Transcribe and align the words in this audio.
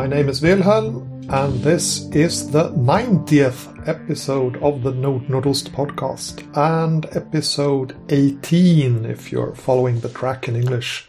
My 0.00 0.06
name 0.06 0.30
is 0.30 0.40
Wilhelm, 0.40 1.26
and 1.28 1.62
this 1.62 2.06
is 2.12 2.50
the 2.50 2.70
90th 2.70 3.86
episode 3.86 4.56
of 4.62 4.82
the 4.82 4.92
Nord 4.92 5.24
Nordost 5.24 5.72
podcast, 5.72 6.40
and 6.56 7.04
episode 7.14 7.94
18 8.08 9.04
if 9.04 9.30
you're 9.30 9.54
following 9.54 10.00
the 10.00 10.08
track 10.08 10.48
in 10.48 10.56
English. 10.56 11.06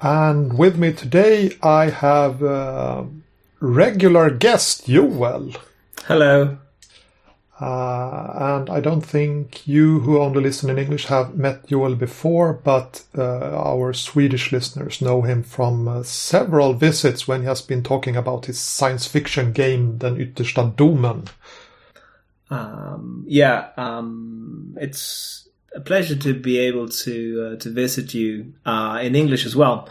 And 0.00 0.56
with 0.56 0.78
me 0.78 0.92
today, 0.92 1.56
I 1.64 1.90
have 1.90 2.40
uh, 2.44 3.02
regular 3.58 4.30
guest 4.30 4.86
Joel. 4.86 5.50
Hello. 6.04 6.58
Uh, 7.60 8.32
and 8.36 8.70
I 8.70 8.80
don't 8.80 9.02
think 9.02 9.68
you 9.68 10.00
who 10.00 10.18
only 10.18 10.40
listen 10.40 10.70
in 10.70 10.78
English 10.78 11.04
have 11.06 11.36
met 11.36 11.66
Joel 11.66 11.94
before, 11.94 12.54
but 12.54 13.02
uh, 13.18 13.22
our 13.22 13.92
Swedish 13.92 14.50
listeners 14.50 15.02
know 15.02 15.20
him 15.20 15.42
from 15.42 15.86
uh, 15.86 16.02
several 16.02 16.72
visits 16.72 17.28
when 17.28 17.42
he 17.42 17.46
has 17.46 17.60
been 17.60 17.82
talking 17.82 18.16
about 18.16 18.46
his 18.46 18.58
science 18.58 19.06
fiction 19.06 19.52
game, 19.52 19.98
Den 19.98 20.16
yttersta 20.16 20.74
domen. 20.74 21.28
Um, 22.48 23.24
yeah, 23.28 23.68
um, 23.76 24.74
it's 24.80 25.46
a 25.74 25.80
pleasure 25.80 26.16
to 26.16 26.32
be 26.32 26.58
able 26.58 26.88
to 26.88 27.52
uh, 27.52 27.56
to 27.60 27.70
visit 27.70 28.14
you 28.14 28.54
uh, 28.64 29.00
in 29.02 29.14
English 29.14 29.44
as 29.44 29.54
well, 29.54 29.86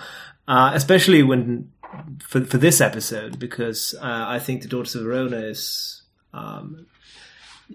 uh, 0.47 0.71
especially 0.73 1.21
when 1.21 1.71
for 2.19 2.43
for 2.45 2.57
this 2.57 2.81
episode 2.81 3.37
because 3.37 3.93
I 4.01 4.39
think 4.39 4.63
the 4.63 4.67
Daughters 4.67 4.95
of 4.95 5.03
Verona 5.03 5.37
is. 5.37 6.01
Um, 6.33 6.87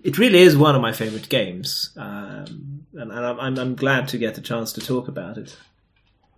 it 0.03 0.19
really 0.19 0.41
is 0.41 0.57
one 0.57 0.75
of 0.75 0.83
my 0.83 0.93
favorite 0.93 1.29
games, 1.29 1.91
um, 1.96 2.87
and, 2.95 3.13
and 3.13 3.27
I'm, 3.27 3.59
I'm, 3.59 3.74
glad 3.74 4.09
to 4.09 4.18
get 4.18 4.35
the 4.35 4.41
chance 4.41 4.73
to 4.73 4.80
talk 4.80 5.09
about 5.09 5.38
it. 5.38 5.57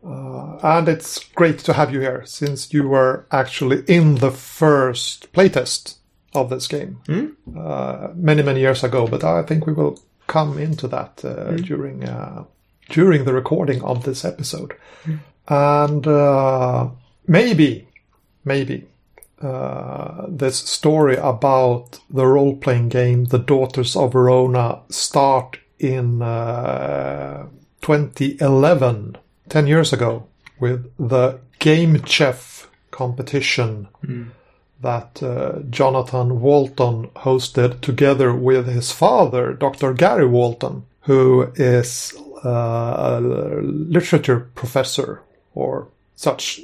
Uh, 0.07 0.59
and 0.63 0.89
it's 0.89 1.25
great 1.35 1.59
to 1.61 1.73
have 1.73 1.93
you 1.93 2.01
here, 2.01 2.25
since 2.27 2.73
you 2.73 2.87
were 2.87 3.27
actually 3.31 3.83
in 3.87 4.17
the 4.17 4.31
first 4.31 5.33
playtest 5.33 5.97
of 6.35 6.51
this 6.51 6.69
game 6.69 7.01
mm? 7.07 7.35
uh, 7.57 8.13
many 8.15 8.43
many 8.43 8.61
years 8.61 8.85
ago. 8.85 9.07
But 9.07 9.25
I 9.25 9.43
think 9.43 9.67
we 9.67 9.73
will 9.73 9.99
come 10.27 10.59
into 10.59 10.87
that 10.89 11.25
uh, 11.25 11.53
mm. 11.53 11.65
during 11.65 12.05
uh, 12.05 12.45
during 12.91 13.25
the 13.25 13.33
recording 13.33 13.83
of 13.83 14.05
this 14.05 14.25
episode, 14.25 14.77
mm. 15.05 15.19
and 15.49 16.07
uh, 16.07 16.89
maybe 17.27 17.89
maybe 18.45 18.87
uh, 19.43 20.27
this 20.29 20.59
story 20.59 21.17
about 21.17 22.01
the 22.09 22.27
role 22.27 22.57
playing 22.57 22.89
game 22.89 23.27
The 23.27 23.39
Daughters 23.39 23.95
of 23.95 24.13
Verona 24.13 24.81
start 24.89 25.59
in 25.79 26.23
uh, 26.23 27.47
2011, 27.83 29.17
10 29.49 29.67
years 29.67 29.93
ago, 29.93 30.27
with 30.59 30.91
the 30.99 31.39
Game 31.59 32.03
Chef 32.05 32.71
competition 32.91 33.89
mm. 34.03 34.29
that 34.81 35.23
uh, 35.23 35.61
Jonathan 35.69 36.41
Walton 36.41 37.09
hosted 37.17 37.83
together 37.83 38.35
with 38.35 38.67
his 38.67 38.91
father, 38.91 39.53
Dr. 39.53 39.93
Gary 39.93 40.27
Walton, 40.27 40.85
who 41.03 41.53
is 41.57 42.15
uh, 42.45 43.19
a 43.19 43.21
literature 43.21 44.51
professor 44.55 45.23
or 45.55 45.89
such, 46.15 46.61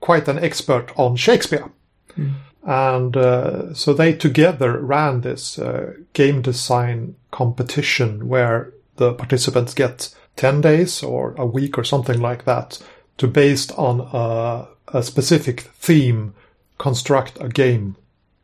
quite 0.00 0.28
an 0.28 0.38
expert 0.38 0.92
on 0.96 1.16
Shakespeare. 1.16 1.70
Mm. 2.18 2.34
And 2.64 3.16
uh, 3.16 3.72
so 3.72 3.94
they 3.94 4.12
together 4.12 4.78
ran 4.78 5.22
this 5.22 5.58
uh, 5.58 5.94
game 6.12 6.42
design 6.42 7.16
competition 7.30 8.28
where 8.28 8.72
the 8.96 9.14
participants 9.14 9.74
get 9.74 10.14
10 10.36 10.60
days 10.60 11.02
or 11.02 11.34
a 11.38 11.46
week 11.46 11.78
or 11.78 11.84
something 11.84 12.20
like 12.20 12.44
that 12.44 12.82
to, 13.18 13.26
based 13.26 13.72
on 13.78 14.00
a, 14.12 14.68
a 14.88 15.02
specific 15.02 15.62
theme, 15.78 16.34
construct 16.78 17.40
a 17.40 17.48
game. 17.48 17.96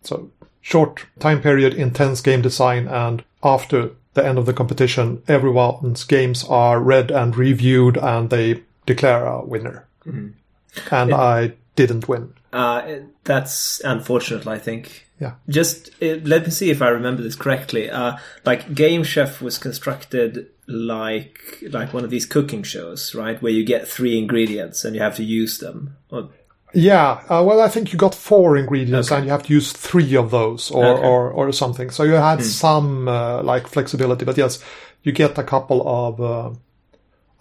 So 0.03 0.31
short 0.60 1.04
time 1.19 1.43
period, 1.43 1.75
intense 1.75 2.21
game 2.21 2.43
design, 2.43 2.88
and 2.88 3.25
after 3.43 3.91
the 4.15 4.27
end 4.27 4.38
of 4.38 4.47
the 4.47 4.53
competition, 4.53 5.22
everyone's 5.28 6.04
games 6.04 6.44
are 6.44 6.81
read 6.81 7.10
and 7.10 7.37
reviewed, 7.37 7.97
and 7.97 8.31
they 8.31 8.62
declare 8.87 9.27
a 9.27 9.44
winner. 9.44 9.87
Mm-hmm. 10.06 10.94
And 10.94 11.10
it, 11.10 11.15
I 11.15 11.53
didn't 11.76 12.08
win. 12.08 12.34
Uh, 12.52 13.00
that's 13.24 13.80
unfortunate, 13.84 14.46
I 14.46 14.58
think. 14.58 15.06
Yeah. 15.20 15.34
Just 15.48 15.90
uh, 16.02 16.18
let 16.24 16.44
me 16.44 16.50
see 16.50 16.70
if 16.70 16.82
I 16.82 16.88
remember 16.88 17.22
this 17.22 17.36
correctly. 17.36 17.90
Uh, 17.90 18.16
like 18.44 18.74
Game 18.74 19.04
Chef 19.04 19.40
was 19.40 19.58
constructed 19.58 20.48
like 20.66 21.62
like 21.70 21.92
one 21.92 22.04
of 22.04 22.10
these 22.10 22.26
cooking 22.26 22.62
shows, 22.62 23.14
right? 23.14 23.40
Where 23.40 23.52
you 23.52 23.64
get 23.64 23.86
three 23.86 24.18
ingredients 24.18 24.84
and 24.84 24.94
you 24.94 25.02
have 25.02 25.16
to 25.16 25.24
use 25.24 25.58
them. 25.58 25.96
Or... 26.10 26.30
Yeah. 26.72 27.22
Uh, 27.28 27.44
well, 27.46 27.60
I 27.60 27.68
think 27.68 27.92
you 27.92 27.98
got 27.98 28.14
four 28.14 28.56
ingredients 28.56 29.08
okay. 29.08 29.16
and 29.16 29.26
you 29.26 29.30
have 29.30 29.44
to 29.44 29.52
use 29.52 29.72
three 29.72 30.16
of 30.16 30.30
those 30.30 30.70
or 30.70 30.84
okay. 30.84 31.06
or, 31.06 31.30
or 31.30 31.52
something. 31.52 31.91
So 31.91 32.02
you 32.02 32.12
had 32.12 32.41
hmm. 32.41 32.44
some 32.44 33.08
uh, 33.08 33.42
like 33.42 33.68
flexibility, 33.68 34.24
but 34.24 34.36
yes, 34.36 34.62
you 35.04 35.12
get 35.12 35.38
a 35.38 35.44
couple 35.44 35.86
of 35.86 36.20
uh, 36.20 36.58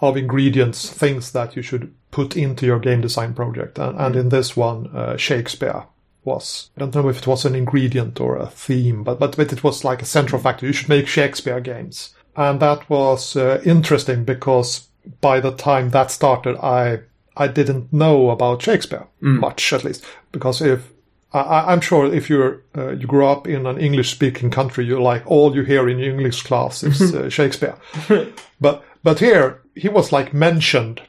of 0.03 0.17
ingredients, 0.17 0.89
things 0.89 1.31
that 1.31 1.55
you 1.55 1.61
should 1.61 1.93
put 2.11 2.35
into 2.35 2.65
your 2.65 2.79
game 2.79 2.99
design 2.99 3.33
project. 3.33 3.79
And, 3.79 3.97
and 3.97 4.15
in 4.15 4.29
this 4.29 4.55
one, 4.55 4.87
uh, 4.87 5.15
Shakespeare 5.15 5.85
was. 6.25 6.69
I 6.75 6.81
don't 6.81 6.95
know 6.95 7.09
if 7.09 7.19
it 7.19 7.27
was 7.27 7.45
an 7.45 7.55
ingredient 7.55 8.19
or 8.19 8.37
a 8.37 8.47
theme, 8.47 9.03
but, 9.03 9.17
but, 9.17 9.37
but 9.37 9.53
it 9.53 9.63
was 9.63 9.85
like 9.85 10.01
a 10.01 10.05
central 10.05 10.41
factor. 10.41 10.65
You 10.65 10.73
should 10.73 10.89
make 10.89 11.07
Shakespeare 11.07 11.61
games. 11.61 12.13
And 12.35 12.59
that 12.59 12.89
was 12.89 13.35
uh, 13.35 13.61
interesting 13.63 14.25
because 14.25 14.87
by 15.21 15.39
the 15.39 15.51
time 15.51 15.91
that 15.91 16.11
started, 16.11 16.57
I 16.57 16.99
I 17.35 17.47
didn't 17.47 17.91
know 17.91 18.29
about 18.29 18.61
Shakespeare 18.61 19.07
mm. 19.21 19.39
much, 19.39 19.73
at 19.73 19.83
least, 19.83 20.05
because 20.31 20.61
if 20.61 20.91
I, 21.33 21.73
am 21.73 21.81
sure 21.81 22.13
if 22.13 22.29
you're 22.29 22.61
uh, 22.77 22.91
you 22.91 23.07
grew 23.07 23.25
up 23.25 23.47
in 23.47 23.65
an 23.65 23.79
English 23.79 24.11
speaking 24.11 24.51
country, 24.51 24.85
you 24.85 25.01
like 25.01 25.23
all 25.25 25.55
you 25.55 25.63
hear 25.63 25.89
in 25.89 25.99
English 25.99 26.43
class 26.43 26.83
is 26.83 27.01
uh, 27.15 27.29
Shakespeare. 27.29 27.75
but 28.61 28.83
but 29.03 29.19
here 29.19 29.62
he 29.75 29.89
was 29.89 30.11
like 30.11 30.33
mentioned 30.33 31.01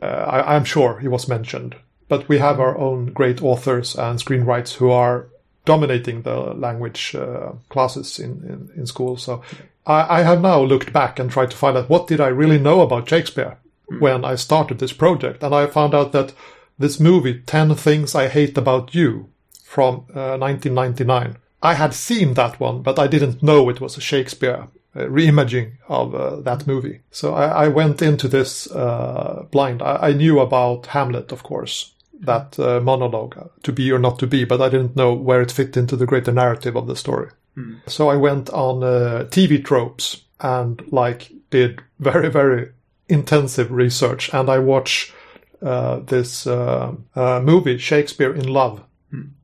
uh, 0.00 0.06
I, 0.06 0.56
am 0.56 0.64
sure 0.64 0.98
he 0.98 1.08
was 1.08 1.28
mentioned. 1.28 1.76
But 2.08 2.28
we 2.28 2.38
have 2.38 2.60
our 2.60 2.76
own 2.78 3.06
great 3.12 3.42
authors 3.42 3.94
and 3.96 4.18
screenwriters 4.18 4.74
who 4.74 4.90
are 4.90 5.28
dominating 5.64 6.22
the 6.22 6.36
language 6.36 7.14
uh, 7.14 7.52
classes 7.68 8.18
in, 8.18 8.30
in, 8.44 8.70
in 8.80 8.86
school. 8.86 9.16
So 9.16 9.42
I, 9.86 10.20
I, 10.20 10.22
have 10.22 10.40
now 10.40 10.62
looked 10.62 10.92
back 10.92 11.18
and 11.18 11.30
tried 11.30 11.50
to 11.50 11.56
find 11.56 11.76
out 11.76 11.90
what 11.90 12.06
did 12.06 12.20
I 12.20 12.28
really 12.28 12.58
know 12.58 12.80
about 12.80 13.08
Shakespeare 13.08 13.58
mm. 13.90 14.00
when 14.00 14.24
I 14.24 14.36
started 14.36 14.78
this 14.78 14.94
project. 14.94 15.42
And 15.42 15.54
I 15.54 15.66
found 15.66 15.94
out 15.94 16.12
that 16.12 16.32
this 16.78 16.98
movie, 16.98 17.40
10 17.40 17.74
Things 17.74 18.14
I 18.14 18.28
Hate 18.28 18.56
About 18.56 18.94
You, 18.94 19.28
from 19.62 20.06
uh, 20.14 20.38
1999, 20.38 21.36
I 21.62 21.74
had 21.74 21.92
seen 21.92 22.34
that 22.34 22.58
one, 22.58 22.80
but 22.82 22.98
I 22.98 23.08
didn't 23.08 23.42
know 23.42 23.68
it 23.68 23.80
was 23.80 23.98
a 23.98 24.00
Shakespeare 24.00 24.68
uh, 24.96 25.00
reimaging 25.00 25.72
of 25.88 26.14
uh, 26.14 26.36
that 26.40 26.66
movie. 26.66 27.00
So 27.10 27.34
I, 27.34 27.64
I 27.64 27.68
went 27.68 28.00
into 28.00 28.26
this 28.26 28.70
uh, 28.70 29.44
blind. 29.50 29.82
I, 29.82 30.08
I, 30.08 30.12
knew 30.12 30.40
about 30.40 30.86
Hamlet, 30.86 31.30
of 31.30 31.42
course, 31.42 31.92
that 32.20 32.58
uh, 32.58 32.80
monologue, 32.80 33.50
to 33.64 33.72
be 33.72 33.92
or 33.92 33.98
not 33.98 34.18
to 34.20 34.26
be, 34.26 34.44
but 34.44 34.62
I 34.62 34.70
didn't 34.70 34.96
know 34.96 35.12
where 35.12 35.42
it 35.42 35.52
fit 35.52 35.76
into 35.76 35.94
the 35.94 36.06
greater 36.06 36.32
narrative 36.32 36.74
of 36.74 36.86
the 36.86 36.96
story. 36.96 37.30
Mm. 37.56 37.80
So 37.86 38.08
I 38.08 38.16
went 38.16 38.48
on 38.50 38.82
uh, 38.82 39.26
TV 39.28 39.62
tropes 39.62 40.22
and 40.40 40.82
like 40.90 41.32
did 41.50 41.82
very 41.98 42.30
very 42.30 42.72
intensive 43.08 43.70
research, 43.70 44.32
and 44.32 44.48
I 44.48 44.58
watched 44.58 45.12
uh, 45.60 46.00
this 46.00 46.46
movie 46.46 47.78
Shakespeare 47.78 48.34
in 48.34 48.48
Love 48.48 48.82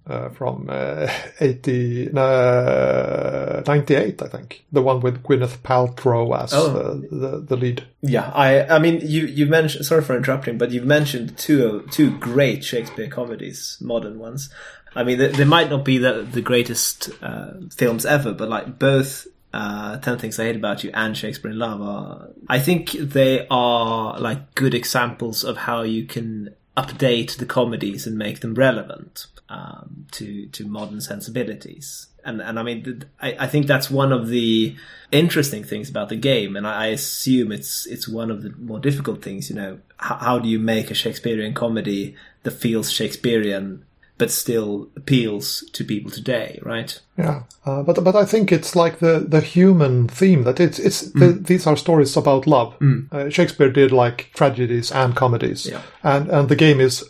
uh, 0.06 0.28
from 0.31 0.66
uh, 0.69 1.10
80, 1.41 2.10
uh, 2.14 3.62
98, 3.67 4.23
I 4.23 4.28
think. 4.28 4.64
The 4.73 4.82
one 4.82 5.00
with 5.00 5.23
Gwyneth 5.23 5.58
Paltrow 5.58 6.38
as 6.38 6.52
oh. 6.52 7.00
the, 7.11 7.40
the 7.40 7.56
lead. 7.56 7.87
Yeah, 8.02 8.31
I 8.34 8.67
I 8.67 8.78
mean, 8.78 9.00
you, 9.02 9.26
you 9.26 9.46
mentioned, 9.46 9.87
sorry 9.87 10.02
for 10.02 10.17
interrupting, 10.17 10.58
but 10.58 10.70
you've 10.70 10.84
mentioned 10.84 11.38
two, 11.38 11.87
two 11.90 12.17
great 12.19 12.64
Shakespeare 12.64 13.08
comedies, 13.08 13.78
modern 13.81 14.19
ones. 14.19 14.50
I 14.94 15.02
mean, 15.02 15.19
they, 15.19 15.28
they 15.28 15.44
might 15.44 15.70
not 15.70 15.84
be 15.84 15.99
the, 15.99 16.23
the 16.23 16.43
greatest 16.43 17.11
uh, 17.23 17.55
films 17.75 18.06
ever, 18.06 18.32
but 18.32 18.49
like 18.49 18.78
both 18.78 19.26
uh, 19.52 19.99
10 19.99 20.19
Things 20.19 20.38
I 20.38 20.44
Hate 20.44 20.56
About 20.56 20.84
You 20.84 20.90
and 20.94 21.17
Shakespeare 21.17 21.50
in 21.50 21.58
Love 21.58 21.81
are, 21.81 22.28
I 22.49 22.58
think 22.58 22.93
they 22.93 23.46
are 23.50 24.19
like 24.19 24.55
good 24.55 24.75
examples 24.75 25.44
of 25.44 25.56
how 25.56 25.82
you 25.82 26.06
can 26.06 26.55
update 26.76 27.37
the 27.37 27.47
comedies 27.47 28.06
and 28.06 28.19
make 28.19 28.41
them 28.41 28.55
relevant 28.55 29.26
um, 29.49 30.06
to 30.12 30.47
to 30.47 30.67
modern 30.67 31.00
sensibilities. 31.00 32.09
And 32.25 32.41
and 32.41 32.59
I 32.59 32.62
mean, 32.62 33.05
I, 33.21 33.37
I 33.41 33.47
think 33.47 33.67
that's 33.67 33.91
one 33.91 34.12
of 34.12 34.29
the 34.29 34.75
interesting 35.12 35.62
things 35.62 35.88
about 35.88 36.09
the 36.09 36.17
game, 36.17 36.56
and 36.56 36.67
I, 36.67 36.85
I 36.85 36.87
assume 36.87 37.53
it's 37.53 37.87
it's 37.87 38.09
one 38.09 38.31
of 38.31 38.43
the 38.43 38.50
more 38.59 38.79
difficult 38.79 39.23
things. 39.23 39.50
You 39.50 39.56
know, 39.56 39.79
how, 39.99 40.17
how 40.17 40.38
do 40.38 40.49
you 40.49 40.59
make 40.59 40.91
a 40.91 40.94
Shakespearean 40.94 41.55
comedy 41.55 42.17
that 42.43 42.53
feels 42.53 42.91
Shakespearean 42.91 43.85
but 44.25 44.31
still 44.31 44.88
appeals 44.97 45.62
to 45.75 45.85
people 45.85 46.11
today, 46.11 46.59
right? 46.62 46.99
Yeah, 47.19 47.43
uh, 47.67 47.82
but 47.82 48.03
but 48.03 48.17
I 48.17 48.25
think 48.25 48.53
it's 48.53 48.75
like 48.75 48.99
the, 48.99 49.21
the 49.29 49.43
human 49.43 50.09
theme 50.09 50.44
that 50.44 50.59
it's 50.59 50.79
it's 50.79 51.11
mm. 51.11 51.21
the, 51.21 51.32
these 51.32 51.67
are 51.67 51.76
stories 51.76 52.17
about 52.17 52.47
love. 52.47 52.75
Mm. 52.79 53.12
Uh, 53.12 53.29
Shakespeare 53.29 53.71
did 53.71 53.93
like 53.93 54.31
tragedies 54.35 54.91
and 54.91 55.15
comedies, 55.15 55.67
yeah. 55.67 55.82
and 56.03 56.31
and 56.31 56.49
the 56.49 56.56
game 56.56 56.81
is 56.81 57.05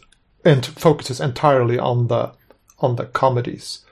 and 0.44 0.66
focuses 0.66 1.20
entirely 1.20 1.78
on 1.78 2.08
the 2.08 2.32
on 2.80 2.96
the 2.96 3.04
comedies. 3.04 3.84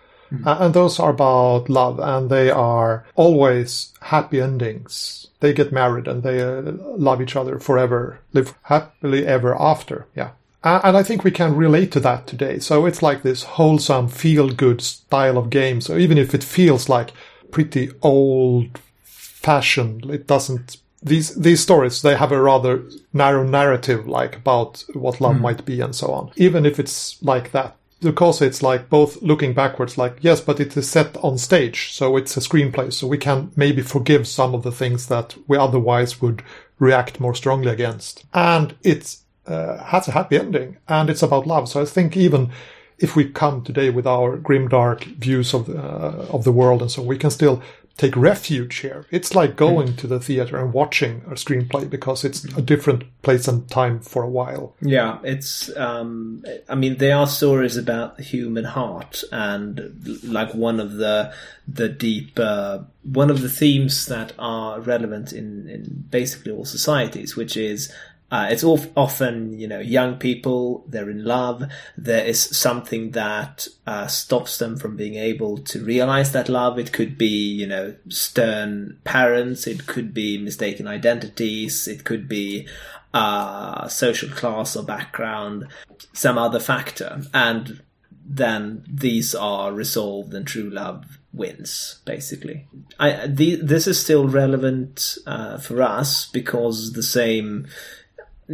Uh, 0.44 0.56
and 0.60 0.74
those 0.74 0.98
are 0.98 1.10
about 1.10 1.68
love, 1.68 2.00
and 2.00 2.28
they 2.28 2.50
are 2.50 3.04
always 3.14 3.92
happy 4.00 4.40
endings. 4.40 5.28
They 5.38 5.52
get 5.52 5.70
married 5.70 6.08
and 6.08 6.22
they 6.22 6.40
uh, 6.40 6.72
love 6.96 7.22
each 7.22 7.36
other 7.36 7.60
forever, 7.60 8.18
live 8.32 8.54
happily 8.62 9.26
ever 9.26 9.54
after. 9.60 10.06
Yeah. 10.16 10.30
And 10.64 10.96
I 10.96 11.02
think 11.02 11.24
we 11.24 11.30
can 11.30 11.56
relate 11.56 11.90
to 11.92 12.00
that 12.00 12.26
today. 12.26 12.58
So 12.60 12.86
it's 12.86 13.02
like 13.02 13.22
this 13.22 13.42
wholesome, 13.42 14.08
feel 14.08 14.48
good 14.50 14.80
style 14.80 15.36
of 15.38 15.50
game. 15.50 15.80
So 15.80 15.96
even 15.96 16.18
if 16.18 16.34
it 16.34 16.44
feels 16.44 16.88
like 16.88 17.12
pretty 17.50 17.90
old 18.00 18.78
fashioned, 19.02 20.06
it 20.06 20.26
doesn't 20.26 20.76
these 21.02 21.34
these 21.34 21.60
stories 21.60 22.02
they 22.02 22.16
have 22.16 22.32
a 22.32 22.40
rather 22.40 22.82
narrow 23.12 23.42
narrative 23.42 24.06
like 24.06 24.36
about 24.36 24.84
what 24.94 25.20
love 25.20 25.36
hmm. 25.36 25.42
might 25.42 25.64
be 25.64 25.80
and 25.80 25.94
so 25.94 26.12
on 26.12 26.30
even 26.36 26.64
if 26.64 26.78
it's 26.78 27.20
like 27.22 27.50
that 27.50 27.76
because 28.00 28.40
it's 28.40 28.62
like 28.62 28.88
both 28.88 29.20
looking 29.22 29.52
backwards 29.52 29.98
like 29.98 30.16
yes 30.20 30.40
but 30.40 30.60
it 30.60 30.76
is 30.76 30.88
set 30.88 31.16
on 31.18 31.36
stage 31.38 31.92
so 31.92 32.16
it's 32.16 32.36
a 32.36 32.40
screenplay 32.40 32.92
so 32.92 33.06
we 33.06 33.18
can 33.18 33.50
maybe 33.56 33.82
forgive 33.82 34.26
some 34.26 34.54
of 34.54 34.62
the 34.62 34.72
things 34.72 35.08
that 35.08 35.36
we 35.48 35.56
otherwise 35.56 36.22
would 36.22 36.42
react 36.78 37.20
more 37.20 37.34
strongly 37.34 37.70
against 37.70 38.24
and 38.32 38.74
it 38.82 39.16
uh, 39.46 39.82
has 39.84 40.08
a 40.08 40.12
happy 40.12 40.38
ending 40.38 40.76
and 40.88 41.10
it's 41.10 41.22
about 41.22 41.46
love 41.46 41.68
so 41.68 41.82
i 41.82 41.84
think 41.84 42.16
even 42.16 42.50
if 42.98 43.16
we 43.16 43.28
come 43.28 43.62
today 43.64 43.90
with 43.90 44.06
our 44.06 44.36
grim 44.36 44.68
dark 44.68 45.04
views 45.04 45.54
of 45.54 45.66
the, 45.66 45.76
uh, 45.76 46.26
of 46.30 46.44
the 46.44 46.52
world 46.52 46.80
and 46.82 46.90
so 46.90 47.02
we 47.02 47.18
can 47.18 47.30
still 47.30 47.62
take 47.96 48.16
refuge 48.16 48.76
here. 48.76 49.06
It's 49.10 49.34
like 49.34 49.56
going 49.56 49.96
to 49.96 50.06
the 50.06 50.20
theater 50.20 50.58
and 50.58 50.72
watching 50.72 51.22
a 51.26 51.32
screenplay 51.32 51.88
because 51.88 52.24
it's 52.24 52.44
a 52.56 52.62
different 52.62 53.04
place 53.22 53.46
and 53.46 53.68
time 53.68 54.00
for 54.00 54.22
a 54.22 54.28
while. 54.28 54.74
Yeah, 54.80 55.18
it's. 55.22 55.74
Um, 55.76 56.44
I 56.68 56.74
mean, 56.74 56.96
they 56.96 57.12
are 57.12 57.26
stories 57.26 57.76
about 57.76 58.16
the 58.16 58.22
human 58.22 58.64
heart, 58.64 59.22
and 59.30 60.20
like 60.24 60.54
one 60.54 60.80
of 60.80 60.94
the 60.94 61.32
the 61.68 61.88
deep 61.88 62.38
uh, 62.38 62.80
one 63.02 63.30
of 63.30 63.40
the 63.42 63.48
themes 63.48 64.06
that 64.06 64.32
are 64.38 64.80
relevant 64.80 65.32
in 65.32 65.68
in 65.68 66.04
basically 66.10 66.52
all 66.52 66.64
societies, 66.64 67.36
which 67.36 67.56
is 67.56 67.92
uh, 68.32 68.48
it's 68.48 68.64
of, 68.64 68.90
often, 68.96 69.58
you 69.58 69.68
know, 69.68 69.78
young 69.78 70.16
people, 70.16 70.86
they're 70.88 71.10
in 71.10 71.22
love. 71.22 71.64
There 71.98 72.24
is 72.24 72.40
something 72.40 73.10
that 73.10 73.68
uh, 73.86 74.06
stops 74.06 74.56
them 74.56 74.78
from 74.78 74.96
being 74.96 75.16
able 75.16 75.58
to 75.58 75.84
realize 75.84 76.32
that 76.32 76.48
love. 76.48 76.78
It 76.78 76.94
could 76.94 77.18
be, 77.18 77.26
you 77.26 77.66
know, 77.66 77.94
stern 78.08 78.98
parents. 79.04 79.66
It 79.66 79.86
could 79.86 80.14
be 80.14 80.38
mistaken 80.38 80.86
identities. 80.86 81.86
It 81.86 82.04
could 82.04 82.26
be 82.26 82.66
uh, 83.12 83.86
social 83.88 84.30
class 84.30 84.76
or 84.76 84.82
background, 84.82 85.68
some 86.14 86.38
other 86.38 86.58
factor. 86.58 87.20
And 87.34 87.82
then 88.24 88.82
these 88.88 89.34
are 89.34 89.74
resolved 89.74 90.32
and 90.32 90.46
true 90.46 90.70
love 90.70 91.18
wins 91.34 92.00
basically 92.04 92.66
I, 93.00 93.26
the, 93.26 93.56
this 93.56 93.86
is 93.86 93.98
still 93.98 94.28
relevant 94.28 95.16
uh, 95.26 95.58
for 95.58 95.82
us 95.82 96.28
because 96.28 96.92
the 96.92 97.02
same 97.02 97.66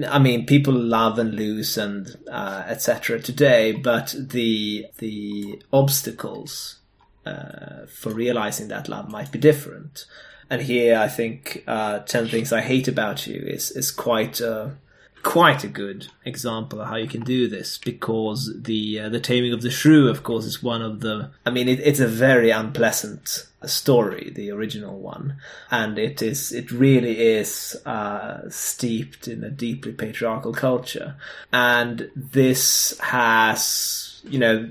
I 0.09 0.19
mean, 0.19 0.47
people 0.47 0.75
love 0.75 1.19
and 1.19 1.35
lose 1.35 1.79
and 1.79 2.17
uh, 2.31 2.65
etc. 2.67 3.21
today, 3.21 3.73
but 3.73 4.15
the 4.19 4.87
the 4.99 5.63
obstacles 5.73 6.79
uh, 7.25 7.87
for 7.87 8.13
realizing 8.13 8.69
that 8.69 8.89
love 8.89 9.11
might 9.11 9.33
be 9.33 9.39
different. 9.39 10.05
And 10.51 10.63
here, 10.63 10.97
I 10.97 11.09
think 11.09 11.65
uh, 11.67 12.01
Ten 12.01 12.29
Things 12.29 12.53
I 12.53 12.61
Hate 12.61 12.89
About 12.89 13.27
You 13.27 13.41
is 13.41 13.71
is 13.71 13.91
quite 13.91 14.41
a 14.41 14.77
quite 15.23 15.65
a 15.65 15.69
good 15.69 16.09
example 16.25 16.81
of 16.81 16.89
how 16.89 16.97
you 16.97 17.09
can 17.09 17.23
do 17.23 17.49
this 17.49 17.79
because 17.79 18.53
the 18.61 19.01
uh, 19.01 19.09
the 19.09 19.21
Taming 19.21 19.53
of 19.53 19.63
the 19.63 19.71
Shrew, 19.71 20.09
of 20.09 20.23
course, 20.23 20.45
is 20.45 20.63
one 20.63 20.83
of 20.83 21.01
the. 21.01 21.31
I 21.45 21.51
mean, 21.51 21.69
it, 21.69 21.81
it's 21.81 22.01
a 22.01 22.07
very 22.07 22.51
unpleasant 22.51 23.47
story, 23.67 24.31
the 24.35 24.51
original 24.51 24.99
one, 24.99 25.37
and 25.71 25.99
it 25.99 26.23
is 26.23 26.53
it 26.53 26.71
really 26.71 27.19
is 27.19 27.77
uh, 27.87 28.49
steeped 28.49 29.29
in 29.29 29.45
a 29.45 29.51
deeply 29.51 29.93
patriarchal 29.93 30.53
culture, 30.53 31.17
and 31.53 32.11
this 32.15 32.99
has 33.01 34.21
you 34.25 34.39
know 34.39 34.69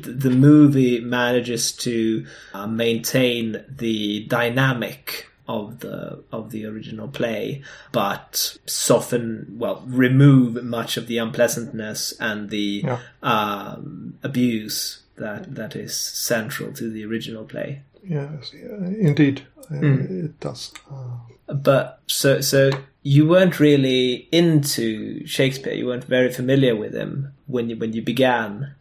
the 0.00 0.30
movie 0.30 1.00
manages 1.00 1.72
to 1.72 2.26
uh, 2.54 2.66
maintain 2.66 3.64
the 3.68 4.24
dynamic 4.26 5.28
of 5.48 5.80
the 5.80 6.22
of 6.30 6.50
the 6.50 6.64
original 6.66 7.08
play, 7.08 7.62
but 7.92 8.56
soften 8.66 9.46
well 9.58 9.82
remove 9.86 10.62
much 10.64 10.96
of 10.96 11.06
the 11.08 11.18
unpleasantness 11.18 12.14
and 12.20 12.50
the 12.50 12.82
Yeah. 12.84 12.98
um, 13.22 14.14
abuse 14.22 15.02
that 15.16 15.54
that 15.54 15.74
is 15.76 15.94
central 15.96 16.72
to 16.72 16.90
the 16.90 17.04
original 17.04 17.44
play. 17.44 17.82
Yes, 18.08 18.52
indeed, 18.54 19.42
uh, 19.70 19.76
it 19.80 20.40
does. 20.40 20.72
Uh, 20.90 21.18
But 21.54 22.00
so 22.06 22.40
so 22.40 22.70
you 23.02 23.26
weren't 23.28 23.58
really 23.60 24.28
into 24.32 25.26
Shakespeare. 25.26 25.74
You 25.74 25.86
weren't 25.86 26.04
very 26.04 26.32
familiar 26.32 26.74
with 26.76 26.94
him 26.94 27.32
when 27.46 27.68
you 27.68 27.76
when 27.76 27.92
you 27.92 28.02
began 28.02 28.74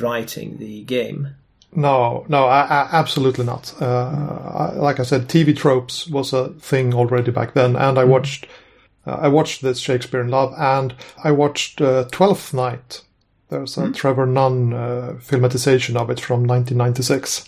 writing 0.00 0.58
the 0.58 0.82
game. 0.84 1.34
No, 1.74 2.24
no, 2.28 2.46
I, 2.46 2.62
I, 2.62 2.88
absolutely 2.92 3.44
not. 3.44 3.74
Uh, 3.80 4.06
I, 4.54 4.72
like 4.76 5.00
I 5.00 5.02
said, 5.02 5.28
TV 5.28 5.56
tropes 5.56 6.08
was 6.08 6.32
a 6.32 6.48
thing 6.54 6.94
already 6.94 7.30
back 7.30 7.54
then, 7.54 7.76
and 7.76 7.98
I 7.98 8.04
watched, 8.04 8.46
uh, 9.06 9.18
I 9.20 9.28
watched 9.28 9.62
this 9.62 9.78
Shakespeare 9.78 10.20
in 10.22 10.28
Love, 10.28 10.54
and 10.56 10.94
I 11.22 11.32
watched 11.32 11.80
uh, 11.80 12.04
Twelfth 12.10 12.54
Night. 12.54 13.02
There's 13.50 13.78
a 13.78 13.90
Trevor 13.92 14.26
Nunn 14.26 14.74
uh, 14.74 15.14
filmatization 15.20 15.96
of 15.96 16.10
it 16.10 16.20
from 16.20 16.46
1996, 16.46 17.46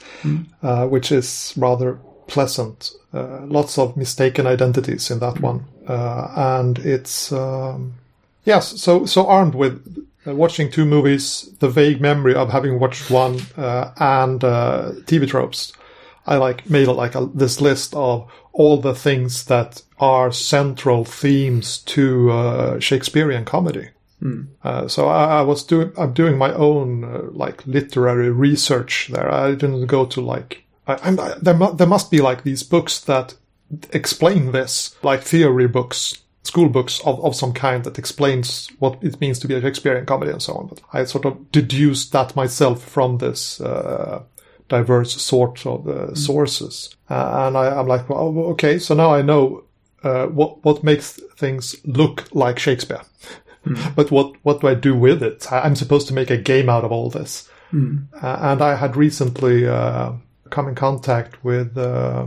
uh, 0.62 0.86
which 0.86 1.12
is 1.12 1.52
rather 1.58 1.98
pleasant. 2.26 2.92
Uh, 3.12 3.40
lots 3.46 3.76
of 3.76 3.96
mistaken 3.96 4.46
identities 4.46 5.10
in 5.10 5.18
that 5.18 5.40
one, 5.40 5.64
uh, 5.86 6.32
and 6.36 6.78
it's 6.78 7.32
um, 7.32 7.94
yes. 8.44 8.80
So 8.80 9.04
so 9.04 9.26
armed 9.26 9.54
with 9.54 10.06
watching 10.26 10.70
two 10.70 10.84
movies, 10.84 11.50
the 11.58 11.68
vague 11.68 12.00
memory 12.00 12.34
of 12.34 12.50
having 12.50 12.78
watched 12.78 13.10
one, 13.10 13.40
uh, 13.56 13.92
and 13.98 14.42
uh, 14.44 14.92
TV 15.04 15.28
tropes. 15.28 15.72
I 16.26 16.36
like 16.36 16.68
made 16.68 16.86
like 16.86 17.14
a, 17.14 17.28
this 17.34 17.60
list 17.60 17.94
of 17.94 18.30
all 18.52 18.76
the 18.76 18.94
things 18.94 19.44
that 19.46 19.82
are 19.98 20.30
central 20.32 21.04
themes 21.04 21.78
to 21.78 22.30
uh, 22.30 22.80
Shakespearean 22.80 23.44
comedy. 23.44 23.88
Uh, 24.62 24.86
so 24.86 25.08
I, 25.08 25.38
I 25.38 25.42
was 25.42 25.64
doing 25.64 25.92
I'm 25.96 26.12
doing 26.12 26.36
my 26.36 26.52
own 26.52 27.04
uh, 27.04 27.22
like 27.30 27.66
literary 27.66 28.30
research 28.30 29.08
there. 29.10 29.32
I 29.32 29.52
didn't 29.52 29.86
go 29.86 30.04
to 30.06 30.20
like 30.20 30.64
I, 30.86 30.98
I'm, 31.02 31.18
I, 31.18 31.34
there 31.40 31.54
mu- 31.54 31.74
there 31.74 31.86
must 31.86 32.10
be 32.10 32.20
like 32.20 32.42
these 32.42 32.62
books 32.62 33.00
that 33.00 33.34
explain 33.92 34.52
this, 34.52 34.96
like 35.02 35.22
theory 35.22 35.68
books, 35.68 36.18
school 36.50 36.68
books 36.68 37.00
of, 37.04 37.24
of 37.24 37.36
some 37.36 37.52
kind 37.52 37.84
that 37.84 37.98
explains 37.98 38.68
what 38.80 38.98
it 39.02 39.20
means 39.20 39.38
to 39.38 39.46
be 39.46 39.54
a 39.54 39.60
Shakespearean 39.60 40.04
comedy 40.04 40.32
and 40.32 40.42
so 40.42 40.54
on. 40.54 40.66
But 40.66 40.80
I 40.92 41.04
sort 41.04 41.24
of 41.24 41.52
deduced 41.52 42.12
that 42.12 42.34
myself 42.34 42.82
from 42.82 43.18
this 43.18 43.60
uh, 43.60 44.24
diverse 44.68 45.22
sort 45.22 45.64
of 45.64 45.86
uh, 45.86 46.14
sources, 46.16 46.94
uh, 47.08 47.46
and 47.46 47.56
I, 47.56 47.78
I'm 47.78 47.86
like, 47.86 48.08
well, 48.08 48.36
okay, 48.54 48.78
so 48.80 48.94
now 48.94 49.14
I 49.14 49.22
know 49.22 49.64
uh, 50.02 50.26
what 50.26 50.64
what 50.64 50.82
makes 50.82 51.20
things 51.36 51.76
look 51.84 52.28
like 52.34 52.58
Shakespeare. 52.58 53.02
but 53.94 54.10
what 54.10 54.34
what 54.42 54.60
do 54.60 54.68
I 54.68 54.74
do 54.74 54.94
with 54.96 55.22
it? 55.22 55.50
I'm 55.52 55.76
supposed 55.76 56.08
to 56.08 56.14
make 56.14 56.30
a 56.30 56.36
game 56.52 56.68
out 56.68 56.84
of 56.84 56.90
all 56.90 57.10
this, 57.10 57.48
uh, 58.22 58.36
and 58.50 58.60
I 58.60 58.74
had 58.74 58.96
recently 58.96 59.68
uh, 59.68 60.12
come 60.50 60.68
in 60.68 60.74
contact 60.74 61.44
with 61.44 61.78
uh, 61.78 62.26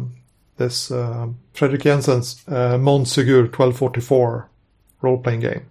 this 0.63 0.91
uh, 0.91 1.27
Frederik 1.53 1.83
Jensen's 1.83 2.43
uh, 2.47 2.77
Montsegur 2.77 3.43
1244 3.43 4.49
role 5.01 5.17
playing 5.17 5.41
game, 5.41 5.65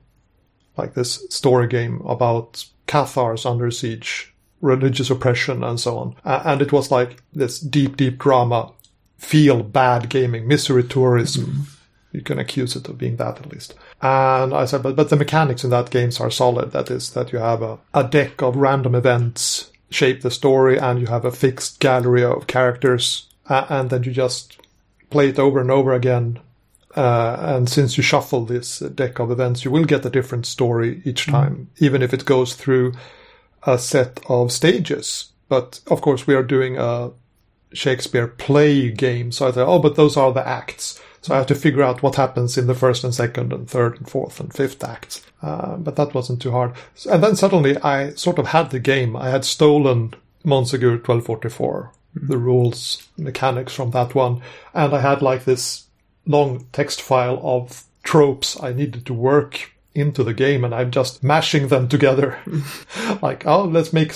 like 0.76 0.94
this 0.94 1.25
story 1.30 1.66
game 1.66 2.02
about 2.02 2.66
Cathars 2.87 3.46
under 3.46 3.70
siege, 3.70 4.34
religious 4.61 5.11
oppression, 5.11 5.64
and 5.64 5.80
so 5.80 5.96
on. 5.99 6.16
Uh, 6.25 6.42
and 6.44 6.61
it 6.61 6.72
was 6.72 6.90
like 6.90 7.22
this 7.32 7.58
deep, 7.58 7.96
deep 7.96 8.18
drama, 8.18 8.72
feel 9.16 9.62
bad 9.62 10.08
gaming, 10.08 10.46
misery 10.46 10.84
tourism. 10.84 11.66
You 12.12 12.20
can 12.20 12.38
accuse 12.38 12.76
it 12.76 12.88
of 12.88 12.99
being 12.99 13.16
that 13.16 13.38
at 13.38 13.50
least. 13.50 13.75
And 14.02 14.52
I 14.52 14.66
said, 14.66 14.82
but, 14.82 14.96
but 14.96 15.08
the 15.08 15.16
mechanics 15.16 15.64
in 15.64 15.70
that 15.70 15.90
games 15.90 16.20
are 16.20 16.30
solid. 16.30 16.72
That 16.72 16.90
is 16.90 17.14
that 17.14 17.32
you 17.32 17.38
have 17.38 17.62
a, 17.62 17.78
a 17.94 18.04
deck 18.04 18.42
of 18.42 18.56
random 18.56 18.94
events 18.94 19.70
shape 19.88 20.20
the 20.20 20.30
story 20.30 20.78
and 20.78 21.00
you 21.00 21.06
have 21.06 21.25
a 21.25 21.30
fixed 21.30 21.80
gallery 21.80 22.25
of 22.25 22.46
characters 22.46 23.28
uh, 23.49 23.66
and 23.68 23.90
then 23.90 24.02
you 24.02 24.11
just 24.11 24.62
play 25.12 25.28
it 25.28 25.38
over 25.38 25.61
and 25.61 25.71
over 25.71 25.92
again. 25.92 26.40
Uh, 26.97 27.37
and 27.40 27.69
since 27.69 27.97
you 27.97 28.02
shuffle 28.02 28.45
this 28.45 28.81
deck 28.81 29.19
of 29.19 29.31
events, 29.31 29.64
you 29.64 29.71
will 29.71 29.85
get 29.85 30.04
a 30.04 30.11
different 30.11 30.47
story 30.47 31.00
each 31.04 31.26
time, 31.26 31.71
even 31.78 32.02
if 32.02 32.12
it 32.12 32.25
goes 32.25 32.54
through 32.54 32.92
a 33.66 33.78
set 33.78 34.21
of 34.28 34.52
stages. 34.52 35.33
But 35.49 35.81
of 35.87 36.00
course, 36.00 36.26
we 36.26 36.35
are 36.35 36.42
doing 36.42 36.76
a 36.76 37.12
Shakespeare 37.73 38.26
play 38.26 38.90
game. 38.90 39.33
So 39.33 39.49
I 39.49 39.52
thought, 39.52 39.69
oh, 39.69 39.78
but 39.78 39.97
those 39.97 40.16
are 40.16 40.33
the 40.33 40.47
acts. 40.47 41.00
So 41.23 41.35
I 41.35 41.38
have 41.38 41.47
to 41.47 41.54
figure 41.54 41.83
out 41.83 42.02
what 42.02 42.16
happens 42.16 42.59
in 42.59 42.66
the 42.66 42.75
first 42.75 43.04
and 43.04 43.14
second 43.14 43.52
and 43.52 43.69
third 43.69 43.99
and 43.99 44.09
fourth 44.09 44.40
and 44.40 44.52
fifth 44.52 44.83
acts. 44.83 45.25
Uh, 45.40 45.76
but 45.76 45.97
that 45.97 46.14
wasn't 46.14 46.42
too 46.42 46.50
hard. 46.50 46.73
And 47.11 47.23
then 47.23 47.37
suddenly 47.37 47.76
I 47.78 48.11
sort 48.14 48.38
of 48.38 48.49
had 48.49 48.71
the 48.71 48.81
game. 48.81 49.16
I 49.16 49.31
had 49.31 49.45
stolen 49.45 50.14
Montsegur 50.45 50.99
1244, 51.07 51.92
the 52.14 52.38
rules, 52.38 53.09
mechanics 53.16 53.75
from 53.75 53.90
that 53.92 54.14
one. 54.14 54.42
And 54.75 54.95
I 54.95 55.00
had 55.00 55.23
like 55.23 55.45
this 55.45 55.87
long 56.26 56.66
text 56.73 57.02
file 57.02 57.40
of 57.42 57.85
tropes 58.02 58.61
I 58.62 58.73
needed 58.73 59.07
to 59.07 59.14
work 59.14 59.73
into 59.95 60.25
the 60.25 60.33
game 60.33 60.64
and 60.64 60.75
I'm 60.75 60.90
just 60.90 61.23
mashing 61.23 61.69
them 61.69 61.88
together. 61.88 62.38
like, 63.23 63.47
oh, 63.47 63.64
let's 63.64 63.92
make 63.92 64.14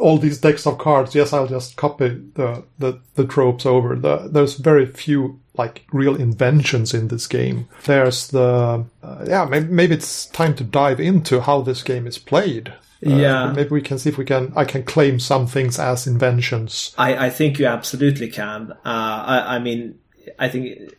all 0.00 0.18
these 0.18 0.38
decks 0.38 0.66
of 0.66 0.78
cards. 0.78 1.14
Yes, 1.14 1.32
I'll 1.32 1.46
just 1.46 1.76
copy 1.76 2.08
the, 2.34 2.64
the, 2.78 3.00
the 3.14 3.26
tropes 3.26 3.66
over. 3.66 3.94
The, 3.96 4.28
there's 4.30 4.56
very 4.56 4.86
few 4.86 5.40
like 5.56 5.84
real 5.92 6.16
inventions 6.16 6.94
in 6.94 7.08
this 7.08 7.26
game. 7.26 7.68
There's 7.84 8.28
the, 8.28 8.86
uh, 9.02 9.24
yeah, 9.26 9.44
maybe, 9.44 9.66
maybe 9.66 9.94
it's 9.96 10.26
time 10.26 10.54
to 10.56 10.64
dive 10.64 11.00
into 11.00 11.40
how 11.40 11.62
this 11.62 11.82
game 11.82 12.06
is 12.06 12.18
played. 12.18 12.72
Uh, 13.06 13.10
Yeah. 13.10 13.52
maybe 13.54 13.70
we 13.70 13.80
can 13.82 13.98
see 13.98 14.10
if 14.10 14.18
we 14.18 14.24
can, 14.24 14.52
I 14.56 14.64
can 14.64 14.82
claim 14.82 15.20
some 15.20 15.46
things 15.46 15.78
as 15.78 16.06
inventions. 16.06 16.94
I, 16.98 17.26
I 17.26 17.30
think 17.30 17.58
you 17.58 17.66
absolutely 17.66 18.28
can. 18.28 18.72
Uh, 18.72 18.78
I, 18.84 19.56
I 19.56 19.58
mean, 19.58 19.98
I 20.38 20.48
think 20.48 20.94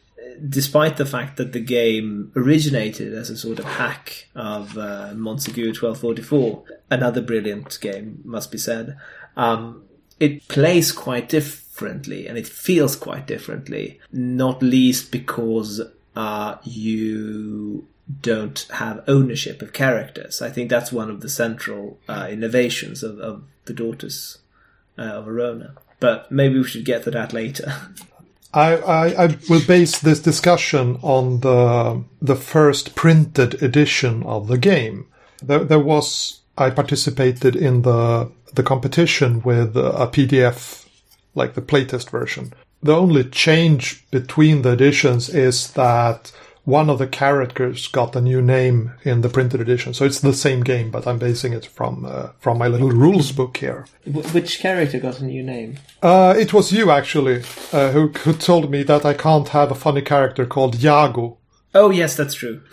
despite 0.48 0.98
the 0.98 1.06
fact 1.06 1.38
that 1.38 1.51
the 1.51 1.60
game 1.60 2.32
originated 2.36 3.13
as 3.13 3.29
a 3.29 3.38
sort 3.38 3.60
of 3.60 3.65
hack 3.65 4.27
of 4.36 4.77
uh, 4.77 5.12
Montsegur 5.13 5.68
1244, 5.79 6.63
another 6.89 7.22
brilliant 7.22 7.77
game, 7.82 8.22
must 8.24 8.51
be 8.51 8.58
said, 8.58 8.98
um, 9.36 9.84
it 10.20 10.48
plays 10.48 10.91
quite 10.91 11.29
differently 11.29 12.27
and 12.27 12.38
it 12.38 12.48
feels 12.48 12.96
quite 12.96 13.27
differently, 13.27 14.00
not 14.12 14.62
least 14.62 15.12
because 15.12 15.82
uh, 16.15 16.56
you 16.63 17.88
don't 18.22 18.68
have 18.72 19.04
ownership 19.08 19.62
of 19.62 19.74
characters. 19.74 20.42
I 20.42 20.50
think 20.50 20.70
that's 20.70 20.92
one 20.92 21.10
of 21.10 21.22
the 21.22 21.30
central 21.30 22.00
uh, 22.08 22.28
innovations 22.30 23.04
of, 23.04 23.20
of 23.20 23.44
the 23.66 23.74
Daughters 23.74 24.39
uh, 24.98 25.04
of 25.04 25.25
Verona. 25.25 25.75
But 26.00 26.32
maybe 26.32 26.58
we 26.58 26.63
should 26.63 26.86
get 26.86 27.04
to 27.04 27.12
that 27.12 27.34
later. 27.34 27.74
I, 28.54 28.78
I, 28.78 29.25
I 29.25 29.38
will 29.48 29.62
base 29.68 30.00
this 30.00 30.20
discussion 30.20 30.98
on 31.04 31.42
the 31.42 32.04
the 32.20 32.36
first 32.36 32.96
printed 32.96 33.62
edition 33.62 34.24
of 34.24 34.48
the 34.48 34.58
game. 34.58 35.06
There, 35.44 35.63
there 35.63 35.80
was 35.80 36.42
I 36.58 36.72
participated 36.72 37.56
in 37.56 37.84
the 37.84 38.32
the 38.56 38.63
competition 38.63 39.42
with 39.44 39.78
a 39.78 40.10
PDF, 40.12 40.88
like 41.36 41.54
the 41.54 41.62
playtest 41.62 42.10
version. 42.10 42.54
The 42.82 42.96
only 42.96 43.24
change 43.25 44.10
between 44.10 44.63
the 44.63 44.72
editions 44.72 45.30
is 45.30 45.74
that 45.74 46.32
one 46.69 46.89
of 46.89 46.99
the 46.99 47.07
characters 47.07 47.88
got 47.88 48.15
a 48.15 48.21
new 48.21 48.41
name 48.41 48.93
in 49.03 49.21
the 49.21 49.29
printed 49.29 49.59
edition. 49.59 49.93
So 49.93 50.05
it's 50.05 50.19
the 50.19 50.33
same 50.33 50.61
game, 50.63 50.91
but 50.91 51.07
I'm 51.07 51.17
basing 51.17 51.53
it 51.53 51.65
from 51.65 52.05
uh, 52.05 52.29
from 52.39 52.57
my 52.57 52.67
little 52.67 52.91
rules 52.91 53.31
book 53.31 53.57
here. 53.57 53.88
Which 54.05 54.59
character 54.59 54.99
got 54.99 55.19
a 55.19 55.25
new 55.25 55.43
name? 55.43 55.79
Uh, 56.01 56.35
it 56.38 56.53
was 56.53 56.71
you 56.71 56.91
actually 56.91 57.43
uh, 57.73 57.91
who, 57.91 58.07
who 58.09 58.33
told 58.33 58.69
me 58.69 58.83
that 58.83 59.05
I 59.05 59.13
can't 59.13 59.49
have 59.49 59.71
a 59.71 59.75
funny 59.75 60.01
character 60.01 60.45
called 60.45 60.81
Iago, 60.83 61.38
Oh, 61.75 61.91
yes, 61.91 62.15
that's 62.15 62.33
true. 62.33 62.61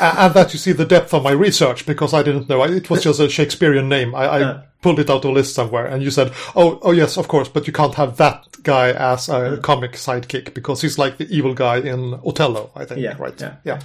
And 0.00 0.32
that 0.34 0.52
you 0.52 0.58
see 0.58 0.72
the 0.72 0.84
depth 0.84 1.12
of 1.12 1.24
my 1.24 1.32
research 1.32 1.84
because 1.84 2.14
I 2.14 2.22
didn't 2.22 2.48
know 2.48 2.62
it 2.64 2.88
was 2.88 3.02
just 3.02 3.18
a 3.20 3.28
Shakespearean 3.28 3.88
name. 3.88 4.14
I, 4.14 4.24
I 4.26 4.38
Yeah. 4.38 4.60
pulled 4.80 5.00
it 5.00 5.10
out 5.10 5.24
of 5.24 5.30
a 5.30 5.34
list 5.34 5.54
somewhere, 5.54 5.86
and 5.86 6.02
you 6.02 6.10
said, 6.10 6.32
"Oh, 6.54 6.78
oh 6.82 6.92
yes, 6.92 7.16
of 7.18 7.26
course, 7.26 7.48
but 7.48 7.66
you 7.66 7.72
can't 7.72 7.94
have 7.96 8.16
that 8.18 8.44
guy 8.62 8.90
as 8.92 9.28
a 9.28 9.58
comic 9.60 9.92
sidekick 9.94 10.54
because 10.54 10.82
he's 10.82 10.98
like 10.98 11.18
the 11.18 11.26
evil 11.28 11.52
guy 11.54 11.78
in 11.78 12.14
Othello, 12.24 12.70
I 12.76 12.84
think." 12.84 13.00
Yeah, 13.00 13.16
right? 13.18 13.38
yeah. 13.40 13.56
yeah. 13.64 13.80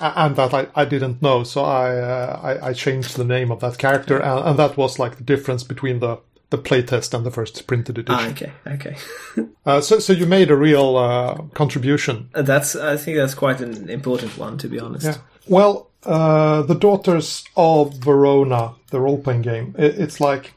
And 0.00 0.34
that 0.36 0.54
I, 0.54 0.66
I 0.74 0.84
didn't 0.86 1.20
know, 1.22 1.44
so 1.44 1.62
I, 1.64 1.96
uh, 1.98 2.40
I 2.42 2.68
I 2.70 2.72
changed 2.72 3.16
the 3.16 3.24
name 3.24 3.52
of 3.52 3.60
that 3.60 3.76
character, 3.78 4.18
and, 4.18 4.48
and 4.48 4.58
that 4.58 4.76
was 4.78 4.98
like 4.98 5.16
the 5.18 5.24
difference 5.24 5.62
between 5.62 6.00
the 6.00 6.18
the 6.50 6.58
playtest 6.58 7.14
and 7.14 7.24
the 7.26 7.30
first 7.30 7.66
printed 7.66 7.98
edition. 7.98 8.20
Ah, 8.20 8.28
okay, 8.28 8.52
okay. 8.66 8.96
Uh, 9.66 9.80
so, 9.80 9.98
so 9.98 10.12
you 10.12 10.26
made 10.26 10.50
a 10.50 10.54
real 10.54 10.98
uh, 10.98 11.34
contribution. 11.54 12.28
That's. 12.34 12.76
I 12.76 12.98
think 12.98 13.16
that's 13.16 13.32
quite 13.32 13.62
an 13.62 13.88
important 13.88 14.36
one, 14.36 14.58
to 14.58 14.68
be 14.68 14.78
honest. 14.78 15.06
Yeah. 15.06 15.16
Well, 15.48 15.90
uh, 16.04 16.60
the 16.62 16.74
Daughters 16.74 17.44
of 17.56 17.94
Verona, 17.94 18.74
the 18.90 19.00
role-playing 19.00 19.40
game, 19.40 19.74
it, 19.78 19.98
it's 19.98 20.20
like 20.20 20.52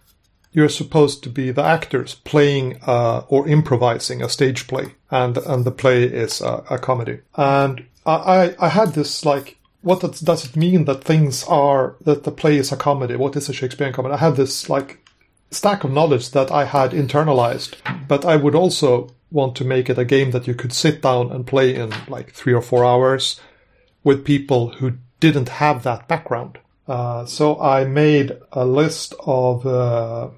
you're 0.51 0.67
supposed 0.67 1.24
to 1.24 1.29
be 1.29 1.51
the 1.51 1.63
actors 1.63 2.15
playing 2.15 2.79
uh, 2.86 3.24
or 3.29 3.48
improvising 3.48 4.22
a 4.22 4.27
stage 4.27 4.67
play, 4.67 4.96
and 5.10 5.38
and 5.38 5.63
the 5.63 5.72
play 5.72 6.03
is 6.03 6.41
a, 6.41 6.65
a 6.70 6.77
comedy. 6.77 7.20
And 7.36 7.86
I, 8.06 8.56
I 8.60 8.70
had 8.70 8.94
this 8.94 9.25
like. 9.25 9.58
What 9.84 10.01
does 10.01 10.44
it 10.44 10.58
mean 10.58 10.84
that 10.84 11.03
things 11.03 11.46
are 11.46 11.96
that 12.01 12.25
the 12.25 12.32
play 12.32 12.58
is 12.58 12.74
a 12.74 12.75
comedy? 12.75 13.15
What 13.15 13.38
is 13.38 13.48
a 13.48 13.53
Shakespearean 13.53 13.94
comedy? 13.94 14.15
I 14.15 14.17
had 14.17 14.36
this 14.36 14.70
like 14.70 15.07
stack 15.51 15.84
of 15.84 15.92
knowledge 15.92 16.32
that 16.32 16.51
I 16.51 16.66
had 16.66 16.92
internalized, 16.92 17.75
but 18.08 18.25
I 18.25 18.36
would 18.36 18.56
also 18.56 19.10
want 19.32 19.56
to 19.58 19.66
make 19.66 19.89
it 19.89 19.98
a 19.98 20.06
game 20.06 20.32
that 20.32 20.48
you 20.48 20.54
could 20.54 20.74
sit 20.74 21.01
down 21.01 21.32
and 21.32 21.46
play 21.46 21.75
in 21.75 21.94
like 22.08 22.32
three 22.32 22.54
or 22.54 22.62
four 22.62 22.86
hours 22.86 23.39
with 24.04 24.25
people 24.25 24.70
who 24.70 24.94
didn't 25.20 25.50
have 25.50 25.84
that 25.84 26.08
background. 26.08 26.60
Uh, 26.88 27.25
so 27.25 27.60
I 27.60 27.84
made 27.84 28.38
a 28.54 28.66
list 28.66 29.13
of 29.20 29.68
uh, 29.68 30.30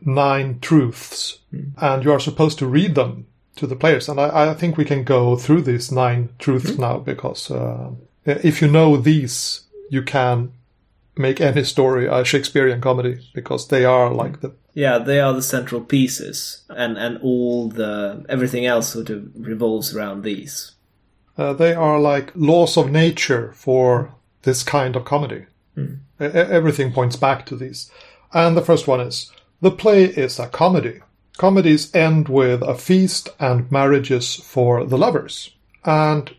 nine 0.00 0.60
truths, 0.60 1.38
and 1.80 2.04
you 2.04 2.12
are 2.12 2.20
supposed 2.20 2.58
to 2.60 2.66
read 2.66 2.94
them 2.94 3.26
to 3.56 3.66
the 3.66 3.74
players. 3.76 4.08
And 4.08 4.20
I, 4.20 4.50
I 4.50 4.54
think 4.54 4.76
we 4.76 4.84
can 4.84 5.02
go 5.02 5.36
through 5.36 5.62
these 5.62 5.90
nine 5.90 6.30
truths 6.38 6.78
now 6.78 6.98
because 6.98 7.50
uh, 7.50 7.90
if 8.24 8.62
you 8.62 8.68
know 8.68 8.96
these, 8.96 9.62
you 9.90 10.02
can 10.02 10.52
make 11.18 11.40
any 11.40 11.64
story 11.64 12.06
a 12.06 12.24
Shakespearean 12.24 12.80
comedy 12.80 13.18
because 13.34 13.68
they 13.68 13.84
are 13.84 14.12
like 14.12 14.40
the 14.40 14.54
Yeah, 14.74 14.98
they 14.98 15.20
are 15.20 15.32
the 15.32 15.42
central 15.42 15.80
pieces, 15.80 16.62
and 16.68 16.96
and 16.96 17.18
all 17.22 17.68
the 17.68 18.24
everything 18.28 18.66
else 18.66 18.88
sort 18.92 19.10
of 19.10 19.28
revolves 19.34 19.94
around 19.94 20.22
these. 20.22 20.72
Uh, 21.36 21.52
they 21.52 21.74
are 21.74 22.00
like 22.00 22.32
laws 22.34 22.76
of 22.76 22.90
nature 22.90 23.52
for 23.54 24.14
this 24.42 24.62
kind 24.62 24.96
of 24.96 25.04
comedy. 25.04 25.46
E- 26.20 26.24
e- 26.24 26.52
everything 26.58 26.92
points 26.92 27.16
back 27.16 27.46
to 27.46 27.56
these. 27.56 27.90
And 28.32 28.56
the 28.56 28.62
first 28.64 28.88
one 28.88 29.00
is 29.00 29.30
the 29.60 29.70
play 29.70 30.04
is 30.04 30.38
a 30.38 30.48
comedy. 30.48 31.00
Comedies 31.36 31.94
end 31.94 32.28
with 32.28 32.62
a 32.62 32.74
feast 32.74 33.28
and 33.38 33.70
marriages 33.70 34.34
for 34.34 34.84
the 34.84 34.98
lovers. 34.98 35.50
And 35.84 36.34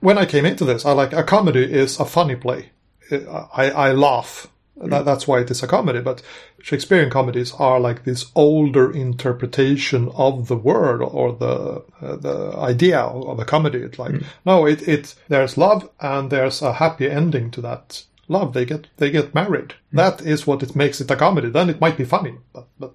when 0.00 0.16
I 0.16 0.24
came 0.24 0.46
into 0.46 0.64
this, 0.64 0.86
I 0.86 0.92
like 0.92 1.12
a 1.12 1.22
comedy 1.22 1.64
is 1.64 2.00
a 2.00 2.06
funny 2.06 2.36
play. 2.36 2.70
I, 3.10 3.70
I 3.70 3.92
laugh. 3.92 4.48
That, 4.76 5.00
hmm. 5.00 5.04
that's 5.04 5.28
why 5.28 5.40
it 5.40 5.50
is 5.50 5.62
a 5.62 5.68
comedy. 5.68 6.00
But 6.00 6.22
Shakespearean 6.60 7.10
comedies 7.10 7.52
are 7.52 7.78
like 7.78 8.04
this 8.04 8.26
older 8.34 8.90
interpretation 8.90 10.10
of 10.14 10.48
the 10.48 10.56
word 10.56 11.00
or 11.00 11.32
the 11.32 11.84
uh, 12.00 12.16
the 12.16 12.54
idea 12.56 12.98
of 13.00 13.38
a 13.38 13.44
comedy. 13.44 13.78
It's 13.78 13.98
like 13.98 14.12
hmm. 14.12 14.24
no, 14.44 14.66
it 14.66 14.86
it 14.88 15.14
there's 15.28 15.56
love 15.56 15.88
and 16.00 16.30
there's 16.30 16.60
a 16.62 16.74
happy 16.74 17.08
ending 17.08 17.50
to 17.52 17.60
that 17.60 18.04
love. 18.26 18.52
They 18.52 18.64
get 18.64 18.88
they 18.96 19.10
get 19.10 19.34
married. 19.34 19.74
Hmm. 19.90 19.98
That 19.98 20.22
is 20.22 20.46
what 20.46 20.62
it 20.62 20.74
makes 20.74 21.00
it 21.00 21.10
a 21.10 21.16
comedy. 21.16 21.50
Then 21.50 21.70
it 21.70 21.80
might 21.80 21.96
be 21.96 22.04
funny, 22.04 22.38
but 22.52 22.66
but 22.78 22.94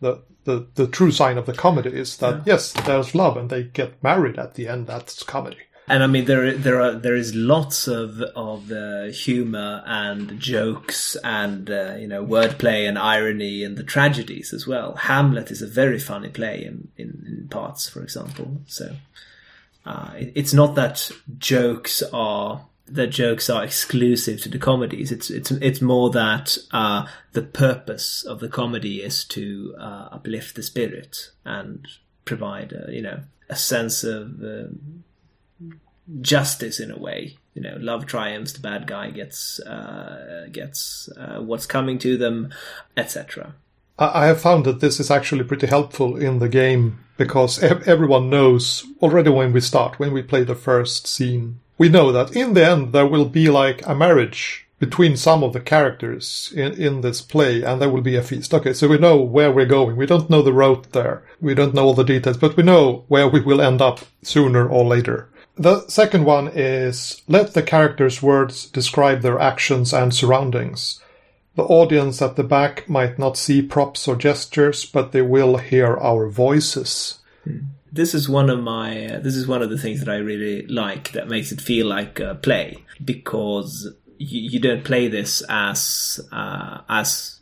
the 0.00 0.22
the, 0.44 0.68
the 0.76 0.86
true 0.86 1.10
sign 1.10 1.38
of 1.38 1.46
the 1.46 1.52
comedy 1.52 1.90
is 1.90 2.16
that 2.18 2.46
yes, 2.46 2.72
there's 2.72 3.14
love 3.14 3.36
and 3.36 3.50
they 3.50 3.64
get 3.64 4.02
married 4.02 4.38
at 4.38 4.54
the 4.54 4.68
end. 4.68 4.86
That's 4.86 5.22
comedy. 5.24 5.65
And 5.88 6.02
I 6.02 6.08
mean, 6.08 6.24
there 6.24 6.52
there 6.52 6.80
are 6.80 6.92
there 6.92 7.14
is 7.14 7.34
lots 7.34 7.86
of 7.86 8.20
of 8.20 8.72
uh, 8.72 9.04
humor 9.04 9.82
and 9.86 10.40
jokes 10.40 11.16
and 11.22 11.70
uh, 11.70 11.94
you 11.96 12.08
know 12.08 12.26
wordplay 12.26 12.88
and 12.88 12.98
irony 12.98 13.62
and 13.62 13.76
the 13.76 13.84
tragedies 13.84 14.52
as 14.52 14.66
well. 14.66 14.96
Hamlet 14.96 15.50
is 15.52 15.62
a 15.62 15.66
very 15.66 16.00
funny 16.00 16.28
play 16.28 16.64
in 16.64 16.88
in, 16.96 17.24
in 17.26 17.48
parts, 17.48 17.88
for 17.88 18.02
example. 18.02 18.62
So 18.66 18.96
uh, 19.84 20.10
it, 20.18 20.32
it's 20.34 20.52
not 20.52 20.74
that 20.74 21.08
jokes 21.38 22.02
are 22.12 22.66
that 22.88 23.08
jokes 23.08 23.48
are 23.48 23.64
exclusive 23.64 24.40
to 24.42 24.48
the 24.48 24.58
comedies. 24.58 25.12
It's 25.12 25.30
it's 25.30 25.52
it's 25.52 25.80
more 25.80 26.10
that 26.10 26.58
uh, 26.72 27.06
the 27.32 27.42
purpose 27.42 28.24
of 28.24 28.40
the 28.40 28.48
comedy 28.48 29.02
is 29.02 29.24
to 29.26 29.76
uh, 29.78 30.08
uplift 30.12 30.56
the 30.56 30.64
spirit 30.64 31.30
and 31.44 31.86
provide 32.24 32.72
uh, 32.72 32.90
you 32.90 33.02
know 33.02 33.20
a 33.48 33.54
sense 33.56 34.02
of 34.02 34.42
um, 34.42 35.04
justice 36.20 36.80
in 36.80 36.90
a 36.90 36.98
way. 36.98 37.36
You 37.54 37.62
know, 37.62 37.76
love 37.80 38.06
triumphs. 38.06 38.52
The 38.52 38.60
bad 38.60 38.86
guy 38.86 39.10
gets 39.10 39.60
uh, 39.60 40.48
gets 40.52 41.08
uh, 41.16 41.40
what's 41.40 41.66
coming 41.66 41.98
to 42.00 42.16
them, 42.16 42.52
etc. 42.96 43.54
I 43.98 44.26
have 44.26 44.42
found 44.42 44.66
that 44.66 44.80
this 44.80 45.00
is 45.00 45.10
actually 45.10 45.44
pretty 45.44 45.66
helpful 45.66 46.16
in 46.16 46.38
the 46.38 46.50
game 46.50 46.98
because 47.16 47.62
everyone 47.62 48.28
knows 48.28 48.84
already 49.00 49.30
when 49.30 49.54
we 49.54 49.60
start, 49.60 49.98
when 49.98 50.12
we 50.12 50.22
play 50.22 50.44
the 50.44 50.54
first 50.54 51.06
scene, 51.06 51.60
we 51.78 51.88
know 51.88 52.12
that 52.12 52.36
in 52.36 52.52
the 52.52 52.66
end 52.66 52.92
there 52.92 53.06
will 53.06 53.24
be 53.24 53.48
like 53.48 53.86
a 53.86 53.94
marriage 53.94 54.66
between 54.78 55.16
some 55.16 55.42
of 55.42 55.54
the 55.54 55.60
characters 55.60 56.52
in, 56.54 56.74
in 56.74 57.00
this 57.00 57.22
play 57.22 57.62
and 57.62 57.80
there 57.80 57.88
will 57.88 58.02
be 58.02 58.16
a 58.16 58.22
feast. 58.22 58.52
Okay, 58.52 58.74
so 58.74 58.86
we 58.86 58.98
know 58.98 59.16
where 59.16 59.50
we're 59.50 59.64
going. 59.64 59.96
We 59.96 60.04
don't 60.04 60.28
know 60.28 60.42
the 60.42 60.52
route 60.52 60.92
there. 60.92 61.22
We 61.40 61.54
don't 61.54 61.72
know 61.72 61.86
all 61.86 61.94
the 61.94 62.04
details, 62.04 62.36
but 62.36 62.56
we 62.56 62.62
know 62.62 63.04
where 63.08 63.26
we 63.26 63.40
will 63.40 63.62
end 63.62 63.80
up 63.80 64.00
sooner 64.22 64.68
or 64.68 64.84
later. 64.84 65.30
The 65.56 65.86
second 65.88 66.24
one 66.24 66.48
is 66.48 67.22
let 67.28 67.54
the 67.54 67.62
characters' 67.62 68.22
words 68.22 68.66
describe 68.66 69.22
their 69.22 69.38
actions 69.38 69.94
and 69.94 70.14
surroundings. 70.14 71.00
The 71.54 71.62
audience 71.64 72.20
at 72.20 72.36
the 72.36 72.44
back 72.44 72.88
might 72.88 73.18
not 73.18 73.38
see 73.38 73.62
props 73.62 74.06
or 74.06 74.16
gestures, 74.16 74.84
but 74.84 75.12
they 75.12 75.22
will 75.22 75.56
hear 75.56 75.96
our 75.96 76.28
voices. 76.28 77.18
This 77.90 78.14
is 78.14 78.28
one 78.28 78.50
of 78.50 78.62
my. 78.62 79.06
Uh, 79.06 79.20
this 79.20 79.34
is 79.36 79.46
one 79.46 79.62
of 79.62 79.70
the 79.70 79.78
things 79.78 80.00
that 80.00 80.10
I 80.10 80.16
really 80.16 80.66
like 80.66 81.12
that 81.12 81.28
makes 81.28 81.52
it 81.52 81.60
feel 81.62 81.86
like 81.86 82.20
a 82.20 82.34
play 82.34 82.84
because 83.02 83.90
you, 84.18 84.40
you 84.50 84.60
don't 84.60 84.84
play 84.84 85.08
this 85.08 85.42
as 85.48 86.20
uh, 86.30 86.80
as 86.90 87.35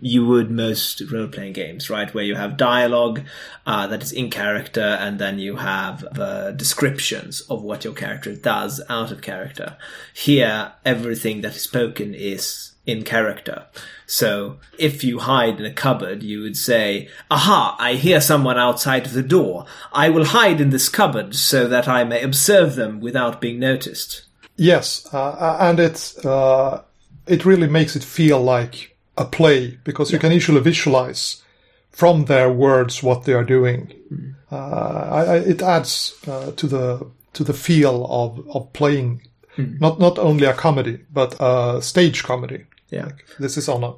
you 0.00 0.26
would 0.26 0.50
most 0.50 1.00
role 1.12 1.28
playing 1.28 1.52
games, 1.52 1.88
right? 1.88 2.12
Where 2.12 2.24
you 2.24 2.34
have 2.34 2.56
dialogue 2.56 3.22
uh, 3.66 3.86
that 3.86 4.02
is 4.02 4.12
in 4.12 4.30
character, 4.30 4.80
and 4.80 5.18
then 5.18 5.38
you 5.38 5.56
have 5.56 6.00
the 6.12 6.54
descriptions 6.56 7.40
of 7.42 7.62
what 7.62 7.84
your 7.84 7.94
character 7.94 8.34
does 8.34 8.80
out 8.88 9.12
of 9.12 9.22
character. 9.22 9.76
Here, 10.12 10.72
everything 10.84 11.42
that 11.42 11.56
is 11.56 11.62
spoken 11.62 12.14
is 12.14 12.72
in 12.86 13.02
character. 13.02 13.66
So 14.06 14.58
if 14.78 15.02
you 15.02 15.18
hide 15.18 15.58
in 15.58 15.66
a 15.66 15.72
cupboard, 15.72 16.22
you 16.22 16.42
would 16.42 16.56
say, 16.56 17.08
Aha, 17.30 17.76
I 17.78 17.94
hear 17.94 18.20
someone 18.20 18.58
outside 18.58 19.06
of 19.06 19.12
the 19.12 19.22
door. 19.22 19.66
I 19.92 20.08
will 20.08 20.26
hide 20.26 20.60
in 20.60 20.70
this 20.70 20.88
cupboard 20.88 21.34
so 21.34 21.66
that 21.68 21.88
I 21.88 22.04
may 22.04 22.22
observe 22.22 22.76
them 22.76 23.00
without 23.00 23.40
being 23.40 23.58
noticed. 23.58 24.22
Yes, 24.56 25.06
uh, 25.12 25.58
and 25.60 25.78
it's 25.78 26.24
uh, 26.24 26.82
it 27.26 27.44
really 27.44 27.66
makes 27.66 27.94
it 27.94 28.04
feel 28.04 28.40
like 28.40 28.95
a 29.16 29.24
play 29.24 29.78
because 29.84 30.12
you 30.12 30.18
can 30.18 30.32
easily 30.32 30.60
visualize 30.60 31.42
from 31.90 32.26
their 32.26 32.50
words 32.50 33.02
what 33.02 33.24
they 33.24 33.32
are 33.32 33.44
doing. 33.44 33.92
Mm. 34.12 34.34
Uh, 34.52 35.08
I, 35.10 35.24
I, 35.24 35.36
it 35.38 35.62
adds 35.62 36.14
uh, 36.26 36.52
to 36.52 36.66
the 36.66 37.10
to 37.32 37.44
the 37.44 37.54
feel 37.54 38.06
of 38.08 38.46
of 38.50 38.72
playing 38.72 39.22
mm. 39.56 39.80
not 39.80 39.98
not 39.98 40.18
only 40.18 40.46
a 40.46 40.54
comedy 40.54 41.04
but 41.12 41.34
a 41.40 41.80
stage 41.82 42.22
comedy. 42.22 42.66
Yeah, 42.90 43.06
like 43.06 43.24
this 43.38 43.56
is 43.56 43.68
on 43.68 43.82
a 43.82 43.94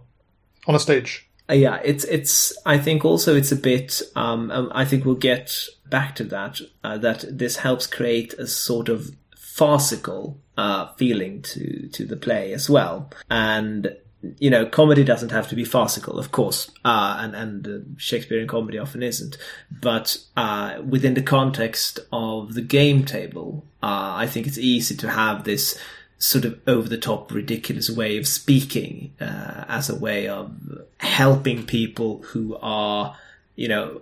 on 0.66 0.74
a 0.74 0.78
stage. 0.78 1.28
Uh, 1.50 1.54
yeah, 1.54 1.80
it's 1.84 2.04
it's. 2.04 2.56
I 2.66 2.78
think 2.78 3.04
also 3.04 3.34
it's 3.34 3.52
a 3.52 3.56
bit. 3.56 4.02
Um, 4.14 4.50
um 4.50 4.70
I 4.74 4.84
think 4.84 5.04
we'll 5.04 5.14
get 5.14 5.52
back 5.86 6.14
to 6.16 6.24
that. 6.24 6.60
Uh, 6.84 6.98
that 6.98 7.24
this 7.28 7.56
helps 7.56 7.86
create 7.86 8.34
a 8.34 8.46
sort 8.46 8.88
of 8.88 9.10
farcical 9.36 10.38
uh, 10.56 10.92
feeling 10.94 11.42
to 11.42 11.88
to 11.88 12.06
the 12.06 12.16
play 12.16 12.52
as 12.52 12.70
well, 12.70 13.10
and 13.30 13.96
you 14.38 14.50
know, 14.50 14.66
comedy 14.66 15.04
doesn't 15.04 15.30
have 15.30 15.48
to 15.48 15.54
be 15.54 15.64
farcical, 15.64 16.18
of 16.18 16.32
course, 16.32 16.70
uh, 16.84 17.18
and 17.20 17.36
and 17.36 17.68
uh, 17.68 17.78
Shakespearean 17.98 18.48
comedy 18.48 18.78
often 18.78 19.02
isn't. 19.02 19.36
But 19.70 20.18
uh, 20.36 20.78
within 20.86 21.14
the 21.14 21.22
context 21.22 22.00
of 22.12 22.54
the 22.54 22.62
game 22.62 23.04
table, 23.04 23.64
uh, 23.82 24.14
I 24.16 24.26
think 24.26 24.46
it's 24.46 24.58
easy 24.58 24.96
to 24.96 25.10
have 25.10 25.44
this 25.44 25.78
sort 26.18 26.44
of 26.44 26.58
over 26.66 26.88
the 26.88 26.98
top, 26.98 27.30
ridiculous 27.30 27.88
way 27.88 28.16
of 28.18 28.26
speaking 28.26 29.12
uh, 29.20 29.64
as 29.68 29.88
a 29.88 29.94
way 29.94 30.26
of 30.26 30.50
helping 30.98 31.64
people 31.64 32.20
who 32.22 32.56
are, 32.60 33.16
you 33.54 33.68
know, 33.68 34.00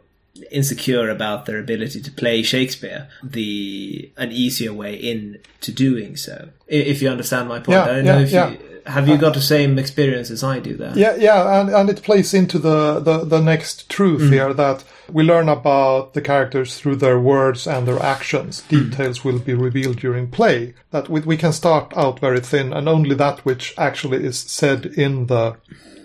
insecure 0.50 1.10
about 1.10 1.44
their 1.44 1.58
ability 1.58 2.00
to 2.00 2.10
play 2.10 2.42
Shakespeare, 2.42 3.08
the 3.22 4.10
an 4.16 4.32
easier 4.32 4.72
way 4.72 4.94
in 4.94 5.40
to 5.60 5.72
doing 5.72 6.16
so. 6.16 6.48
If 6.66 7.02
you 7.02 7.10
understand 7.10 7.48
my 7.48 7.58
point, 7.58 7.76
yeah, 7.76 7.84
I 7.84 7.86
don't 7.86 8.04
yeah, 8.06 8.14
know 8.14 8.20
if 8.22 8.32
yeah. 8.32 8.50
you 8.50 8.75
have 8.86 9.08
you 9.08 9.18
got 9.18 9.34
the 9.34 9.40
same 9.40 9.78
experience 9.78 10.30
as 10.30 10.42
I 10.42 10.60
do 10.60 10.76
there. 10.76 10.92
Yeah, 10.96 11.16
yeah, 11.16 11.60
and, 11.60 11.70
and 11.70 11.90
it 11.90 12.02
plays 12.02 12.32
into 12.32 12.58
the, 12.58 13.00
the, 13.00 13.24
the 13.24 13.40
next 13.40 13.88
truth 13.90 14.22
mm. 14.22 14.32
here 14.32 14.54
that 14.54 14.84
we 15.12 15.24
learn 15.24 15.48
about 15.48 16.14
the 16.14 16.20
characters 16.20 16.78
through 16.78 16.96
their 16.96 17.18
words 17.18 17.66
and 17.66 17.86
their 17.86 18.00
actions. 18.02 18.62
Mm. 18.68 18.90
Details 18.90 19.24
will 19.24 19.38
be 19.38 19.54
revealed 19.54 19.98
during 19.98 20.30
play. 20.30 20.74
That 20.90 21.08
we, 21.08 21.20
we 21.20 21.36
can 21.36 21.52
start 21.52 21.92
out 21.96 22.20
very 22.20 22.40
thin, 22.40 22.72
and 22.72 22.88
only 22.88 23.14
that 23.16 23.44
which 23.44 23.74
actually 23.76 24.24
is 24.24 24.38
said 24.38 24.86
in 24.86 25.26
the 25.26 25.56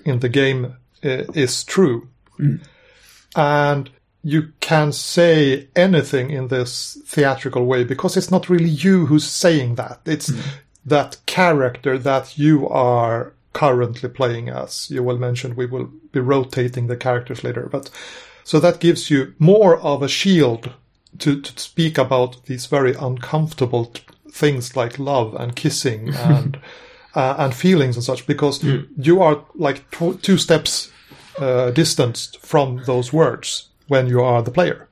in 0.03 0.19
the 0.19 0.29
game 0.29 0.75
is 1.03 1.63
true. 1.63 2.10
Mm. 2.39 2.62
And 3.36 3.89
you 4.23 4.53
can 4.60 4.91
say 4.91 5.67
anything 5.75 6.29
in 6.29 6.47
this 6.47 6.97
theatrical 7.06 7.65
way 7.65 7.84
because 7.84 8.17
it's 8.17 8.32
not 8.32 8.49
really 8.49 8.69
you 8.69 9.08
who's 9.08 9.25
saying 9.25 9.75
that. 9.75 9.99
It's 10.06 10.29
mm. 10.29 10.41
That 10.86 11.17
character 11.26 11.98
that 11.98 12.38
you 12.38 12.67
are 12.67 13.34
currently 13.54 14.10
playing 14.10 14.50
as. 14.50 14.89
You 14.89 15.04
will 15.04 15.17
mention 15.17 15.56
we 15.56 15.65
will 15.65 15.91
be 16.12 16.20
rotating 16.20 16.88
the 16.88 16.98
characters 16.98 17.44
later, 17.44 17.67
but 17.72 17.89
so 18.44 18.60
that 18.60 18.80
gives 18.80 19.10
you 19.10 19.34
more 19.39 19.78
of 19.80 20.02
a 20.02 20.08
shield 20.08 20.72
to, 21.20 21.41
to 21.41 21.60
speak 21.60 21.98
about 21.98 22.46
these 22.46 22.65
very 22.65 22.94
uncomfortable 22.96 23.86
t- 23.86 24.02
things 24.32 24.76
like 24.76 24.98
love 24.98 25.36
and 25.36 25.56
kissing 25.56 26.13
and 26.15 26.60
uh, 27.13 27.36
and 27.38 27.54
feelings 27.54 27.98
and 27.98 28.04
such 28.04 28.26
because 28.26 28.60
mm. 28.60 28.88
you 28.98 29.22
are 29.22 29.44
like 29.56 29.89
tw- 29.91 30.22
two 30.22 30.38
steps 30.38 30.91
uh, 31.39 31.72
distanced 31.72 32.38
from 32.39 32.84
those 32.86 33.12
words 33.12 33.70
when 33.88 34.08
you 34.08 34.22
are 34.22 34.41
the 34.41 34.52
player. 34.52 34.88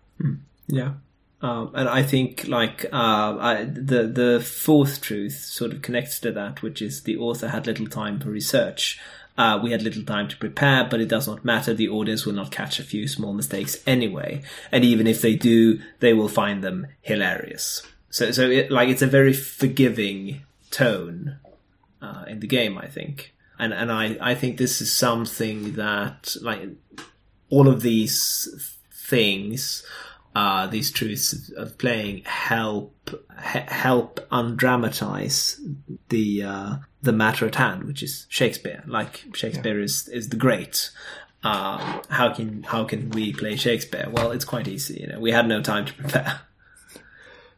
Yeah. 0.67 0.93
Um, 1.41 1.71
and 1.73 1.87
I 1.87 2.03
think 2.03 2.47
like 2.47 2.85
uh, 2.91 3.37
I, 3.39 3.63
the 3.63 4.03
the 4.07 4.41
fourth 4.41 5.01
truth 5.01 5.37
sort 5.45 5.71
of 5.71 5.81
connects 5.81 6.19
to 6.21 6.31
that, 6.33 6.61
which 6.61 6.81
is 6.81 7.03
the 7.03 7.17
author 7.17 7.47
had 7.47 7.65
little 7.65 7.87
time 7.87 8.19
for 8.19 8.29
research. 8.29 8.99
Uh, 9.37 9.57
we 9.63 9.71
had 9.71 9.81
little 9.81 10.03
time 10.03 10.27
to 10.27 10.35
prepare, 10.35 10.83
but 10.83 10.99
it 10.99 11.07
does 11.07 11.25
not 11.25 11.45
matter. 11.45 11.73
The 11.73 11.87
audience 11.87 12.25
will 12.25 12.33
not 12.33 12.51
catch 12.51 12.77
a 12.77 12.83
few 12.83 13.07
small 13.07 13.31
mistakes 13.31 13.81
anyway, 13.87 14.41
and 14.69 14.83
even 14.83 15.07
if 15.07 15.21
they 15.21 15.35
do, 15.35 15.79
they 16.01 16.13
will 16.13 16.27
find 16.27 16.61
them 16.61 16.87
hilarious. 17.01 17.83
So, 18.09 18.31
so 18.31 18.49
it, 18.49 18.69
like 18.69 18.89
it's 18.89 19.01
a 19.01 19.07
very 19.07 19.31
forgiving 19.31 20.41
tone 20.71 21.37
uh, 22.01 22.25
in 22.27 22.41
the 22.41 22.47
game, 22.47 22.77
I 22.77 22.87
think, 22.87 23.33
and 23.57 23.73
and 23.73 23.89
I 23.93 24.17
I 24.19 24.35
think 24.35 24.57
this 24.57 24.81
is 24.81 24.91
something 24.91 25.75
that 25.75 26.35
like 26.41 26.67
all 27.49 27.69
of 27.69 27.81
these 27.81 28.75
things, 28.91 29.83
uh, 30.39 30.67
these 30.67 30.89
truths 30.89 31.49
of 31.57 31.77
playing 31.77 32.21
help 32.23 32.93
help 33.35 34.25
undramatize 34.31 35.59
the 36.07 36.43
uh, 36.43 36.75
the 37.01 37.11
matter 37.11 37.45
at 37.45 37.55
hand, 37.55 37.83
which 37.83 38.01
is 38.01 38.25
Shakespeare. 38.29 38.81
Like 38.87 39.25
Shakespeare 39.33 39.77
yeah. 39.77 39.83
is 39.83 40.07
is 40.07 40.29
the 40.29 40.37
great. 40.37 40.91
Uh, 41.43 41.99
how 42.09 42.33
can 42.33 42.63
how 42.63 42.85
can 42.85 43.09
we 43.09 43.33
play 43.33 43.57
Shakespeare? 43.57 44.07
Well, 44.09 44.31
it's 44.31 44.45
quite 44.45 44.69
easy. 44.69 45.01
You 45.01 45.07
know, 45.07 45.19
we 45.19 45.31
had 45.31 45.45
no 45.45 45.61
time 45.61 45.85
to 45.85 45.93
prepare. 45.93 46.39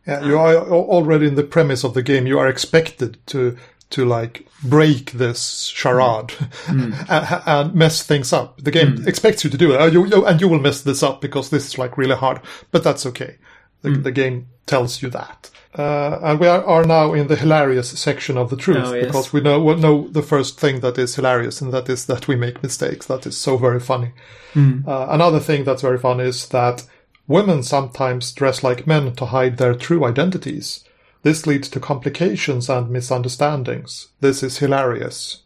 Yeah, 0.07 0.25
you 0.25 0.39
are 0.39 0.55
already 0.55 1.27
in 1.27 1.35
the 1.35 1.43
premise 1.43 1.83
of 1.83 1.93
the 1.93 2.01
game. 2.01 2.25
You 2.25 2.39
are 2.39 2.47
expected 2.47 3.19
to 3.27 3.55
to 3.91 4.05
like 4.05 4.47
break 4.63 5.11
this 5.11 5.65
charade 5.65 6.29
mm. 6.65 6.93
and, 7.09 7.43
and, 7.45 7.75
mess 7.75 8.03
things 8.03 8.33
up. 8.33 8.61
The 8.61 8.71
game 8.71 8.97
mm. 8.97 9.07
expects 9.07 9.43
you 9.43 9.49
to 9.49 9.57
do 9.57 9.73
it, 9.73 9.81
uh, 9.81 9.85
you, 9.85 10.05
you, 10.05 10.25
and 10.25 10.41
you 10.41 10.47
will 10.47 10.59
mess 10.59 10.81
this 10.81 11.03
up 11.03 11.21
because 11.21 11.49
this 11.49 11.65
is 11.67 11.77
like 11.77 11.97
really 11.97 12.15
hard. 12.15 12.41
But 12.71 12.83
that's 12.83 13.05
okay. 13.07 13.37
The, 13.81 13.89
mm. 13.89 14.03
the 14.03 14.11
game 14.11 14.47
tells 14.65 15.01
you 15.01 15.09
that. 15.11 15.49
Uh, 15.73 16.19
and 16.21 16.39
we 16.39 16.47
are, 16.47 16.63
are, 16.65 16.83
now 16.83 17.13
in 17.13 17.27
the 17.27 17.35
hilarious 17.37 17.97
section 17.97 18.37
of 18.37 18.49
the 18.49 18.57
truth 18.57 18.87
oh, 18.87 18.93
yes. 18.93 19.05
because 19.05 19.31
we 19.31 19.39
know 19.39 19.63
we 19.63 19.73
know 19.75 20.09
the 20.09 20.21
first 20.21 20.59
thing 20.59 20.81
that 20.81 20.97
is 20.97 21.15
hilarious, 21.15 21.61
and 21.61 21.71
that 21.71 21.87
is 21.87 22.07
that 22.07 22.27
we 22.27 22.35
make 22.35 22.61
mistakes. 22.61 23.05
That 23.05 23.25
is 23.25 23.37
so 23.37 23.55
very 23.55 23.79
funny. 23.79 24.11
Mm. 24.53 24.85
Uh, 24.85 25.07
another 25.09 25.39
thing 25.39 25.63
that's 25.63 25.81
very 25.81 25.97
funny 25.97 26.25
is 26.25 26.49
that 26.49 26.83
women 27.25 27.63
sometimes 27.63 28.33
dress 28.33 28.63
like 28.63 28.85
men 28.85 29.15
to 29.15 29.27
hide 29.27 29.57
their 29.57 29.73
true 29.73 30.03
identities. 30.03 30.83
This 31.23 31.45
leads 31.45 31.69
to 31.69 31.79
complications 31.79 32.69
and 32.69 32.89
misunderstandings. 32.89 34.07
This 34.21 34.41
is 34.41 34.57
hilarious. 34.57 35.43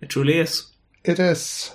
It 0.00 0.10
truly 0.10 0.38
is. 0.38 0.66
It 1.04 1.18
is. 1.18 1.74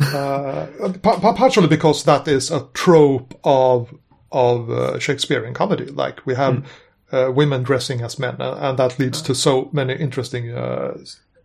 uh, 0.00 0.66
partially 1.02 1.68
because 1.68 2.04
that 2.04 2.26
is 2.28 2.50
a 2.50 2.66
trope 2.74 3.38
of 3.44 3.94
of 4.32 4.70
uh, 4.70 4.98
Shakespearean 4.98 5.54
comedy. 5.54 5.86
Like 5.86 6.24
we 6.24 6.34
have 6.34 6.54
mm. 6.54 6.64
uh, 7.12 7.32
women 7.32 7.62
dressing 7.62 8.00
as 8.02 8.18
men, 8.18 8.36
and 8.40 8.78
that 8.78 8.98
leads 8.98 9.22
to 9.22 9.34
so 9.34 9.68
many 9.72 9.94
interesting 9.94 10.52
uh, 10.52 10.98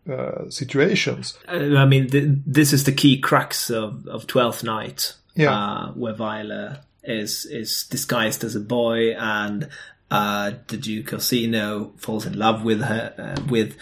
uh, 0.10 0.50
situations. 0.50 1.38
Uh, 1.48 1.76
I 1.78 1.86
mean, 1.86 2.10
th- 2.10 2.30
this 2.46 2.74
is 2.74 2.84
the 2.84 2.92
key 2.92 3.20
crux 3.20 3.70
of, 3.70 4.08
of 4.08 4.28
Twelfth 4.28 4.64
Night, 4.64 5.14
yeah. 5.36 5.90
where 5.96 6.14
Viola 6.14 6.82
is 7.04 7.46
is 7.46 7.86
disguised 7.90 8.44
as 8.44 8.56
a 8.56 8.60
boy, 8.60 9.16
and 9.16 9.70
uh, 10.12 10.52
the 10.68 10.78
Duke 10.78 11.14
Orsino 11.14 11.94
falls 11.98 12.26
in 12.26 12.38
love 12.38 12.64
with 12.64 12.82
her, 12.82 13.14
uh, 13.18 13.42
with 13.50 13.76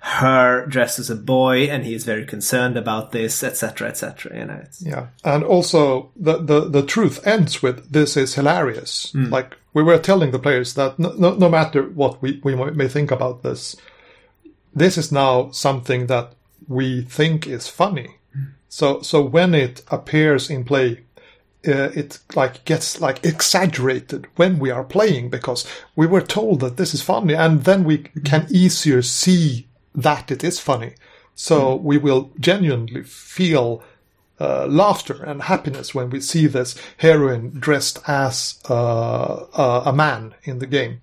her 0.00 0.66
dressed 0.66 0.98
as 0.98 1.08
a 1.08 1.16
boy, 1.16 1.64
and 1.64 1.84
he 1.84 1.94
is 1.94 2.04
very 2.04 2.26
concerned 2.26 2.76
about 2.76 3.12
this, 3.12 3.42
etc., 3.42 3.88
etc. 3.88 4.38
You 4.38 4.44
know. 4.44 4.64
Yeah, 4.80 5.06
and 5.24 5.42
also 5.42 6.10
the, 6.14 6.38
the 6.38 6.68
the 6.68 6.82
truth 6.84 7.26
ends 7.26 7.62
with 7.62 7.90
this 7.90 8.16
is 8.16 8.34
hilarious. 8.34 9.12
Mm. 9.14 9.30
Like 9.30 9.56
we 9.72 9.82
were 9.82 9.98
telling 9.98 10.30
the 10.30 10.38
players 10.38 10.74
that 10.74 10.98
no, 10.98 11.14
no, 11.16 11.34
no 11.34 11.48
matter 11.48 11.84
what 11.84 12.20
we 12.20 12.40
we 12.44 12.54
may 12.54 12.88
think 12.88 13.10
about 13.10 13.42
this, 13.42 13.76
this 14.74 14.98
is 14.98 15.10
now 15.10 15.50
something 15.52 16.06
that 16.08 16.34
we 16.68 17.02
think 17.02 17.46
is 17.46 17.68
funny. 17.68 18.16
So 18.68 19.00
so 19.00 19.22
when 19.22 19.54
it 19.54 19.82
appears 19.88 20.50
in 20.50 20.64
play, 20.64 21.04
uh, 21.66 21.90
it 21.94 22.18
like 22.34 22.64
gets 22.64 23.00
like 23.00 23.24
exaggerated 23.24 24.26
when 24.36 24.58
we 24.58 24.70
are 24.70 24.84
playing 24.84 25.30
because 25.30 25.66
we 25.96 26.06
were 26.06 26.20
told 26.20 26.60
that 26.60 26.76
this 26.76 26.94
is 26.94 27.02
funny, 27.02 27.34
and 27.34 27.64
then 27.64 27.84
we 27.84 27.98
can 28.24 28.46
easier 28.50 29.02
see 29.02 29.66
that 29.94 30.30
it 30.30 30.44
is 30.44 30.60
funny. 30.60 30.94
So 31.34 31.74
we 31.74 31.98
will 31.98 32.30
genuinely 32.38 33.02
feel 33.02 33.82
uh, 34.40 34.66
laughter 34.66 35.22
and 35.24 35.42
happiness 35.42 35.94
when 35.94 36.10
we 36.10 36.20
see 36.20 36.46
this 36.46 36.76
heroine 36.98 37.50
dressed 37.58 38.00
as 38.06 38.58
uh, 38.68 39.46
uh, 39.52 39.82
a 39.86 39.92
man 39.92 40.34
in 40.44 40.58
the 40.58 40.66
game. 40.66 41.00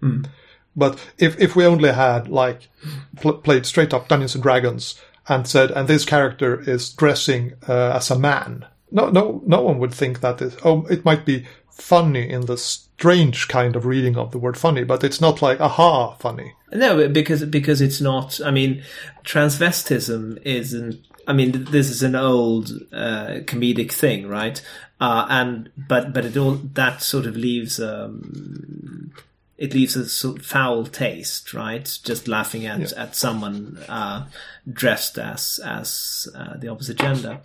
But 0.76 1.00
if 1.18 1.40
if 1.40 1.56
we 1.56 1.66
only 1.66 1.92
had 1.92 2.28
like 2.30 2.70
pl- 3.18 3.40
played 3.40 3.66
straight 3.66 3.94
up 3.94 4.08
Dungeons 4.08 4.36
and 4.36 4.44
Dragons 4.44 5.00
and 5.28 5.48
said, 5.48 5.72
and 5.72 5.88
this 5.88 6.06
character 6.06 6.62
is 6.70 6.94
dressing 6.94 7.54
uh, 7.68 7.92
as 7.96 8.10
a 8.12 8.20
man, 8.20 8.66
no 8.92 9.10
no 9.10 9.42
no 9.46 9.62
one 9.62 9.80
would 9.80 9.94
think 9.94 10.20
that 10.22 10.42
is. 10.42 10.56
Oh, 10.64 10.86
it 10.88 11.06
might 11.06 11.26
be 11.26 11.46
funny 11.72 12.30
in 12.30 12.46
the 12.46 12.58
strange 12.58 13.48
kind 13.48 13.76
of 13.76 13.86
reading 13.86 14.18
of 14.18 14.32
the 14.32 14.38
word 14.38 14.58
funny, 14.58 14.84
but 14.84 15.04
it's 15.04 15.22
not 15.22 15.42
like 15.42 15.60
aha 15.60 16.16
funny. 16.16 16.54
No, 16.72 17.08
because 17.10 17.44
because 17.46 17.82
it's 17.82 18.02
not. 18.02 18.40
I 18.44 18.52
mean, 18.52 18.84
transvestism 19.24 20.42
isn't. 20.44 21.06
I 21.28 21.34
mean, 21.34 21.66
this 21.66 21.90
is 21.90 22.04
an 22.04 22.16
old 22.16 22.72
uh, 22.92 23.42
comedic 23.46 23.92
thing, 23.92 24.28
right? 24.28 24.62
Uh, 25.00 25.26
and 25.30 25.70
but 25.76 26.14
but 26.14 26.26
it 26.26 26.38
all 26.38 26.54
that 26.74 27.02
sort 27.02 27.26
of 27.26 27.36
leaves 27.36 27.80
um, 27.80 29.12
it 29.58 29.74
leaves 29.74 29.96
a 29.96 30.08
sort 30.08 30.40
of 30.40 30.46
foul 30.46 30.86
taste, 30.86 31.54
right? 31.54 32.00
Just 32.04 32.28
laughing 32.28 32.66
at 32.66 32.94
at 32.94 33.16
someone 33.16 33.78
uh, 33.90 34.28
dressed 34.72 35.18
as 35.18 35.60
as 35.64 36.28
uh, 36.36 36.58
the 36.58 36.68
opposite 36.68 36.98
gender. 36.98 37.40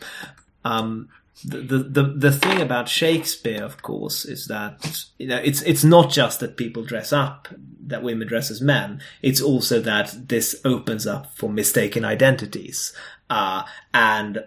Um, 0.64 1.08
the, 1.44 1.58
the 1.58 1.78
the 1.78 2.02
the 2.02 2.32
thing 2.32 2.60
about 2.60 2.88
Shakespeare, 2.88 3.62
of 3.62 3.82
course, 3.82 4.24
is 4.24 4.46
that 4.46 5.04
you 5.18 5.26
know 5.26 5.36
it's 5.36 5.62
it's 5.62 5.84
not 5.84 6.10
just 6.10 6.40
that 6.40 6.56
people 6.56 6.82
dress 6.82 7.12
up, 7.12 7.48
that 7.86 8.02
women 8.02 8.26
dress 8.26 8.50
as 8.50 8.60
men. 8.60 9.02
It's 9.22 9.42
also 9.42 9.80
that 9.82 10.28
this 10.28 10.60
opens 10.64 11.06
up 11.06 11.34
for 11.34 11.50
mistaken 11.50 12.04
identities, 12.04 12.94
uh, 13.28 13.64
and 13.92 14.44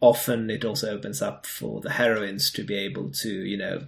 often 0.00 0.50
it 0.50 0.64
also 0.64 0.90
opens 0.90 1.22
up 1.22 1.46
for 1.46 1.80
the 1.80 1.90
heroines 1.90 2.50
to 2.52 2.64
be 2.64 2.74
able 2.74 3.10
to 3.10 3.28
you 3.28 3.56
know 3.56 3.86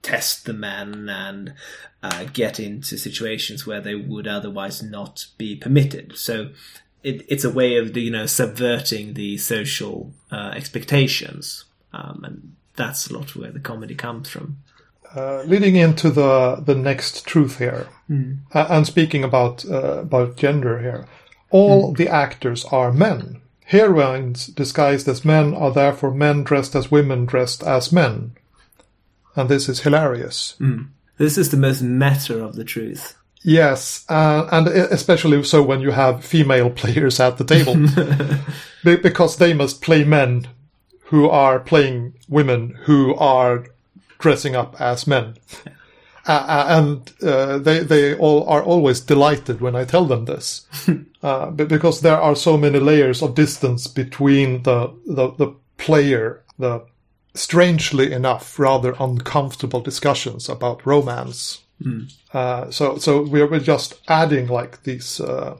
test 0.00 0.46
the 0.46 0.54
men 0.54 1.08
and 1.10 1.52
uh, 2.02 2.24
get 2.32 2.58
into 2.58 2.96
situations 2.96 3.66
where 3.66 3.80
they 3.80 3.94
would 3.94 4.26
otherwise 4.26 4.82
not 4.82 5.26
be 5.36 5.54
permitted. 5.54 6.16
So 6.16 6.50
it, 7.08 7.24
it's 7.28 7.44
a 7.44 7.50
way 7.50 7.76
of 7.76 7.96
you 7.96 8.10
know 8.10 8.26
subverting 8.26 9.14
the 9.14 9.38
social 9.38 10.12
uh, 10.30 10.52
expectations, 10.54 11.64
um, 11.92 12.22
and 12.24 12.56
that's 12.76 13.08
a 13.08 13.14
lot 13.14 13.34
where 13.34 13.50
the 13.50 13.60
comedy 13.60 13.94
comes 13.94 14.28
from. 14.28 14.58
Uh, 15.16 15.42
leading 15.46 15.76
into 15.76 16.10
the 16.10 16.56
the 16.56 16.74
next 16.74 17.24
truth 17.24 17.58
here, 17.58 17.88
uh, 18.54 18.66
and 18.68 18.86
speaking 18.86 19.24
about 19.24 19.64
uh, 19.64 20.00
about 20.00 20.36
gender 20.36 20.80
here, 20.80 21.08
all 21.50 21.92
the 21.92 22.08
actors 22.08 22.64
are 22.66 22.92
men. 22.92 23.40
Heroines 23.64 24.46
disguised 24.46 25.08
as 25.08 25.24
men 25.24 25.54
are 25.54 25.72
therefore 25.72 26.12
men 26.12 26.42
dressed 26.42 26.74
as 26.74 26.90
women 26.90 27.24
dressed 27.24 27.62
as 27.62 27.92
men, 27.92 28.32
and 29.34 29.48
this 29.48 29.68
is 29.68 29.80
hilarious. 29.80 30.56
This 31.16 31.36
is 31.36 31.50
the 31.50 31.56
most 31.56 31.82
meta 31.82 32.44
of 32.44 32.54
the 32.54 32.64
truth. 32.64 33.17
Yes, 33.48 34.04
uh, 34.10 34.46
and 34.52 34.68
especially 34.68 35.42
so 35.42 35.62
when 35.62 35.80
you 35.80 35.90
have 35.90 36.22
female 36.22 36.68
players 36.82 37.18
at 37.18 37.38
the 37.38 37.44
table, 37.44 37.76
Be- 38.84 38.96
because 38.96 39.38
they 39.38 39.54
must 39.54 39.80
play 39.80 40.04
men 40.04 40.48
who 41.04 41.30
are 41.30 41.58
playing 41.58 42.12
women 42.28 42.78
who 42.84 43.14
are 43.14 43.64
dressing 44.18 44.54
up 44.54 44.78
as 44.78 45.06
men, 45.06 45.36
uh, 46.26 46.66
and 46.68 47.10
uh, 47.22 47.56
they 47.56 47.78
they 47.78 48.14
all 48.14 48.46
are 48.50 48.62
always 48.62 49.00
delighted 49.00 49.62
when 49.62 49.74
I 49.74 49.86
tell 49.86 50.04
them 50.04 50.26
this, 50.26 50.66
uh, 51.22 51.50
because 51.50 52.02
there 52.02 52.20
are 52.20 52.36
so 52.36 52.58
many 52.58 52.78
layers 52.78 53.22
of 53.22 53.34
distance 53.34 53.86
between 53.86 54.64
the 54.64 54.92
the, 55.06 55.30
the 55.30 55.54
player, 55.78 56.42
the 56.58 56.82
strangely 57.32 58.12
enough 58.12 58.58
rather 58.58 58.94
uncomfortable 59.00 59.80
discussions 59.80 60.50
about 60.50 60.84
romance. 60.84 61.62
Uh, 62.32 62.70
so 62.70 62.98
so 62.98 63.22
we're, 63.22 63.46
we're 63.46 63.60
just 63.60 64.00
adding 64.08 64.48
like 64.48 64.82
these 64.82 65.20
uh, 65.20 65.56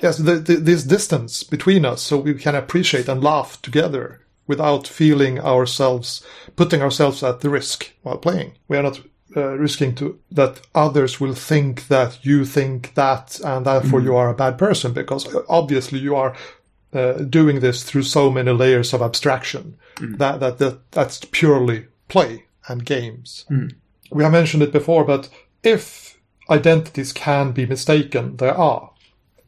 yes 0.00 0.18
the, 0.18 0.36
the, 0.36 0.56
this 0.56 0.84
distance 0.84 1.42
between 1.42 1.84
us 1.84 2.02
so 2.02 2.18
we 2.18 2.34
can 2.34 2.54
appreciate 2.54 3.08
and 3.08 3.22
laugh 3.22 3.60
together 3.62 4.20
without 4.46 4.86
feeling 4.86 5.40
ourselves 5.40 6.24
putting 6.56 6.80
ourselves 6.82 7.22
at 7.22 7.40
the 7.40 7.50
risk 7.50 7.92
while 8.02 8.18
playing. 8.18 8.52
We 8.68 8.76
are 8.76 8.82
not 8.82 9.00
uh, 9.36 9.58
risking 9.58 9.94
to 9.96 10.18
that 10.30 10.60
others 10.74 11.20
will 11.20 11.34
think 11.34 11.88
that 11.88 12.24
you 12.24 12.44
think 12.46 12.94
that 12.94 13.38
and 13.44 13.66
therefore 13.66 14.00
you 14.00 14.16
are 14.16 14.30
a 14.30 14.34
bad 14.34 14.56
person 14.58 14.92
because 14.92 15.26
obviously 15.48 15.98
you 15.98 16.16
are 16.16 16.34
uh, 16.94 17.12
doing 17.24 17.60
this 17.60 17.82
through 17.82 18.02
so 18.04 18.30
many 18.30 18.50
layers 18.50 18.94
of 18.94 19.02
abstraction 19.02 19.76
that, 20.16 20.40
that 20.40 20.58
that 20.58 20.90
that's 20.92 21.20
purely 21.32 21.86
play 22.08 22.44
and 22.68 22.84
games. 22.86 23.44
We 24.10 24.22
have 24.22 24.32
mentioned 24.32 24.62
it 24.62 24.72
before, 24.72 25.04
but 25.04 25.28
if 25.68 26.18
identities 26.50 27.12
can 27.12 27.52
be 27.52 27.66
mistaken, 27.66 28.36
there 28.36 28.56
are. 28.56 28.90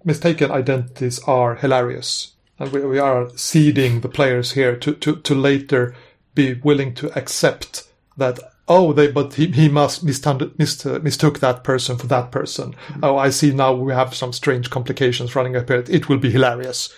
Mistaken 0.05 0.51
identities 0.51 1.21
are 1.27 1.57
hilarious. 1.57 2.35
And 2.59 2.73
we, 2.73 2.81
we 2.85 2.99
are 2.99 3.31
seeding 3.37 4.01
the 4.01 4.09
players 4.09 4.53
here 4.53 4.77
to, 4.77 4.93
to, 4.95 5.17
to 5.17 5.35
later 5.35 5.95
be 6.35 6.55
willing 6.55 6.95
to 6.95 7.17
accept 7.19 7.89
that, 8.17 8.39
oh, 8.69 8.93
they, 8.93 9.11
but 9.11 9.35
he, 9.35 9.47
he 9.47 9.69
must 9.69 10.05
mistund- 10.05 10.59
mist, 10.59 10.87
uh, 10.87 10.99
mistook 11.03 11.41
that 11.41 11.65
person 11.65 11.97
for 11.97 12.07
that 12.09 12.31
person. 12.31 12.75
Oh, 13.03 13.17
I 13.17 13.31
see 13.31 13.53
now 13.53 13.73
we 13.75 13.93
have 13.93 14.15
some 14.15 14.33
strange 14.33 14.69
complications 14.71 15.35
running 15.35 15.57
up 15.57 15.69
here. 15.69 15.85
It 15.89 16.09
will 16.09 16.19
be 16.19 16.31
hilarious. 16.31 16.95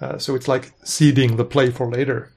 Uh, 0.00 0.18
so 0.18 0.34
it's 0.34 0.48
like 0.48 0.72
seeding 0.82 1.36
the 1.36 1.44
play 1.44 1.70
for 1.70 1.88
later. 1.90 2.32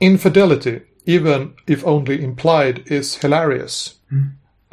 Infidelity, 0.00 0.80
even 1.06 1.54
if 1.66 1.84
only 1.86 2.22
implied, 2.22 2.82
is 2.86 3.16
hilarious. 3.16 3.94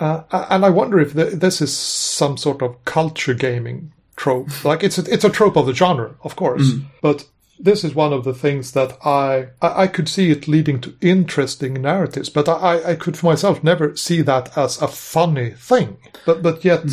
Uh, 0.01 0.23
and 0.49 0.65
I 0.65 0.69
wonder 0.69 0.99
if 0.99 1.13
th- 1.13 1.33
this 1.33 1.61
is 1.61 1.71
some 1.77 2.35
sort 2.35 2.61
of 2.61 2.83
culture 2.85 3.35
gaming 3.35 3.93
trope. 4.15 4.49
Like 4.65 4.83
it's 4.83 4.97
a, 4.97 5.03
it's 5.13 5.23
a 5.23 5.29
trope 5.29 5.55
of 5.55 5.67
the 5.67 5.73
genre, 5.75 6.15
of 6.23 6.35
course, 6.35 6.71
but 7.01 7.25
this 7.59 7.83
is 7.83 7.93
one 7.93 8.11
of 8.11 8.23
the 8.23 8.33
things 8.33 8.71
that 8.71 8.97
I, 9.05 9.49
I 9.61 9.83
I 9.83 9.87
could 9.87 10.09
see 10.09 10.31
it 10.31 10.47
leading 10.47 10.81
to 10.81 10.95
interesting 11.01 11.73
narratives, 11.81 12.29
but 12.29 12.49
I 12.49 12.91
I 12.91 12.95
could 12.95 13.15
for 13.17 13.27
myself 13.27 13.63
never 13.63 13.95
see 13.95 14.23
that 14.23 14.57
as 14.57 14.81
a 14.81 14.87
funny 14.87 15.51
thing. 15.51 15.97
But 16.25 16.41
but 16.41 16.65
yet 16.65 16.85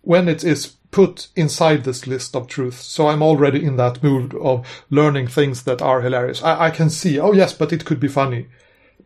when 0.00 0.28
it 0.28 0.42
is 0.42 0.76
put 0.90 1.28
inside 1.36 1.84
this 1.84 2.06
list 2.06 2.34
of 2.34 2.46
truths, 2.46 2.86
so 2.86 3.08
I'm 3.08 3.22
already 3.22 3.62
in 3.62 3.76
that 3.76 4.02
mood 4.02 4.34
of 4.34 4.66
learning 4.88 5.26
things 5.28 5.64
that 5.64 5.82
are 5.82 6.00
hilarious. 6.00 6.42
I, 6.42 6.66
I 6.66 6.70
can 6.70 6.88
see, 6.88 7.20
oh 7.20 7.32
yes, 7.34 7.52
but 7.52 7.72
it 7.72 7.84
could 7.84 8.00
be 8.00 8.08
funny. 8.08 8.46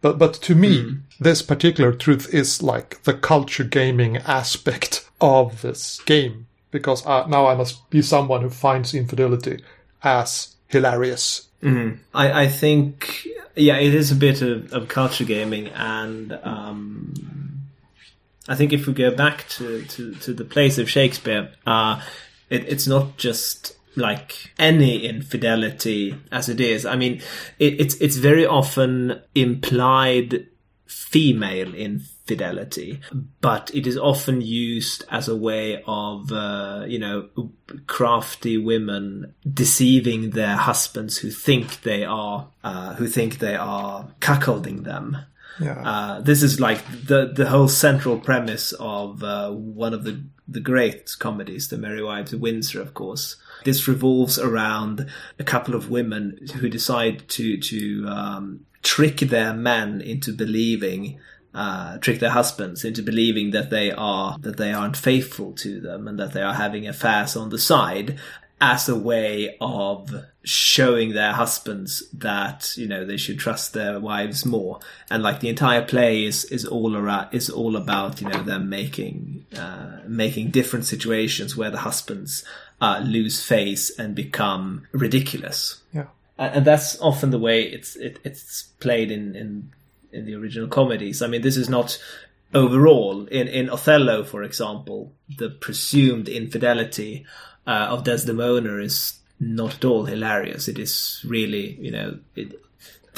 But 0.00 0.18
but 0.18 0.34
to 0.34 0.54
me, 0.54 0.96
this 1.18 1.42
particular 1.42 1.92
truth 1.92 2.32
is 2.32 2.62
like 2.62 3.02
the 3.02 3.14
culture 3.14 3.64
gaming 3.64 4.16
aspect 4.18 5.08
of 5.20 5.62
this 5.62 6.00
game. 6.06 6.46
Because 6.70 7.04
uh, 7.04 7.26
now 7.26 7.46
I 7.46 7.54
must 7.56 7.90
be 7.90 8.00
someone 8.00 8.42
who 8.42 8.50
finds 8.50 8.94
infidelity 8.94 9.62
as 10.04 10.54
hilarious. 10.68 11.48
I, 12.14 12.44
I 12.44 12.48
think, 12.48 13.26
yeah, 13.56 13.76
it 13.76 13.92
is 13.92 14.12
a 14.12 14.14
bit 14.14 14.40
of, 14.40 14.72
of 14.72 14.88
culture 14.88 15.24
gaming, 15.24 15.66
and 15.68 16.32
um, 16.44 17.12
I 18.48 18.54
think 18.54 18.72
if 18.72 18.86
we 18.86 18.92
go 18.94 19.10
back 19.14 19.48
to, 19.50 19.82
to, 19.84 20.14
to 20.14 20.32
the 20.32 20.44
place 20.44 20.78
of 20.78 20.88
Shakespeare, 20.88 21.50
uh, 21.66 22.00
it, 22.48 22.68
it's 22.68 22.86
not 22.86 23.16
just 23.16 23.76
like 23.96 24.52
any 24.58 25.06
infidelity 25.06 26.16
as 26.30 26.48
it 26.48 26.60
is. 26.60 26.86
I 26.86 26.96
mean, 26.96 27.20
it, 27.58 27.80
it's 27.80 27.94
it's 27.96 28.16
very 28.16 28.46
often 28.46 29.20
implied 29.34 30.46
female 30.86 31.74
infidelity, 31.74 33.00
but 33.40 33.70
it 33.74 33.86
is 33.86 33.96
often 33.96 34.40
used 34.40 35.04
as 35.08 35.28
a 35.28 35.36
way 35.36 35.82
of, 35.86 36.32
uh, 36.32 36.84
you 36.86 36.98
know, 36.98 37.28
crafty 37.86 38.58
women 38.58 39.34
deceiving 39.52 40.30
their 40.30 40.56
husbands 40.56 41.18
who 41.18 41.30
think 41.30 41.82
they 41.82 42.04
are, 42.04 42.48
uh, 42.64 42.94
who 42.94 43.06
think 43.06 43.38
they 43.38 43.54
are 43.54 44.08
cuckolding 44.20 44.84
them. 44.84 45.16
Yeah. 45.60 45.80
Uh, 45.84 46.20
this 46.20 46.42
is 46.42 46.58
like 46.58 46.82
the 47.06 47.32
the 47.34 47.48
whole 47.48 47.68
central 47.68 48.18
premise 48.18 48.72
of 48.72 49.22
uh, 49.22 49.50
one 49.50 49.94
of 49.94 50.04
the 50.04 50.22
the 50.48 50.60
great 50.60 51.14
comedies, 51.18 51.68
The 51.68 51.78
Merry 51.78 52.02
Wives 52.02 52.32
of 52.32 52.40
Windsor, 52.40 52.80
of 52.80 52.94
course. 52.94 53.36
This 53.64 53.86
revolves 53.88 54.38
around 54.38 55.06
a 55.38 55.44
couple 55.44 55.74
of 55.74 55.90
women 55.90 56.46
who 56.56 56.68
decide 56.68 57.28
to 57.30 57.58
to 57.58 58.06
um, 58.08 58.66
trick 58.82 59.18
their 59.18 59.52
men 59.52 60.00
into 60.00 60.32
believing. 60.32 61.18
Uh, 61.52 61.98
trick 61.98 62.20
their 62.20 62.30
husbands 62.30 62.84
into 62.84 63.02
believing 63.02 63.50
that 63.50 63.70
they 63.70 63.90
are 63.90 64.38
that 64.38 64.56
they 64.56 64.72
aren't 64.72 64.96
faithful 64.96 65.50
to 65.50 65.80
them 65.80 66.06
and 66.06 66.16
that 66.16 66.32
they 66.32 66.42
are 66.42 66.54
having 66.54 66.86
affairs 66.86 67.34
on 67.34 67.48
the 67.48 67.58
side, 67.58 68.16
as 68.60 68.88
a 68.88 68.96
way 68.96 69.56
of 69.60 70.14
showing 70.42 71.12
their 71.12 71.32
husbands 71.32 72.08
that 72.12 72.74
you 72.76 72.86
know 72.86 73.04
they 73.04 73.16
should 73.16 73.38
trust 73.38 73.72
their 73.72 73.98
wives 73.98 74.44
more 74.44 74.78
and 75.10 75.22
like 75.22 75.40
the 75.40 75.48
entire 75.48 75.82
play 75.82 76.24
is 76.24 76.44
is 76.46 76.64
all 76.64 76.96
around 76.96 77.28
is 77.32 77.50
all 77.50 77.76
about 77.76 78.20
you 78.20 78.28
know 78.28 78.42
them 78.42 78.68
making 78.68 79.44
uh, 79.56 79.98
making 80.06 80.50
different 80.50 80.84
situations 80.84 81.56
where 81.56 81.70
the 81.70 81.78
husbands 81.78 82.44
uh, 82.80 83.00
lose 83.04 83.44
face 83.44 83.90
and 83.98 84.14
become 84.14 84.86
ridiculous. 84.92 85.80
Yeah. 85.92 86.06
and 86.38 86.64
that's 86.64 86.98
often 87.00 87.30
the 87.30 87.38
way 87.38 87.62
it's 87.62 87.96
it, 87.96 88.18
it's 88.24 88.64
played 88.80 89.10
in 89.10 89.36
in 89.36 89.72
in 90.12 90.24
the 90.26 90.34
original 90.34 90.68
comedies. 90.68 91.22
I 91.22 91.26
mean 91.26 91.42
this 91.42 91.56
is 91.56 91.68
not 91.68 91.98
overall. 92.54 93.26
In 93.26 93.48
in 93.48 93.68
othello 93.68 94.24
for 94.24 94.42
example 94.42 95.12
the 95.36 95.50
presumed 95.50 96.28
infidelity 96.28 97.26
uh, 97.66 97.88
of 97.90 98.04
desdemona 98.04 98.76
is 98.78 99.18
not 99.38 99.76
at 99.76 99.84
all 99.84 100.04
hilarious. 100.04 100.68
It 100.68 100.78
is 100.78 101.24
really 101.26 101.76
you 101.80 101.90
know 101.90 102.18
it, 102.34 102.60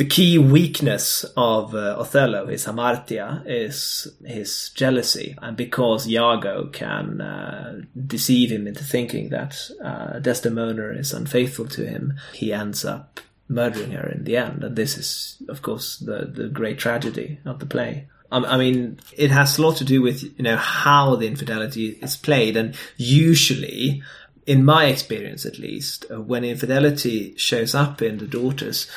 the 0.03 0.09
key 0.09 0.37
weakness 0.37 1.25
of 1.37 1.77
uh, 1.77 1.97
Othello, 1.97 2.49
his 2.49 2.67
hamartia, 2.67 3.45
is 3.47 4.09
his 4.27 4.71
jealousy, 4.75 5.37
and 5.41 5.57
because 5.57 6.09
Iago 6.09 6.67
can 6.73 7.21
uh, 7.21 7.83
deceive 7.95 8.51
him 8.51 8.67
into 8.67 8.83
thinking 8.83 9.29
that 9.29 9.71
uh, 9.81 10.19
Desdemona 10.19 10.89
is 10.99 11.13
unfaithful 11.13 11.69
to 11.69 11.87
him, 11.87 12.15
he 12.33 12.53
ends 12.53 12.85
up 12.85 13.21
murdering 13.47 13.93
her 13.93 14.09
in 14.09 14.25
the 14.25 14.37
end, 14.37 14.65
and 14.65 14.75
this 14.75 14.99
is, 14.99 15.41
of 15.49 15.63
course, 15.63 15.99
the 15.99 16.27
the 16.27 16.49
great 16.49 16.79
tragedy 16.81 17.39
of 17.45 17.61
the 17.61 17.67
play. 17.67 18.09
Um, 18.33 18.45
I 18.45 18.57
mean, 18.57 18.99
it 19.17 19.31
has 19.31 19.57
a 19.57 19.63
lot 19.63 19.77
to 19.77 19.85
do 19.85 20.03
with 20.03 20.25
you 20.25 20.43
know 20.43 20.57
how 20.57 21.15
the 21.15 21.29
infidelity 21.29 21.91
is 22.03 22.17
played, 22.17 22.57
and 22.57 22.75
usually 22.97 24.03
in 24.47 24.65
my 24.65 24.87
experience 24.87 25.47
at 25.47 25.61
least, 25.61 26.07
uh, 26.11 26.21
when 26.21 26.43
infidelity 26.43 27.35
shows 27.37 27.73
up 27.73 28.03
in 28.03 28.19
the 28.19 28.27
daughters, 28.27 28.89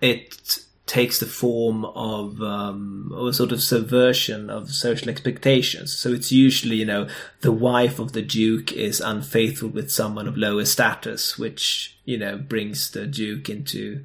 it 0.00 0.64
takes 0.90 1.20
the 1.20 1.26
form 1.26 1.84
of 1.84 2.42
um, 2.42 3.12
a 3.16 3.32
sort 3.32 3.52
of 3.52 3.62
subversion 3.62 4.50
of 4.50 4.72
social 4.72 5.08
expectations. 5.08 5.96
So 5.96 6.10
it's 6.10 6.32
usually, 6.32 6.76
you 6.76 6.84
know, 6.84 7.08
the 7.42 7.52
wife 7.52 8.00
of 8.00 8.12
the 8.12 8.22
duke 8.22 8.72
is 8.72 9.00
unfaithful 9.00 9.68
with 9.68 9.92
someone 9.92 10.26
of 10.26 10.36
lower 10.36 10.64
status, 10.64 11.38
which, 11.38 11.96
you 12.04 12.18
know, 12.18 12.36
brings 12.36 12.90
the 12.90 13.06
duke 13.06 13.48
into 13.48 14.04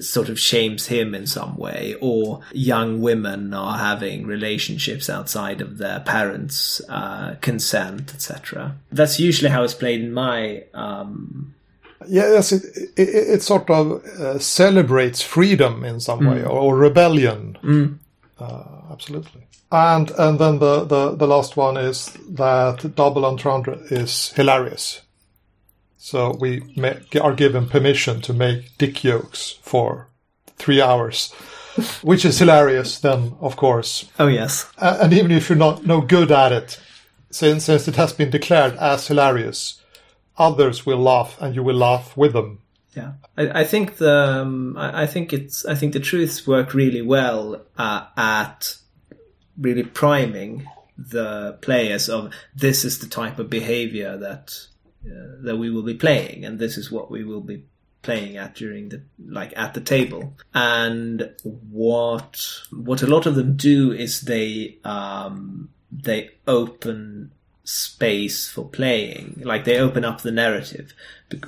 sort 0.00 0.30
of 0.30 0.40
shames 0.40 0.86
him 0.86 1.14
in 1.14 1.26
some 1.26 1.56
way, 1.56 1.96
or 2.00 2.40
young 2.52 3.02
women 3.02 3.52
are 3.52 3.78
having 3.78 4.26
relationships 4.26 5.10
outside 5.10 5.60
of 5.60 5.76
their 5.76 6.00
parents' 6.00 6.80
uh, 6.88 7.36
consent, 7.42 8.14
etc. 8.14 8.74
That's 8.90 9.20
usually 9.20 9.50
how 9.50 9.64
it's 9.64 9.74
played 9.74 10.00
in 10.00 10.12
my 10.12 10.64
um, 10.72 11.54
Yes, 12.08 12.52
it, 12.52 12.62
it, 12.96 13.08
it 13.08 13.42
sort 13.42 13.68
of 13.70 14.04
uh, 14.04 14.38
celebrates 14.38 15.22
freedom 15.22 15.84
in 15.84 16.00
some 16.00 16.24
way 16.24 16.42
or, 16.42 16.50
or 16.60 16.76
rebellion. 16.76 17.98
Uh, 18.38 18.64
absolutely. 18.90 19.42
And 19.72 20.10
and 20.12 20.38
then 20.38 20.58
the, 20.58 20.84
the, 20.84 21.16
the 21.16 21.26
last 21.26 21.56
one 21.56 21.76
is 21.76 22.16
that 22.30 22.94
double 22.94 23.24
entendre 23.24 23.78
is 23.90 24.30
hilarious. 24.32 25.02
So 25.96 26.36
we 26.38 26.62
ma- 26.76 27.20
are 27.20 27.34
given 27.34 27.66
permission 27.66 28.20
to 28.22 28.32
make 28.32 28.78
dick 28.78 28.94
jokes 28.94 29.58
for 29.62 30.08
three 30.56 30.80
hours, 30.80 31.32
which 32.02 32.24
is 32.24 32.38
hilarious. 32.38 33.00
Then, 33.00 33.34
of 33.40 33.56
course, 33.56 34.08
oh 34.20 34.28
yes, 34.28 34.70
and 34.78 35.12
even 35.12 35.32
if 35.32 35.48
you're 35.48 35.58
not 35.58 35.84
no 35.84 36.00
good 36.00 36.30
at 36.30 36.52
it, 36.52 36.80
since 37.30 37.64
since 37.64 37.88
it 37.88 37.96
has 37.96 38.12
been 38.12 38.30
declared 38.30 38.76
as 38.76 39.08
hilarious, 39.08 39.75
others 40.38 40.86
will 40.86 40.98
laugh, 40.98 41.36
and 41.40 41.54
you 41.54 41.62
will 41.62 41.76
laugh 41.76 42.16
with 42.16 42.32
them. 42.32 42.60
Yeah, 42.94 43.12
I, 43.36 43.60
I 43.60 43.64
think 43.64 43.96
the 43.96 44.40
um, 44.40 44.76
I, 44.76 45.02
I 45.02 45.06
think 45.06 45.32
it's 45.32 45.64
I 45.66 45.74
think 45.74 45.92
the 45.92 46.00
truths 46.00 46.46
work 46.46 46.74
really 46.74 47.02
well 47.02 47.62
uh, 47.76 48.06
at 48.16 48.76
really 49.58 49.82
priming 49.82 50.68
the 50.96 51.58
players 51.60 52.08
of 52.08 52.32
this 52.54 52.84
is 52.84 52.98
the 52.98 53.06
type 53.06 53.38
of 53.38 53.50
behavior 53.50 54.16
that 54.16 54.58
uh, 55.06 55.36
that 55.42 55.56
we 55.56 55.70
will 55.70 55.82
be 55.82 55.94
playing, 55.94 56.44
and 56.44 56.58
this 56.58 56.78
is 56.78 56.90
what 56.90 57.10
we 57.10 57.22
will 57.22 57.42
be 57.42 57.64
playing 58.02 58.36
at 58.36 58.54
during 58.54 58.88
the 58.88 59.02
like 59.28 59.52
at 59.56 59.74
the 59.74 59.80
table. 59.80 60.32
And 60.54 61.34
what 61.42 62.42
what 62.70 63.02
a 63.02 63.06
lot 63.06 63.26
of 63.26 63.34
them 63.34 63.56
do 63.56 63.92
is 63.92 64.22
they 64.22 64.78
um, 64.84 65.68
they 65.92 66.30
open 66.46 67.32
space 67.66 68.48
for 68.48 68.64
playing, 68.64 69.42
like 69.44 69.64
they 69.64 69.78
open 69.78 70.04
up 70.04 70.22
the 70.22 70.30
narrative, 70.30 70.94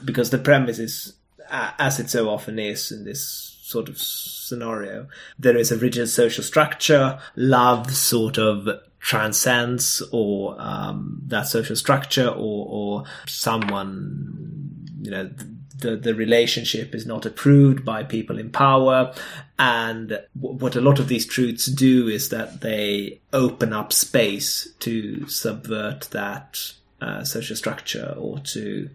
because 0.04 0.30
the 0.30 0.38
premise 0.38 0.78
is 0.78 1.14
as 1.50 1.98
it 1.98 2.10
so 2.10 2.28
often 2.28 2.58
is 2.58 2.92
in 2.92 3.04
this 3.04 3.56
sort 3.62 3.88
of 3.88 3.98
scenario, 3.98 5.06
there 5.38 5.56
is 5.56 5.70
a 5.70 5.76
rigid 5.76 6.08
social 6.08 6.44
structure. 6.44 7.18
Love 7.36 7.90
sort 7.94 8.38
of 8.38 8.68
transcends 8.98 10.02
or 10.12 10.56
um, 10.58 11.22
that 11.26 11.46
social 11.46 11.76
structure, 11.76 12.28
or, 12.28 12.66
or 12.68 13.04
someone, 13.26 14.86
you 15.02 15.10
know, 15.10 15.30
the 15.78 15.96
the 15.96 16.14
relationship 16.14 16.94
is 16.94 17.06
not 17.06 17.26
approved 17.26 17.84
by 17.84 18.02
people 18.02 18.38
in 18.38 18.50
power. 18.50 19.14
And 19.58 20.08
w- 20.40 20.58
what 20.58 20.76
a 20.76 20.80
lot 20.80 20.98
of 20.98 21.08
these 21.08 21.26
truths 21.26 21.66
do 21.66 22.08
is 22.08 22.28
that 22.28 22.60
they 22.60 23.20
open 23.32 23.72
up 23.72 23.92
space 23.92 24.68
to 24.80 25.28
subvert 25.28 26.08
that 26.10 26.72
uh, 27.00 27.24
social 27.24 27.56
structure 27.56 28.14
or 28.18 28.38
to 28.40 28.90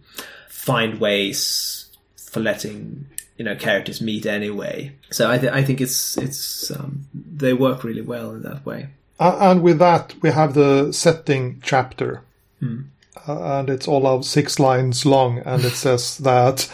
find 0.47 0.99
ways 0.99 1.89
for 2.15 2.39
letting 2.39 3.07
you 3.37 3.45
know 3.45 3.55
characters 3.55 4.01
meet 4.01 4.25
anyway. 4.25 4.95
So 5.09 5.29
I, 5.29 5.37
th- 5.37 5.51
I 5.53 5.63
think 5.63 5.81
it's 5.81 6.17
it's 6.17 6.71
um, 6.71 7.07
they 7.13 7.53
work 7.53 7.83
really 7.83 8.01
well 8.01 8.31
in 8.31 8.43
that 8.43 8.65
way. 8.65 8.89
And 9.19 9.61
with 9.61 9.79
that, 9.79 10.15
we 10.21 10.31
have 10.31 10.53
the 10.53 10.91
setting 10.91 11.61
chapter. 11.63 12.23
Uh, 12.61 12.92
and 13.27 13.69
it's 13.69 13.87
all 13.87 14.07
of 14.07 14.25
six 14.25 14.59
lines 14.59 15.05
long, 15.05 15.39
and 15.39 15.63
it 15.63 15.73
says 15.73 16.17
that 16.19 16.69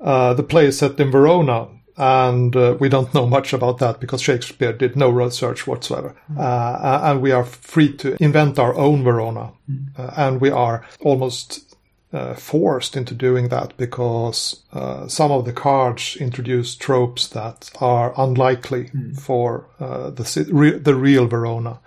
uh, 0.00 0.34
the 0.34 0.42
play 0.42 0.66
is 0.66 0.78
set 0.78 1.00
in 1.00 1.10
Verona. 1.10 1.68
And 2.00 2.54
uh, 2.54 2.76
we 2.78 2.88
don't 2.88 3.12
know 3.12 3.26
much 3.26 3.52
about 3.52 3.78
that 3.78 3.98
because 3.98 4.22
Shakespeare 4.22 4.72
did 4.72 4.94
no 4.94 5.10
research 5.10 5.66
whatsoever. 5.66 6.14
Uh, 6.38 7.00
and 7.02 7.20
we 7.20 7.32
are 7.32 7.42
free 7.42 7.92
to 7.96 8.16
invent 8.22 8.56
our 8.56 8.72
own 8.76 9.02
Verona. 9.02 9.50
Uh, 9.98 10.12
and 10.16 10.40
we 10.40 10.48
are 10.48 10.86
almost 11.00 11.76
uh, 12.12 12.34
forced 12.34 12.96
into 12.96 13.14
doing 13.14 13.48
that 13.48 13.76
because 13.76 14.62
uh, 14.72 15.08
some 15.08 15.30
of 15.32 15.44
the 15.44 15.52
cards 15.52 16.16
introduce 16.20 16.76
tropes 16.76 17.28
that 17.28 17.70
are 17.80 18.14
unlikely 18.16 18.90
for 19.18 19.66
uh, 19.80 20.10
the 20.10 20.80
the 20.82 20.94
real 20.94 21.26
Verona. 21.26 21.80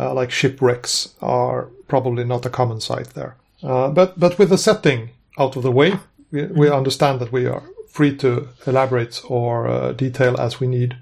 Uh, 0.00 0.14
like 0.14 0.30
shipwrecks 0.30 1.14
are 1.20 1.68
probably 1.86 2.24
not 2.24 2.46
a 2.46 2.50
common 2.50 2.80
sight 2.80 3.08
there. 3.14 3.36
Uh, 3.62 3.90
but 3.90 4.18
but 4.18 4.38
with 4.38 4.48
the 4.48 4.56
setting 4.56 5.10
out 5.36 5.56
of 5.56 5.62
the 5.62 5.70
way, 5.70 5.98
we, 6.32 6.46
we 6.46 6.70
understand 6.70 7.20
that 7.20 7.32
we 7.32 7.44
are 7.46 7.62
free 7.86 8.16
to 8.16 8.48
elaborate 8.66 9.20
or 9.28 9.68
uh, 9.68 9.92
detail 9.92 10.40
as 10.40 10.60
we 10.60 10.66
need. 10.66 10.96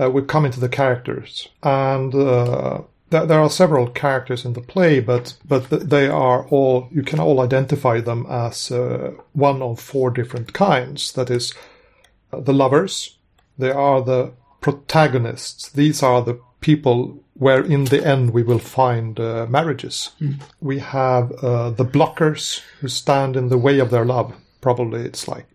Uh, 0.00 0.08
we 0.10 0.22
come 0.22 0.46
into 0.46 0.60
the 0.60 0.68
characters, 0.68 1.48
and 1.62 2.14
uh, 2.14 2.80
there, 3.10 3.26
there 3.26 3.40
are 3.40 3.50
several 3.50 3.86
characters 3.90 4.44
in 4.44 4.54
the 4.54 4.62
play, 4.62 5.00
but 5.00 5.36
but 5.46 5.68
th- 5.68 5.82
they 5.82 6.08
are 6.08 6.46
all 6.48 6.88
you 6.90 7.02
can 7.02 7.20
all 7.20 7.40
identify 7.40 8.00
them 8.00 8.24
as 8.30 8.70
uh, 8.70 9.12
one 9.34 9.60
of 9.60 9.78
four 9.80 10.10
different 10.10 10.54
kinds. 10.54 11.12
That 11.12 11.30
is, 11.30 11.54
the 12.32 12.54
lovers. 12.54 13.18
They 13.58 13.72
are 13.72 14.00
the 14.00 14.32
protagonists. 14.60 15.68
These 15.70 16.02
are 16.02 16.22
the 16.22 16.40
people 16.60 17.22
where 17.34 17.62
in 17.62 17.84
the 17.84 18.04
end 18.04 18.30
we 18.30 18.42
will 18.42 18.58
find 18.58 19.20
uh, 19.20 19.46
marriages. 19.48 20.10
We 20.60 20.80
have 20.80 21.32
uh, 21.42 21.70
the 21.70 21.84
blockers 21.84 22.62
who 22.80 22.88
stand 22.88 23.36
in 23.36 23.48
the 23.48 23.58
way 23.58 23.78
of 23.78 23.90
their 23.90 24.04
love. 24.04 24.34
Probably 24.60 25.02
it's 25.02 25.28
like, 25.28 25.46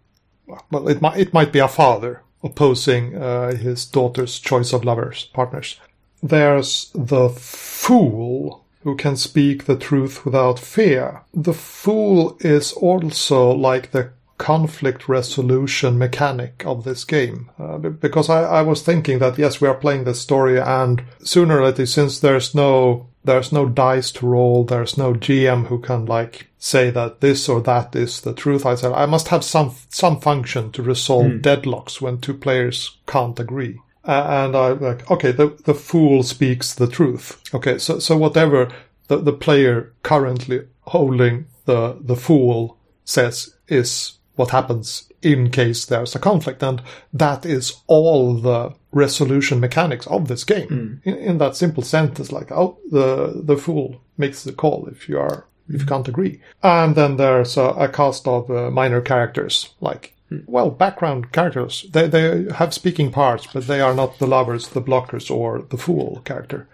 well, 0.71 0.87
it 0.87 1.01
might 1.01 1.17
it 1.17 1.33
might 1.33 1.51
be 1.51 1.59
a 1.59 1.67
father 1.67 2.21
opposing 2.41 3.15
uh, 3.15 3.55
his 3.55 3.85
daughter's 3.85 4.39
choice 4.39 4.73
of 4.73 4.83
lovers 4.83 5.29
partners. 5.33 5.79
There's 6.21 6.89
the 6.93 7.29
fool 7.29 8.65
who 8.83 8.95
can 8.95 9.15
speak 9.15 9.65
the 9.65 9.77
truth 9.77 10.25
without 10.25 10.59
fear. 10.59 11.21
The 11.33 11.53
fool 11.53 12.37
is 12.41 12.73
also 12.73 13.51
like 13.51 13.91
the 13.91 14.11
conflict 14.43 15.07
resolution 15.07 15.97
mechanic 15.97 16.65
of 16.65 16.83
this 16.83 17.05
game. 17.05 17.49
Uh, 17.57 17.77
because 17.77 18.29
I, 18.29 18.41
I 18.43 18.61
was 18.61 18.81
thinking 18.81 19.19
that 19.19 19.37
yes, 19.37 19.61
we 19.61 19.69
are 19.69 19.73
playing 19.73 20.03
this 20.03 20.19
story 20.19 20.59
and 20.59 21.01
sooner 21.23 21.59
or 21.61 21.67
later, 21.67 21.85
since 21.85 22.19
there's 22.19 22.53
no, 22.53 23.07
there's 23.23 23.53
no 23.53 23.69
dice 23.69 24.11
to 24.11 24.27
roll, 24.27 24.65
there's 24.65 24.97
no 24.97 25.13
GM 25.13 25.67
who 25.67 25.79
can 25.79 26.05
like 26.05 26.47
say 26.59 26.89
that 26.89 27.21
this 27.21 27.47
or 27.47 27.61
that 27.61 27.95
is 27.95 28.19
the 28.19 28.33
truth. 28.33 28.65
I 28.65 28.75
said, 28.75 28.91
I 28.91 29.05
must 29.05 29.29
have 29.29 29.45
some, 29.45 29.75
some 29.87 30.19
function 30.19 30.73
to 30.73 30.83
resolve 30.83 31.41
deadlocks 31.41 32.01
when 32.01 32.17
two 32.17 32.33
players 32.33 32.97
can't 33.07 33.39
agree. 33.39 33.79
Uh, 34.03 34.25
and 34.45 34.57
I 34.57 34.69
like, 34.73 35.09
okay, 35.09 35.31
the, 35.31 35.57
the 35.63 35.73
fool 35.73 36.21
speaks 36.21 36.73
the 36.73 36.87
truth. 36.87 37.41
Okay, 37.53 37.77
so, 37.77 37.99
so 37.99 38.17
whatever 38.17 38.69
the, 39.07 39.19
the 39.19 39.31
player 39.31 39.93
currently 40.03 40.67
holding 40.81 41.45
the, 41.63 41.97
the 42.01 42.17
fool 42.17 42.77
says 43.05 43.55
is 43.69 44.17
what 44.35 44.49
happens 44.49 45.09
in 45.21 45.49
case 45.49 45.85
there's 45.85 46.15
a 46.15 46.19
conflict. 46.19 46.61
And 46.63 46.81
that 47.13 47.45
is 47.45 47.81
all 47.87 48.35
the 48.35 48.73
resolution 48.91 49.59
mechanics 49.59 50.07
of 50.07 50.27
this 50.27 50.43
game. 50.43 50.67
Hmm. 51.03 51.09
In, 51.09 51.15
in, 51.15 51.37
that 51.37 51.55
simple 51.55 51.83
sentence, 51.83 52.31
like, 52.31 52.51
oh, 52.51 52.77
the, 52.89 53.41
the 53.43 53.57
fool 53.57 54.01
makes 54.17 54.43
the 54.43 54.53
call 54.53 54.87
if 54.87 55.07
you 55.07 55.19
are, 55.19 55.45
if 55.69 55.75
you 55.75 55.79
hmm. 55.81 55.87
can't 55.87 56.07
agree. 56.07 56.41
And 56.61 56.95
then 56.95 57.17
there's 57.17 57.57
a, 57.57 57.63
a 57.63 57.87
cast 57.87 58.27
of 58.27 58.49
uh, 58.49 58.69
minor 58.71 59.01
characters, 59.01 59.73
like, 59.81 60.15
hmm. 60.29 60.39
well, 60.45 60.69
background 60.69 61.31
characters. 61.31 61.85
They, 61.91 62.07
they 62.07 62.51
have 62.53 62.73
speaking 62.73 63.11
parts, 63.11 63.47
but 63.51 63.67
they 63.67 63.81
are 63.81 63.93
not 63.93 64.19
the 64.19 64.27
lovers, 64.27 64.69
the 64.69 64.81
blockers, 64.81 65.29
or 65.29 65.61
the 65.61 65.77
fool 65.77 66.21
character. 66.25 66.67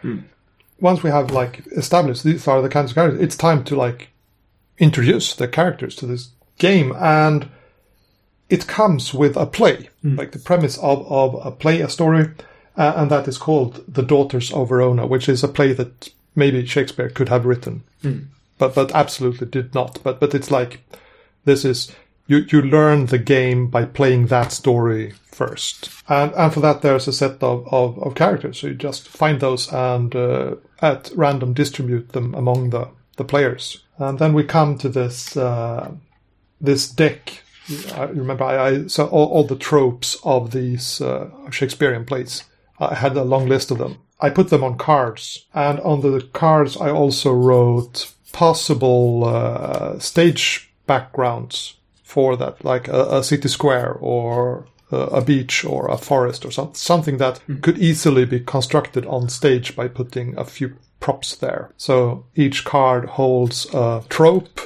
Once 0.79 1.03
we 1.03 1.09
have, 1.09 1.31
like, 1.31 1.67
established 1.75 2.23
these 2.23 2.47
are 2.47 2.61
the 2.61 2.69
kinds 2.69 2.91
of 2.91 2.95
characters, 2.95 3.21
it's 3.21 3.35
time 3.35 3.65
to, 3.65 3.75
like, 3.75 4.09
introduce 4.77 5.35
the 5.35 5.47
characters 5.47 5.93
to 5.97 6.05
this 6.05 6.29
game. 6.59 6.93
And 6.97 7.49
it 8.49 8.67
comes 8.67 9.13
with 9.13 9.35
a 9.35 9.45
play, 9.45 9.89
like 10.17 10.31
the 10.31 10.39
premise 10.39 10.77
of, 10.77 11.05
of 11.11 11.45
a 11.45 11.51
play, 11.51 11.81
a 11.81 11.89
story, 11.89 12.29
uh, 12.77 12.93
and 12.95 13.11
that 13.11 13.27
is 13.27 13.37
called 13.37 13.83
The 13.87 14.01
Daughters 14.03 14.51
of 14.53 14.69
Verona, 14.69 15.05
which 15.05 15.27
is 15.29 15.43
a 15.43 15.47
play 15.47 15.73
that 15.73 16.09
maybe 16.35 16.65
Shakespeare 16.65 17.09
could 17.09 17.29
have 17.29 17.45
written, 17.45 17.83
but 18.57 18.73
but 18.73 18.91
absolutely 18.93 19.47
did 19.47 19.75
not. 19.75 19.99
But 20.03 20.19
but 20.19 20.33
it's 20.33 20.49
like 20.49 20.79
this 21.45 21.65
is 21.65 21.91
you 22.27 22.45
you 22.49 22.61
learn 22.61 23.07
the 23.07 23.17
game 23.17 23.67
by 23.67 23.85
playing 23.85 24.27
that 24.27 24.51
story 24.51 25.13
first, 25.25 25.89
and 26.07 26.33
and 26.33 26.53
for 26.53 26.61
that 26.61 26.81
there's 26.81 27.07
a 27.07 27.13
set 27.13 27.43
of 27.43 27.67
of, 27.71 27.99
of 27.99 28.15
characters. 28.15 28.59
So 28.59 28.67
you 28.67 28.73
just 28.73 29.07
find 29.07 29.39
those 29.39 29.71
and 29.71 30.15
uh, 30.15 30.55
at 30.81 31.11
random 31.15 31.53
distribute 31.53 32.13
them 32.13 32.33
among 32.33 32.69
the 32.71 32.87
the 33.17 33.25
players, 33.25 33.83
and 33.97 34.17
then 34.17 34.33
we 34.33 34.43
come 34.43 34.77
to 34.77 34.89
this 34.89 35.35
uh, 35.35 35.91
this 36.61 36.89
deck 36.89 37.43
I 37.95 38.03
remember 38.05 38.43
I, 38.43 38.67
I 38.67 38.87
saw 38.87 39.05
all, 39.05 39.27
all, 39.27 39.43
the 39.43 39.55
tropes 39.55 40.17
of 40.23 40.51
these 40.51 41.01
uh, 41.01 41.29
Shakespearean 41.51 42.05
plays. 42.05 42.43
I 42.79 42.95
had 42.95 43.15
a 43.15 43.23
long 43.23 43.47
list 43.47 43.71
of 43.71 43.77
them. 43.77 43.99
I 44.19 44.29
put 44.29 44.49
them 44.49 44.63
on 44.63 44.77
cards, 44.77 45.45
and 45.53 45.79
on 45.81 46.01
the 46.01 46.21
cards 46.33 46.77
I 46.77 46.89
also 46.89 47.31
wrote 47.31 48.11
possible 48.31 49.25
uh, 49.25 49.99
stage 49.99 50.71
backgrounds 50.87 51.75
for 52.03 52.35
that, 52.37 52.65
like 52.65 52.87
a, 52.87 53.17
a 53.17 53.23
city 53.23 53.47
square 53.47 53.93
or 53.93 54.65
a 54.91 55.21
beach 55.21 55.63
or 55.63 55.87
a 55.87 55.97
forest 55.97 56.43
or 56.45 56.51
some, 56.51 56.73
something 56.73 57.17
that 57.17 57.39
mm. 57.47 57.61
could 57.61 57.77
easily 57.77 58.25
be 58.25 58.39
constructed 58.39 59.05
on 59.05 59.29
stage 59.29 59.75
by 59.75 59.87
putting 59.87 60.35
a 60.35 60.43
few 60.43 60.75
props 60.99 61.35
there. 61.35 61.71
So 61.77 62.25
each 62.35 62.65
card 62.65 63.05
holds 63.05 63.67
a 63.71 64.03
trope 64.09 64.59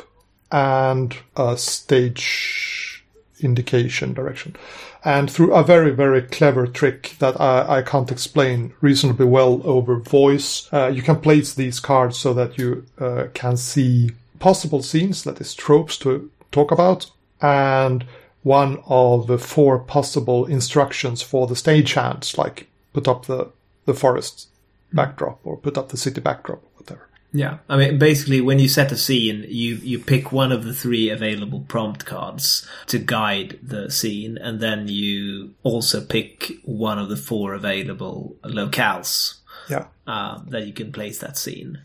and 0.53 1.17
a 1.35 1.57
stage 1.57 3.03
indication 3.41 4.13
direction. 4.13 4.55
And 5.03 5.29
through 5.29 5.53
a 5.53 5.63
very, 5.63 5.91
very 5.91 6.21
clever 6.21 6.65
trick 6.67 7.15
that 7.19 7.41
I, 7.41 7.79
I 7.79 7.81
can't 7.81 8.11
explain 8.11 8.73
reasonably 8.79 9.25
well 9.25 9.61
over 9.65 9.97
voice, 9.97 10.71
uh, 10.71 10.87
you 10.87 11.01
can 11.01 11.19
place 11.19 11.53
these 11.53 11.81
cards 11.81 12.17
so 12.17 12.33
that 12.35 12.57
you 12.57 12.85
uh, 12.99 13.25
can 13.33 13.57
see 13.57 14.11
possible 14.39 14.81
scenes, 14.81 15.23
that 15.23 15.41
is 15.41 15.55
tropes 15.55 15.97
to 15.97 16.29
talk 16.51 16.71
about, 16.71 17.09
and 17.41 18.05
one 18.43 18.81
of 18.85 19.27
the 19.27 19.37
four 19.37 19.79
possible 19.79 20.45
instructions 20.45 21.21
for 21.21 21.47
the 21.47 21.55
stagehands, 21.55 22.37
like 22.37 22.67
put 22.93 23.07
up 23.07 23.25
the, 23.25 23.49
the 23.85 23.93
forest 23.93 24.47
backdrop 24.93 25.39
or 25.43 25.57
put 25.57 25.77
up 25.77 25.89
the 25.89 25.97
city 25.97 26.21
backdrop, 26.21 26.61
or 26.63 26.69
whatever. 26.77 27.07
Yeah, 27.33 27.57
I 27.67 27.77
mean, 27.77 27.97
basically, 27.97 28.41
when 28.41 28.59
you 28.59 28.67
set 28.67 28.91
a 28.91 28.97
scene, 28.97 29.43
you 29.47 29.75
you 29.75 29.97
pick 29.97 30.31
one 30.31 30.51
of 30.51 30.63
the 30.63 30.73
three 30.73 31.09
available 31.09 31.65
prompt 31.67 32.05
cards 32.05 32.67
to 32.87 32.99
guide 32.99 33.57
the 33.63 33.89
scene, 33.89 34.37
and 34.37 34.59
then 34.59 34.87
you 34.87 35.55
also 35.63 35.99
pick 35.99 36.51
one 36.63 36.99
of 36.99 37.09
the 37.09 37.17
four 37.17 37.55
available 37.55 38.35
locales. 38.43 39.39
Yeah, 39.67 39.87
uh, 40.05 40.41
that 40.47 40.67
you 40.67 40.73
can 40.73 40.91
place 40.91 41.17
that 41.19 41.37
scene. 41.37 41.81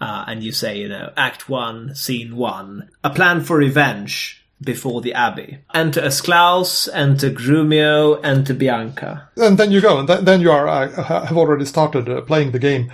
Uh, 0.00 0.24
and 0.26 0.42
you 0.42 0.52
say, 0.52 0.78
you 0.78 0.88
know, 0.88 1.12
Act 1.16 1.48
One, 1.48 1.94
Scene 1.94 2.36
One, 2.36 2.90
a 3.02 3.10
plan 3.10 3.42
for 3.42 3.56
revenge 3.56 4.44
before 4.60 5.00
the 5.00 5.14
abbey. 5.14 5.58
Enter 5.74 6.00
Escalus, 6.00 6.88
enter 6.92 7.30
Grumio, 7.30 8.20
enter 8.24 8.54
Bianca. 8.54 9.28
And 9.36 9.58
then 9.58 9.70
you 9.70 9.80
go, 9.80 9.98
and 9.98 10.08
th- 10.08 10.20
then 10.20 10.40
you 10.40 10.50
are 10.50 10.66
uh, 10.66 11.02
have 11.26 11.36
already 11.36 11.66
started 11.66 12.08
uh, 12.08 12.22
playing 12.22 12.52
the 12.52 12.58
game. 12.58 12.92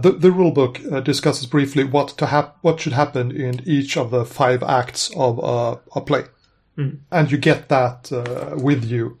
The, 0.00 0.12
the 0.12 0.28
rulebook 0.28 0.92
uh, 0.92 1.00
discusses 1.00 1.46
briefly 1.46 1.84
what 1.84 2.08
to 2.18 2.26
hap- 2.26 2.58
what 2.62 2.80
should 2.80 2.92
happen 2.92 3.30
in 3.30 3.62
each 3.66 3.96
of 3.96 4.10
the 4.10 4.24
five 4.24 4.62
acts 4.62 5.10
of 5.16 5.42
uh, 5.42 5.76
a 5.94 6.00
play, 6.00 6.24
mm. 6.76 6.98
and 7.10 7.30
you 7.30 7.38
get 7.38 7.68
that 7.68 8.10
uh, 8.12 8.56
with 8.56 8.84
you. 8.84 9.18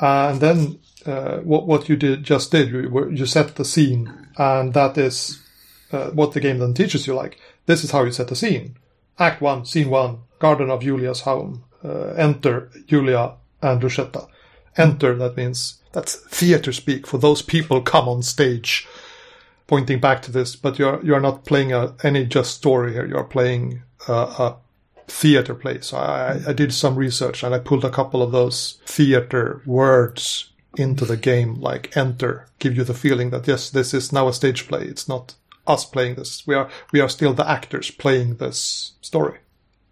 and 0.00 0.40
then 0.40 0.78
uh, 1.06 1.38
what 1.38 1.66
what 1.66 1.88
you 1.88 1.96
did 1.96 2.24
just 2.24 2.50
did 2.50 2.70
you, 2.70 3.10
you 3.10 3.26
set 3.26 3.56
the 3.56 3.64
scene, 3.64 4.28
and 4.36 4.74
that 4.74 4.98
is 4.98 5.40
uh, 5.92 6.10
what 6.10 6.32
the 6.32 6.40
game 6.40 6.58
then 6.58 6.74
teaches 6.74 7.06
you. 7.06 7.14
Like 7.14 7.38
this 7.66 7.84
is 7.84 7.90
how 7.90 8.04
you 8.04 8.12
set 8.12 8.28
the 8.28 8.36
scene. 8.36 8.76
Act 9.18 9.40
one, 9.40 9.64
scene 9.64 9.90
one, 9.90 10.18
Garden 10.38 10.70
of 10.70 10.82
Julia's 10.82 11.22
home. 11.22 11.64
Uh, 11.84 12.14
enter 12.16 12.70
Julia 12.86 13.34
and 13.62 13.82
Lucetta. 13.82 14.26
Enter 14.76 15.14
that 15.16 15.36
means 15.36 15.80
that's 15.92 16.16
theater 16.16 16.72
speak 16.72 17.06
for 17.06 17.18
those 17.18 17.42
people 17.42 17.80
come 17.80 18.08
on 18.08 18.22
stage 18.22 18.86
pointing 19.68 20.00
back 20.00 20.22
to 20.22 20.32
this, 20.32 20.56
but 20.56 20.78
you're 20.80 21.00
you're 21.04 21.20
not 21.20 21.44
playing 21.44 21.72
a, 21.72 21.94
any 22.02 22.26
just 22.26 22.54
story 22.54 22.92
here. 22.94 23.06
You're 23.06 23.22
playing 23.22 23.82
a, 24.08 24.12
a 24.12 24.56
theater 25.06 25.54
play. 25.54 25.80
So 25.80 25.96
I, 25.96 26.40
I 26.48 26.52
did 26.52 26.74
some 26.74 26.96
research 26.96 27.44
and 27.44 27.54
I 27.54 27.60
pulled 27.60 27.84
a 27.84 27.90
couple 27.90 28.22
of 28.22 28.32
those 28.32 28.78
theater 28.86 29.62
words 29.64 30.50
into 30.76 31.04
the 31.04 31.16
game, 31.16 31.54
like 31.60 31.96
enter, 31.96 32.48
give 32.58 32.76
you 32.76 32.84
the 32.84 32.94
feeling 32.94 33.30
that 33.30 33.46
yes, 33.46 33.70
this 33.70 33.94
is 33.94 34.12
now 34.12 34.28
a 34.28 34.32
stage 34.32 34.66
play. 34.66 34.82
It's 34.82 35.08
not 35.08 35.34
us 35.66 35.84
playing 35.84 36.16
this. 36.16 36.46
We 36.46 36.54
are 36.54 36.68
we 36.90 37.00
are 37.00 37.08
still 37.08 37.34
the 37.34 37.48
actors 37.48 37.90
playing 37.90 38.36
this 38.36 38.92
story. 39.02 39.38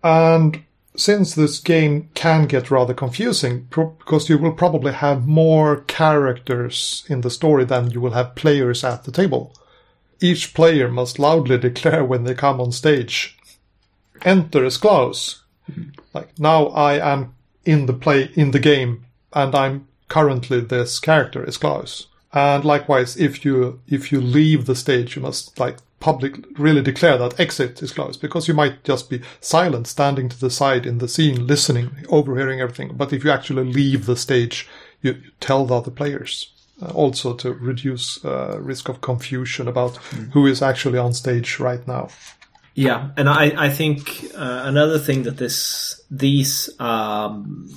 And 0.02 0.64
since 0.96 1.34
this 1.34 1.60
game 1.60 2.08
can 2.14 2.46
get 2.46 2.70
rather 2.70 2.94
confusing 2.94 3.68
because 3.68 4.30
you 4.30 4.38
will 4.38 4.52
probably 4.52 4.92
have 4.92 5.26
more 5.26 5.82
characters 5.82 7.04
in 7.08 7.20
the 7.20 7.28
story 7.28 7.66
than 7.66 7.90
you 7.90 8.00
will 8.00 8.12
have 8.12 8.34
players 8.34 8.82
at 8.82 9.04
the 9.04 9.12
table 9.12 9.54
each 10.20 10.54
player 10.54 10.88
must 10.88 11.18
loudly 11.18 11.58
declare 11.58 12.04
when 12.04 12.24
they 12.24 12.34
come 12.34 12.60
on 12.60 12.72
stage, 12.72 13.36
enter 14.24 14.64
Escalus. 14.64 15.42
Like 16.14 16.38
now 16.38 16.66
I 16.68 16.94
am 17.14 17.34
in 17.64 17.86
the 17.86 17.92
play 17.92 18.30
in 18.34 18.52
the 18.52 18.58
game 18.58 19.04
and 19.32 19.54
I'm 19.54 19.88
currently 20.08 20.60
this 20.60 20.98
character 20.98 21.46
Escalus. 21.46 22.06
And 22.32 22.64
likewise, 22.64 23.16
if 23.16 23.44
you 23.44 23.80
if 23.88 24.12
you 24.12 24.20
leave 24.20 24.66
the 24.66 24.74
stage, 24.74 25.16
you 25.16 25.22
must 25.22 25.58
like 25.58 25.78
public 26.00 26.44
really 26.58 26.82
declare 26.82 27.16
that 27.18 27.40
exit 27.40 27.82
Escalus 27.82 28.16
because 28.16 28.46
you 28.46 28.54
might 28.54 28.84
just 28.84 29.08
be 29.08 29.22
silent, 29.40 29.86
standing 29.86 30.28
to 30.28 30.38
the 30.38 30.50
side 30.50 30.86
in 30.86 30.98
the 30.98 31.08
scene, 31.08 31.46
listening, 31.46 31.90
overhearing 32.08 32.60
everything. 32.60 32.92
But 32.94 33.12
if 33.12 33.24
you 33.24 33.30
actually 33.30 33.64
leave 33.64 34.06
the 34.06 34.16
stage, 34.16 34.68
you, 35.00 35.22
tell 35.40 35.64
the 35.66 35.76
other 35.76 35.90
players 35.90 36.52
also 36.82 37.34
to 37.34 37.52
reduce 37.52 38.24
uh, 38.24 38.58
risk 38.60 38.88
of 38.88 39.00
confusion 39.00 39.68
about 39.68 39.94
mm. 39.94 40.30
who 40.32 40.46
is 40.46 40.62
actually 40.62 40.98
on 40.98 41.14
stage 41.14 41.58
right 41.58 41.86
now. 41.86 42.08
Yeah, 42.74 43.10
and 43.16 43.28
I 43.28 43.66
I 43.66 43.70
think 43.70 44.26
uh, 44.34 44.62
another 44.64 44.98
thing 44.98 45.22
that 45.22 45.38
this 45.38 46.02
these 46.10 46.68
um, 46.78 47.70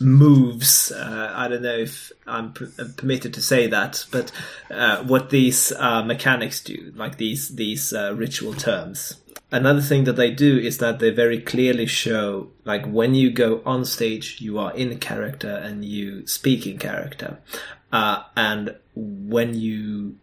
moves 0.00 0.92
uh, 0.92 1.32
I 1.34 1.48
don't 1.48 1.62
know 1.62 1.78
if 1.78 2.12
I'm 2.26 2.52
p- 2.52 2.66
permitted 2.96 3.34
to 3.34 3.42
say 3.42 3.66
that, 3.66 4.06
but 4.12 4.30
uh, 4.70 5.02
what 5.02 5.30
these 5.30 5.72
uh, 5.72 6.04
mechanics 6.04 6.62
do, 6.62 6.92
like 6.94 7.18
these 7.18 7.48
these 7.48 7.92
ritual 7.92 8.54
terms. 8.54 9.20
Another 9.54 9.80
thing 9.80 10.02
that 10.02 10.16
they 10.16 10.32
do 10.32 10.58
is 10.58 10.78
that 10.78 10.98
they 10.98 11.10
very 11.10 11.40
clearly 11.40 11.86
show, 11.86 12.48
like 12.64 12.84
when 12.86 13.14
you 13.14 13.30
go 13.30 13.62
on 13.64 13.84
stage, 13.84 14.40
you 14.40 14.58
are 14.58 14.74
in 14.74 14.98
character 14.98 15.48
and 15.48 15.84
you 15.84 16.26
speak 16.26 16.66
in 16.66 16.76
character. 16.76 17.38
Uh, 17.92 18.24
and 18.36 18.74
when 18.96 19.54
you 19.54 20.18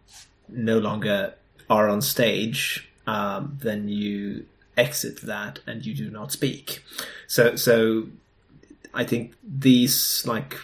no 0.50 0.80
longer 0.80 1.34
are 1.70 1.88
on 1.88 2.02
stage, 2.02 2.90
um, 3.08 3.58
then 3.62 3.88
you 3.88 4.48
exit 4.76 5.22
that 5.22 5.60
and 5.66 5.86
you 5.86 5.94
do 5.94 6.12
not 6.12 6.34
speak. 6.34 6.84
So, 7.28 7.56
so 7.56 8.08
I 8.94 9.06
think 9.06 9.34
these 9.44 10.24
like 10.26 10.58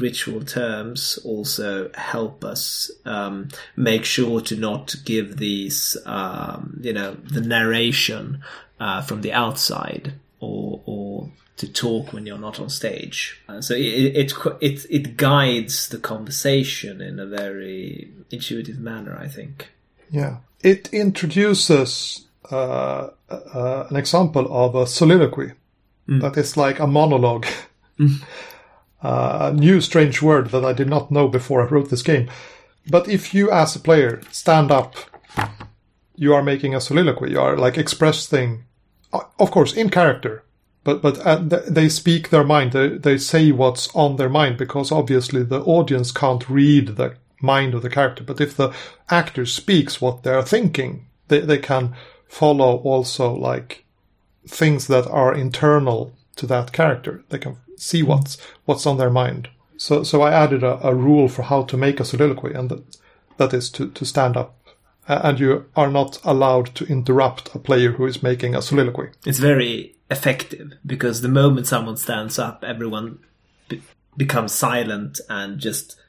ritual 0.00 0.44
terms 0.44 1.18
also 1.24 1.90
help 1.94 2.44
us 2.44 2.90
um, 3.04 3.48
make 3.76 4.04
sure 4.04 4.40
to 4.42 4.56
not 4.56 4.94
give 5.04 5.36
these, 5.36 5.96
um, 6.06 6.80
you 6.82 6.92
know, 6.92 7.14
the 7.14 7.40
narration 7.40 8.42
uh, 8.80 9.02
from 9.02 9.20
the 9.20 9.32
outside 9.32 10.14
or 10.40 10.80
or 10.86 11.30
to 11.56 11.72
talk 11.72 12.12
when 12.12 12.26
you're 12.26 12.38
not 12.38 12.58
on 12.58 12.68
stage. 12.68 13.40
Uh, 13.48 13.60
so 13.60 13.74
it, 13.74 14.16
it 14.16 14.32
it 14.60 14.86
it 14.90 15.16
guides 15.16 15.88
the 15.88 15.98
conversation 15.98 17.00
in 17.00 17.20
a 17.20 17.26
very 17.26 18.10
intuitive 18.30 18.78
manner, 18.78 19.16
I 19.20 19.28
think. 19.28 19.70
Yeah, 20.10 20.38
it 20.60 20.88
introduces 20.92 22.24
uh, 22.50 23.10
uh, 23.28 23.86
an 23.90 23.96
example 23.96 24.46
of 24.50 24.74
a 24.74 24.86
soliloquy 24.86 25.52
that 26.06 26.36
is 26.36 26.56
like 26.56 26.78
a 26.80 26.86
monologue. 26.86 27.46
uh, 28.00 28.08
a 29.02 29.52
new 29.52 29.80
strange 29.80 30.22
word 30.22 30.50
that 30.50 30.64
I 30.64 30.72
did 30.72 30.88
not 30.88 31.10
know 31.10 31.28
before 31.28 31.62
I 31.62 31.70
wrote 31.70 31.90
this 31.90 32.02
game. 32.02 32.30
But 32.88 33.08
if 33.08 33.32
you, 33.34 33.50
as 33.50 33.74
a 33.74 33.80
player, 33.80 34.20
stand 34.30 34.70
up, 34.70 34.96
you 36.16 36.34
are 36.34 36.42
making 36.42 36.74
a 36.74 36.80
soliloquy. 36.80 37.30
You 37.30 37.40
are 37.40 37.56
like 37.56 37.78
expressing, 37.78 38.64
uh, 39.12 39.20
of 39.38 39.50
course, 39.50 39.72
in 39.72 39.90
character, 39.90 40.44
but 40.84 41.00
but 41.02 41.24
uh, 41.26 41.48
th- 41.48 41.66
they 41.66 41.88
speak 41.88 42.28
their 42.28 42.44
mind. 42.44 42.72
They, 42.72 42.88
they 42.88 43.18
say 43.18 43.50
what's 43.52 43.88
on 43.94 44.16
their 44.16 44.28
mind 44.28 44.58
because 44.58 44.92
obviously 44.92 45.42
the 45.42 45.62
audience 45.62 46.12
can't 46.12 46.48
read 46.48 46.96
the 46.96 47.16
mind 47.40 47.74
of 47.74 47.82
the 47.82 47.90
character. 47.90 48.22
But 48.22 48.40
if 48.40 48.56
the 48.56 48.72
actor 49.10 49.46
speaks 49.46 50.00
what 50.00 50.22
they're 50.22 50.42
thinking, 50.42 51.06
they 51.28 51.40
they 51.40 51.58
can 51.58 51.94
follow 52.28 52.76
also 52.78 53.34
like 53.34 53.84
things 54.46 54.86
that 54.88 55.06
are 55.06 55.34
internal 55.34 56.14
to 56.36 56.46
that 56.46 56.72
character. 56.72 57.24
They 57.30 57.38
can 57.38 57.56
see 57.76 58.02
what's 58.02 58.38
what's 58.64 58.86
on 58.86 58.98
their 58.98 59.10
mind. 59.10 59.48
So 59.76 60.02
so 60.02 60.22
I 60.22 60.32
added 60.32 60.62
a, 60.62 60.84
a 60.86 60.94
rule 60.94 61.28
for 61.28 61.42
how 61.42 61.62
to 61.64 61.76
make 61.76 62.00
a 62.00 62.04
soliloquy, 62.04 62.52
and 62.52 62.68
that, 62.70 62.96
that 63.36 63.52
is 63.52 63.70
to, 63.70 63.90
to 63.90 64.04
stand 64.04 64.36
up. 64.36 64.56
And 65.06 65.38
you 65.38 65.66
are 65.76 65.90
not 65.90 66.18
allowed 66.24 66.74
to 66.76 66.86
interrupt 66.86 67.54
a 67.54 67.58
player 67.58 67.92
who 67.92 68.06
is 68.06 68.22
making 68.22 68.54
a 68.54 68.62
soliloquy. 68.62 69.10
It's 69.26 69.38
very 69.38 69.96
effective 70.10 70.72
because 70.86 71.20
the 71.20 71.28
moment 71.28 71.66
someone 71.66 71.98
stands 71.98 72.38
up, 72.38 72.64
everyone 72.66 73.18
be- 73.68 73.82
becomes 74.16 74.52
silent 74.52 75.20
and 75.28 75.58
just 75.58 76.00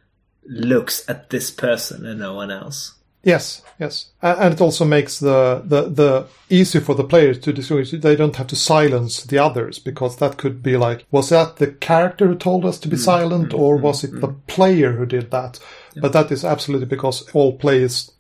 looks 0.46 1.08
at 1.10 1.30
this 1.30 1.52
person 1.52 2.06
and 2.06 2.20
no 2.20 2.34
one 2.36 2.52
else. 2.52 2.94
Yes, 3.26 3.64
yes, 3.80 4.12
and 4.22 4.54
it 4.54 4.62
also 4.62 4.86
makes 4.86 5.20
the 5.20 5.64
the 5.66 5.90
the 5.90 6.28
easier 6.48 6.80
for 6.80 6.94
the 6.94 7.04
players 7.04 7.40
to 7.40 7.52
distinguish. 7.52 7.90
They 7.90 8.16
don't 8.16 8.36
have 8.36 8.46
to 8.48 8.56
silence 8.56 9.24
the 9.24 9.40
others 9.40 9.80
because 9.80 10.18
that 10.18 10.38
could 10.38 10.62
be 10.62 10.78
like, 10.78 11.08
was 11.10 11.30
that 11.30 11.56
the 11.56 11.72
character 11.72 12.28
who 12.28 12.36
told 12.36 12.66
us 12.66 12.78
to 12.80 12.88
be 12.88 12.98
hmm. 12.98 13.02
silent, 13.02 13.52
hmm. 13.52 13.60
or 13.60 13.78
hmm. 13.78 13.84
was 13.84 14.04
it 14.04 14.22
the 14.22 14.36
player 14.46 14.92
who 14.92 15.08
did 15.08 15.32
that? 15.32 15.60
But 15.96 16.14
that 16.14 16.32
is 16.32 16.46
absolutely 16.46 16.86
because 16.86 17.28
all 17.34 17.58
players 17.58 18.12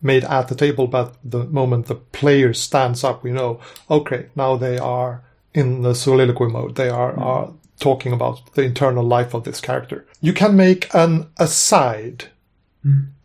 made 0.00 0.24
at 0.24 0.48
the 0.48 0.54
table, 0.54 0.86
but 0.86 1.16
the 1.22 1.44
moment 1.44 1.86
the 1.86 1.96
player 1.96 2.54
stands 2.54 3.04
up, 3.04 3.22
we 3.22 3.32
know, 3.32 3.60
okay, 3.90 4.28
now 4.34 4.56
they 4.56 4.78
are 4.78 5.24
in 5.52 5.82
the 5.82 5.94
soliloquy 5.94 6.46
mode. 6.46 6.76
They 6.76 6.88
are, 6.88 7.18
are 7.18 7.52
talking 7.80 8.12
about 8.12 8.54
the 8.54 8.62
internal 8.62 9.04
life 9.04 9.34
of 9.34 9.44
this 9.44 9.60
character. 9.60 10.06
You 10.20 10.32
can 10.32 10.56
make 10.56 10.88
an 10.94 11.26
aside 11.36 12.26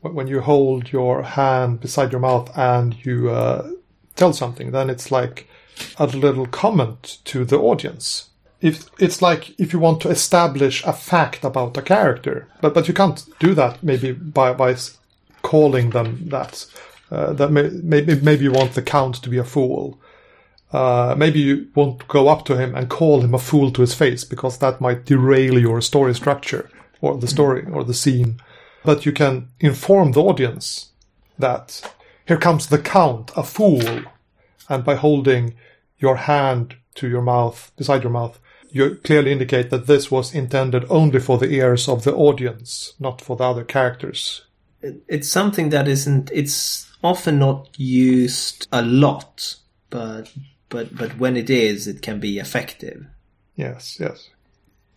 when 0.02 0.28
you 0.28 0.42
hold 0.42 0.92
your 0.92 1.24
hand 1.24 1.80
beside 1.80 2.12
your 2.12 2.22
mouth 2.22 2.52
and 2.58 3.06
you 3.06 3.30
uh, 3.30 3.70
tell 4.16 4.34
something, 4.34 4.72
then 4.72 4.90
it's 4.90 5.12
like 5.12 5.48
a 5.98 6.08
little 6.08 6.46
comment 6.48 7.20
to 7.26 7.46
the 7.46 7.58
audience. 7.58 8.30
If 8.62 8.90
it's 9.00 9.22
like 9.22 9.60
if 9.60 9.74
you 9.74 9.80
want 9.80 10.02
to 10.02 10.10
establish 10.10 10.84
a 10.86 10.94
fact 10.94 11.44
about 11.44 11.78
a 11.78 11.82
character, 11.82 12.48
but 12.62 12.74
but 12.74 12.88
you 12.88 12.94
can't 12.94 13.26
do 13.40 13.54
that 13.56 13.84
maybe 13.84 14.12
by 14.12 14.54
by 14.54 14.76
calling 15.42 15.92
them 15.92 16.30
that. 16.30 16.66
Uh, 17.12 17.34
that 17.34 17.52
may, 17.52 17.70
maybe 17.84 18.16
maybe 18.16 18.46
you 18.46 18.52
want 18.52 18.74
the 18.74 18.82
count 18.82 19.16
to 19.16 19.30
be 19.30 19.38
a 19.38 19.44
fool. 19.44 20.00
Uh, 20.72 21.14
maybe 21.16 21.40
you 21.40 21.68
won't 21.76 22.08
go 22.08 22.28
up 22.28 22.46
to 22.46 22.58
him 22.58 22.74
and 22.74 22.90
call 22.90 23.22
him 23.22 23.36
a 23.36 23.40
fool 23.40 23.70
to 23.72 23.82
his 23.82 23.94
face 23.94 24.24
because 24.24 24.58
that 24.58 24.82
might 24.82 25.06
derail 25.06 25.60
your 25.60 25.80
story 25.82 26.16
structure 26.16 26.68
or 27.02 27.16
the 27.18 27.28
story 27.28 27.64
or 27.72 27.84
the 27.84 27.94
scene. 27.94 28.40
But 28.84 29.06
you 29.06 29.12
can 29.12 29.50
inform 29.60 30.12
the 30.12 30.22
audience 30.22 30.92
that 31.40 31.94
here 32.28 32.38
comes 32.38 32.68
the 32.68 32.80
count, 32.80 33.32
a 33.36 33.44
fool. 33.44 34.04
And 34.70 34.84
by 34.84 34.96
holding 34.96 35.56
your 35.98 36.18
hand 36.18 36.76
to 36.96 37.08
your 37.08 37.22
mouth, 37.22 37.72
beside 37.76 38.04
your 38.04 38.12
mouth, 38.12 38.40
you 38.70 38.96
clearly 39.04 39.32
indicate 39.32 39.70
that 39.70 39.88
this 39.88 40.10
was 40.10 40.34
intended 40.34 40.86
only 40.90 41.20
for 41.20 41.38
the 41.38 41.50
ears 41.50 41.88
of 41.88 42.04
the 42.04 42.14
audience, 42.14 42.94
not 43.00 43.22
for 43.22 43.36
the 43.36 43.44
other 43.44 43.64
characters. 43.64 44.46
It's 44.82 45.30
something 45.30 45.70
that 45.70 45.88
isn't. 45.88 46.32
It's 46.34 46.92
often 47.04 47.40
not 47.40 47.70
used 47.78 48.68
a 48.72 48.82
lot, 48.82 49.58
but 49.90 50.32
but 50.70 50.96
but 50.96 51.18
when 51.18 51.38
it 51.38 51.50
is, 51.50 51.88
it 51.88 52.02
can 52.02 52.20
be 52.20 52.40
effective. 52.40 53.06
Yes, 53.56 53.98
yes. 54.00 54.30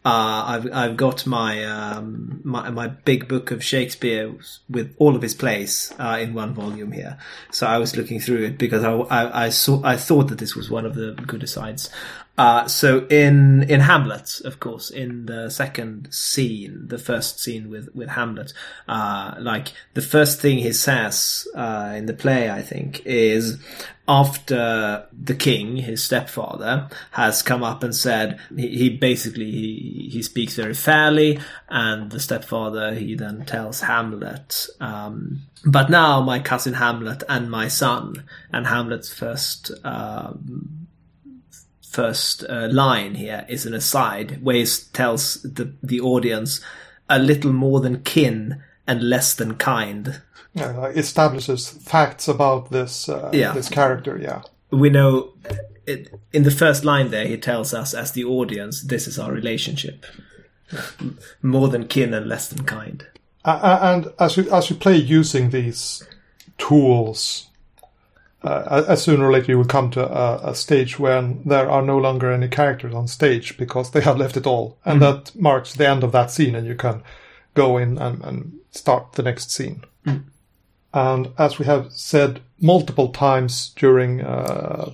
Uh, 0.07 0.45
I've 0.47 0.73
I've 0.73 0.97
got 0.97 1.27
my 1.27 1.65
um, 1.65 2.41
my 2.45 2.71
my 2.71 2.87
big 2.87 3.27
book 3.27 3.51
of 3.51 3.65
Shakespeare 3.65 4.33
with 4.71 4.95
all 4.99 5.17
of 5.17 5.23
his 5.23 5.35
plays 5.35 5.93
uh, 5.99 6.19
in 6.21 6.33
one 6.33 6.55
volume 6.55 6.93
here. 6.93 7.19
So 7.51 7.67
I 7.67 7.79
was 7.79 7.97
looking 7.97 8.21
through 8.21 8.45
it 8.45 8.57
because 8.57 8.85
I, 8.85 8.93
I, 8.93 9.47
I 9.47 9.49
saw 9.49 9.83
I 9.83 9.97
thought 9.97 10.29
that 10.29 10.39
this 10.39 10.55
was 10.55 10.71
one 10.71 10.87
of 10.87 10.95
the 10.95 11.15
good 11.27 11.43
asides. 11.43 11.91
Uh, 12.39 12.69
so 12.69 13.07
in 13.07 13.63
in 13.71 13.81
Hamlet, 13.81 14.43
of 14.45 14.61
course, 14.61 14.91
in 14.91 15.27
the 15.27 15.49
second 15.51 16.13
scene, 16.13 16.87
the 16.89 16.99
first 16.99 17.41
scene 17.41 17.71
with 17.71 17.95
with 17.95 18.11
Hamlet, 18.11 18.53
uh, 18.89 19.35
like 19.39 19.73
the 19.95 20.03
first 20.03 20.41
thing 20.41 20.59
he 20.59 20.73
says 20.73 21.49
uh, 21.55 21.95
in 21.97 22.07
the 22.07 22.13
play, 22.13 22.51
I 22.51 22.61
think, 22.61 23.01
is 23.07 23.59
after 24.07 25.07
the 25.13 25.35
king, 25.35 25.77
his 25.77 26.05
stepfather, 26.05 26.89
has 27.13 27.43
come 27.43 27.65
up 27.65 27.83
and 27.83 27.95
said 27.95 28.39
he, 28.55 28.69
he 28.69 28.91
basically 28.91 29.51
he, 29.51 30.11
he 30.13 30.23
speaks 30.23 30.55
very 30.55 30.75
fairly, 30.75 31.41
and 31.71 32.11
the 32.11 32.21
stepfather 32.21 32.95
he 32.95 33.15
then 33.15 33.47
tells 33.47 33.81
Hamlet, 33.81 34.67
um, 34.79 35.41
but 35.65 35.89
now 35.89 36.21
my 36.21 36.39
cousin 36.39 36.75
Hamlet 36.75 37.23
and 37.31 37.51
my 37.51 37.69
son, 37.69 38.25
and 38.53 38.67
Hamlet's 38.67 39.13
first. 39.13 39.71
Um, 39.85 40.86
first 42.01 42.45
uh, 42.49 42.69
line 42.71 43.15
here 43.15 43.45
is 43.49 43.67
an 43.67 43.75
aside 43.75 44.29
where 44.43 44.57
he 44.57 44.67
tells 44.93 45.43
the 45.43 45.67
the 45.83 46.01
audience 46.01 46.61
a 47.09 47.19
little 47.19 47.53
more 47.53 47.81
than 47.81 48.03
kin 48.03 48.63
and 48.87 49.01
less 49.03 49.35
than 49.35 49.55
kind. 49.57 50.21
Yeah, 50.55 50.73
like 50.83 50.97
establishes 50.97 51.69
facts 51.69 52.29
about 52.29 52.71
this 52.71 53.09
uh, 53.09 53.31
Yeah. 53.33 53.55
this 53.55 53.69
character. 53.69 54.19
Yeah, 54.23 54.43
We 54.71 54.91
know 54.91 55.33
it, 55.87 56.09
in 56.33 56.43
the 56.45 56.51
first 56.51 56.85
line 56.85 57.11
there 57.11 57.27
he 57.29 57.37
tells 57.39 57.73
us 57.75 57.95
as 57.95 58.13
the 58.13 58.25
audience 58.25 58.83
this 58.89 59.07
is 59.09 59.19
our 59.19 59.33
relationship. 59.33 60.05
More 61.43 61.69
than 61.69 61.87
kin 61.89 62.15
and 62.15 62.27
less 62.29 62.49
than 62.49 62.65
kind. 62.67 63.07
A- 63.45 63.79
and 63.95 64.13
as 64.19 64.37
you 64.37 64.51
as 64.53 64.69
you 64.71 64.77
play 64.77 64.97
using 65.21 65.51
these 65.51 66.03
tools, 66.59 67.49
uh, 68.47 68.85
as 68.89 69.03
sooner 69.03 69.27
or 69.27 69.33
later 69.33 69.53
you 69.53 69.59
will 69.59 69.65
come 69.65 69.91
to 69.91 70.01
a, 70.01 70.51
a 70.51 70.55
stage 70.55 70.99
when 70.99 71.43
there 71.45 71.69
are 71.69 71.83
no 71.83 71.99
longer 71.99 72.33
any 72.33 72.49
characters 72.49 72.95
on 72.95 73.09
stage 73.09 73.57
because 73.59 73.91
they 73.91 74.01
have 74.01 74.19
left 74.19 74.37
it 74.37 74.47
all, 74.47 74.79
and 74.85 75.03
that 75.03 75.35
marks 75.35 75.75
the 75.75 75.89
end 75.89 76.05
of 76.05 76.13
that 76.13 76.31
scene, 76.31 76.55
and 76.55 76.67
you 76.67 76.77
can 76.77 77.03
go 77.55 77.79
in 77.79 77.99
and, 77.99 78.23
and 78.25 78.61
start 78.71 79.13
the 79.13 79.23
next 79.23 79.51
scene. 79.51 79.83
And 80.93 81.29
as 81.37 81.59
we 81.59 81.67
have 81.67 81.93
said 81.93 82.41
multiple 82.59 83.09
times 83.09 83.73
during 83.77 84.23
uh, 84.23 84.93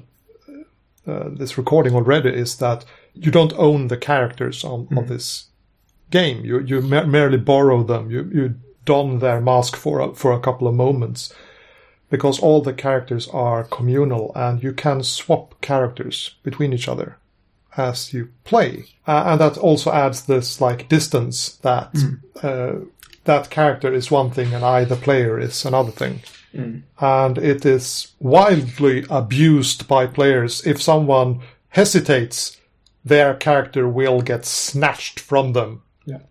uh, 1.07 1.29
this 1.29 1.57
recording 1.59 1.95
already, 1.95 2.31
is 2.31 2.57
that 2.57 2.85
you 3.15 3.31
don't 3.31 3.53
own 3.57 3.89
the 3.89 3.97
characters 3.97 4.65
on, 4.65 4.89
on 4.97 5.07
this 5.07 5.47
game. 6.11 6.45
You 6.45 6.61
you 6.61 6.81
mer- 6.81 7.07
merely 7.07 7.39
borrow 7.39 7.85
them. 7.85 8.11
You 8.11 8.31
you 8.35 8.55
don 8.85 9.19
their 9.19 9.41
mask 9.41 9.77
for 9.77 10.01
a, 10.01 10.15
for 10.15 10.33
a 10.33 10.41
couple 10.41 10.67
of 10.67 10.75
moments, 10.75 11.33
because 12.13 12.39
all 12.39 12.61
the 12.61 12.75
characters 12.75 13.27
are 13.29 13.65
communal, 13.65 14.33
and 14.37 14.63
you 14.63 14.73
can 14.75 15.03
swap 15.03 15.59
characters 15.63 16.37
between 16.43 16.73
each 16.75 16.87
other 16.87 17.17
as 17.77 18.13
you 18.13 18.29
play, 18.45 18.85
uh, 19.07 19.25
and 19.29 19.41
that 19.41 19.57
also 19.57 19.91
adds 19.91 20.27
this 20.27 20.61
like 20.61 20.91
distance 20.91 21.57
that 21.63 21.89
uh, 22.43 22.75
that 23.25 23.49
character 23.51 23.95
is 23.95 24.11
one 24.11 24.31
thing 24.31 24.53
and 24.53 24.63
I, 24.65 24.85
the 24.85 24.97
player, 25.07 25.41
is 25.41 25.65
another 25.65 25.91
thing. 25.91 26.21
And 27.01 27.39
it 27.39 27.65
is 27.65 28.13
wildly 28.21 29.07
abused 29.09 29.89
by 29.89 30.07
players. 30.07 30.67
If 30.67 30.83
someone 30.83 31.41
hesitates, 31.71 32.59
their 33.03 33.35
character 33.35 33.89
will 33.89 34.21
get 34.21 34.45
snatched 34.45 35.19
from 35.19 35.55
them 35.55 35.81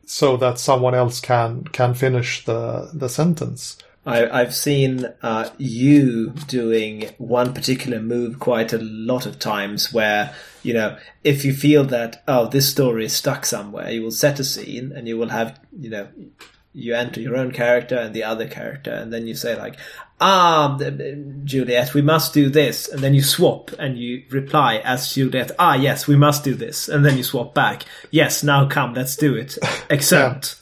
so 0.05 0.37
that 0.37 0.59
someone 0.59 0.93
else 0.93 1.19
can 1.19 1.63
can 1.63 1.95
finish 1.95 2.45
the 2.45 2.91
the 2.93 3.09
sentence. 3.09 3.77
I, 4.05 4.41
I've 4.41 4.55
seen 4.55 5.05
uh, 5.21 5.49
you 5.57 6.31
doing 6.47 7.09
one 7.17 7.53
particular 7.53 7.99
move 8.01 8.39
quite 8.39 8.73
a 8.73 8.79
lot 8.79 9.25
of 9.25 9.37
times 9.37 9.93
where, 9.93 10.33
you 10.63 10.73
know, 10.73 10.97
if 11.23 11.45
you 11.45 11.53
feel 11.53 11.83
that, 11.85 12.23
oh, 12.27 12.47
this 12.47 12.69
story 12.69 13.05
is 13.05 13.13
stuck 13.13 13.45
somewhere, 13.45 13.91
you 13.91 14.01
will 14.01 14.11
set 14.11 14.39
a 14.39 14.43
scene 14.43 14.91
and 14.91 15.07
you 15.07 15.17
will 15.17 15.29
have, 15.29 15.59
you 15.79 15.89
know, 15.89 16.07
you 16.73 16.95
enter 16.95 17.19
your 17.19 17.37
own 17.37 17.51
character 17.51 17.97
and 17.97 18.13
the 18.13 18.23
other 18.23 18.47
character, 18.47 18.91
and 18.91 19.11
then 19.11 19.27
you 19.27 19.35
say, 19.35 19.57
like, 19.57 19.77
ah, 20.21 20.77
Juliet, 21.43 21.93
we 21.93 22.01
must 22.01 22.33
do 22.33 22.49
this. 22.49 22.87
And 22.87 23.03
then 23.03 23.13
you 23.13 23.21
swap 23.21 23.71
and 23.77 23.97
you 23.97 24.23
reply 24.29 24.77
as 24.77 25.13
Juliet, 25.13 25.51
ah, 25.59 25.75
yes, 25.75 26.07
we 26.07 26.15
must 26.15 26.43
do 26.43 26.55
this. 26.55 26.87
And 26.87 27.05
then 27.05 27.17
you 27.17 27.23
swap 27.23 27.53
back, 27.53 27.83
yes, 28.09 28.43
now 28.43 28.67
come, 28.67 28.93
let's 28.93 29.15
do 29.15 29.35
it. 29.35 29.57
Except, 29.89 30.55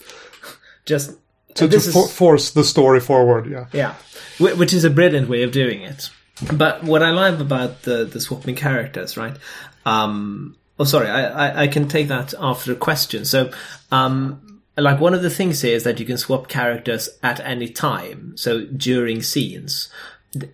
just. 0.85 1.11
To, 1.59 1.65
to 1.65 1.67
this 1.67 1.87
is- 1.87 2.11
force 2.11 2.51
the 2.51 2.63
story 2.63 2.99
forward, 2.99 3.49
yeah. 3.49 3.65
yeah, 3.73 3.95
which 4.39 4.73
is 4.73 4.83
a 4.83 4.89
brilliant 4.89 5.29
way 5.29 5.43
of 5.43 5.51
doing 5.51 5.81
it. 5.81 6.09
But 6.53 6.83
what 6.83 7.03
I 7.03 7.11
love 7.11 7.41
about 7.41 7.83
the 7.83 8.05
the 8.05 8.19
swapping 8.21 8.55
characters, 8.55 9.17
right? 9.17 9.35
Um, 9.85 10.55
Oh, 10.81 10.85
sorry, 10.85 11.09
I, 11.09 11.23
I, 11.49 11.61
I 11.63 11.67
can 11.67 11.89
take 11.89 12.07
that 12.07 12.33
after 12.39 12.71
a 12.71 12.75
question. 12.75 13.25
So, 13.25 13.51
um, 13.91 14.61
like 14.77 15.01
one 15.01 15.13
of 15.13 15.21
the 15.21 15.29
things 15.29 15.61
here 15.61 15.75
is 15.75 15.83
that 15.83 15.99
you 15.99 16.05
can 16.05 16.17
swap 16.17 16.47
characters 16.47 17.09
at 17.21 17.41
any 17.41 17.67
time. 17.67 18.37
So 18.37 18.61
during 18.65 19.21
scenes, 19.21 19.89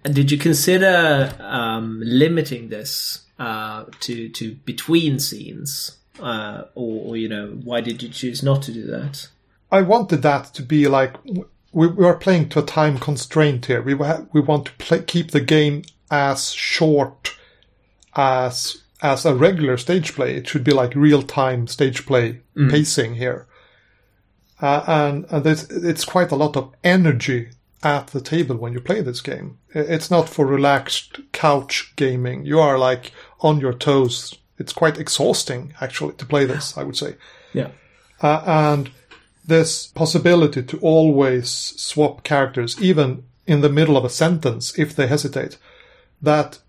did 0.02 0.32
you 0.32 0.40
consider 0.40 1.32
um, 1.40 2.02
limiting 2.04 2.70
this 2.70 3.22
uh, 3.38 3.86
to 4.00 4.30
to 4.30 4.56
between 4.66 5.20
scenes, 5.20 5.96
uh, 6.20 6.64
or, 6.74 7.10
or 7.10 7.18
you 7.18 7.30
know, 7.30 7.50
why 7.64 7.82
did 7.82 8.02
you 8.02 8.10
choose 8.10 8.42
not 8.42 8.64
to 8.64 8.72
do 8.74 8.88
that? 8.88 9.28
I 9.72 9.82
wanted 9.82 10.22
that 10.22 10.54
to 10.54 10.62
be 10.64 10.88
like 10.88 11.16
we, 11.72 11.88
we 11.88 12.06
are 12.06 12.16
playing 12.16 12.50
to 12.50 12.60
a 12.60 12.66
time 12.66 12.98
constraint 12.98 13.66
here. 13.66 13.82
We 13.82 13.94
we 13.94 14.42
want 14.42 14.66
to 14.68 14.72
play, 14.74 15.02
keep 15.04 15.32
the 15.32 15.42
game 15.42 15.84
as 16.10 16.52
short 16.52 17.36
as 18.16 18.82
as 19.02 19.26
a 19.26 19.36
regular 19.36 19.78
stage 19.78 20.14
play. 20.14 20.36
It 20.36 20.48
should 20.48 20.64
be 20.64 20.72
like 20.72 20.96
real 20.96 21.22
time 21.22 21.68
stage 21.68 22.06
play 22.06 22.42
pacing 22.70 23.16
here, 23.16 23.48
uh, 24.62 24.84
and 24.88 25.26
and 25.30 25.44
there's, 25.44 25.70
it's 25.70 26.06
quite 26.06 26.32
a 26.32 26.36
lot 26.38 26.56
of 26.56 26.74
energy 26.84 27.50
at 27.84 28.08
the 28.08 28.22
table 28.22 28.56
when 28.56 28.74
you 28.74 28.80
play 28.80 29.02
this 29.02 29.22
game. 29.22 29.58
It's 29.74 30.10
not 30.10 30.30
for 30.30 30.46
relaxed 30.46 31.20
couch 31.34 31.94
gaming. 31.98 32.46
You 32.46 32.60
are 32.60 32.78
like 32.78 33.12
on 33.42 33.60
your 33.60 33.74
toes. 33.74 34.34
It's 34.58 34.72
quite 34.74 34.98
exhausting 34.98 35.74
actually 35.82 36.14
to 36.14 36.26
play 36.26 36.46
this. 36.46 36.78
I 36.78 36.84
would 36.84 36.96
say 36.96 37.16
Yeah. 37.54 37.72
uh, 38.22 38.42
and 38.46 38.90
this 39.48 39.88
possibility 39.88 40.64
to 40.64 40.78
always 40.80 41.50
swap 41.50 42.24
characters, 42.24 42.82
even 42.82 43.24
in 43.46 43.62
the 43.62 43.70
middle 43.70 43.96
of 43.98 44.06
a 44.06 44.10
sentence, 44.10 44.78
if 44.78 44.96
they 44.96 45.08
hesitate, 45.08 45.58
that 46.22 46.60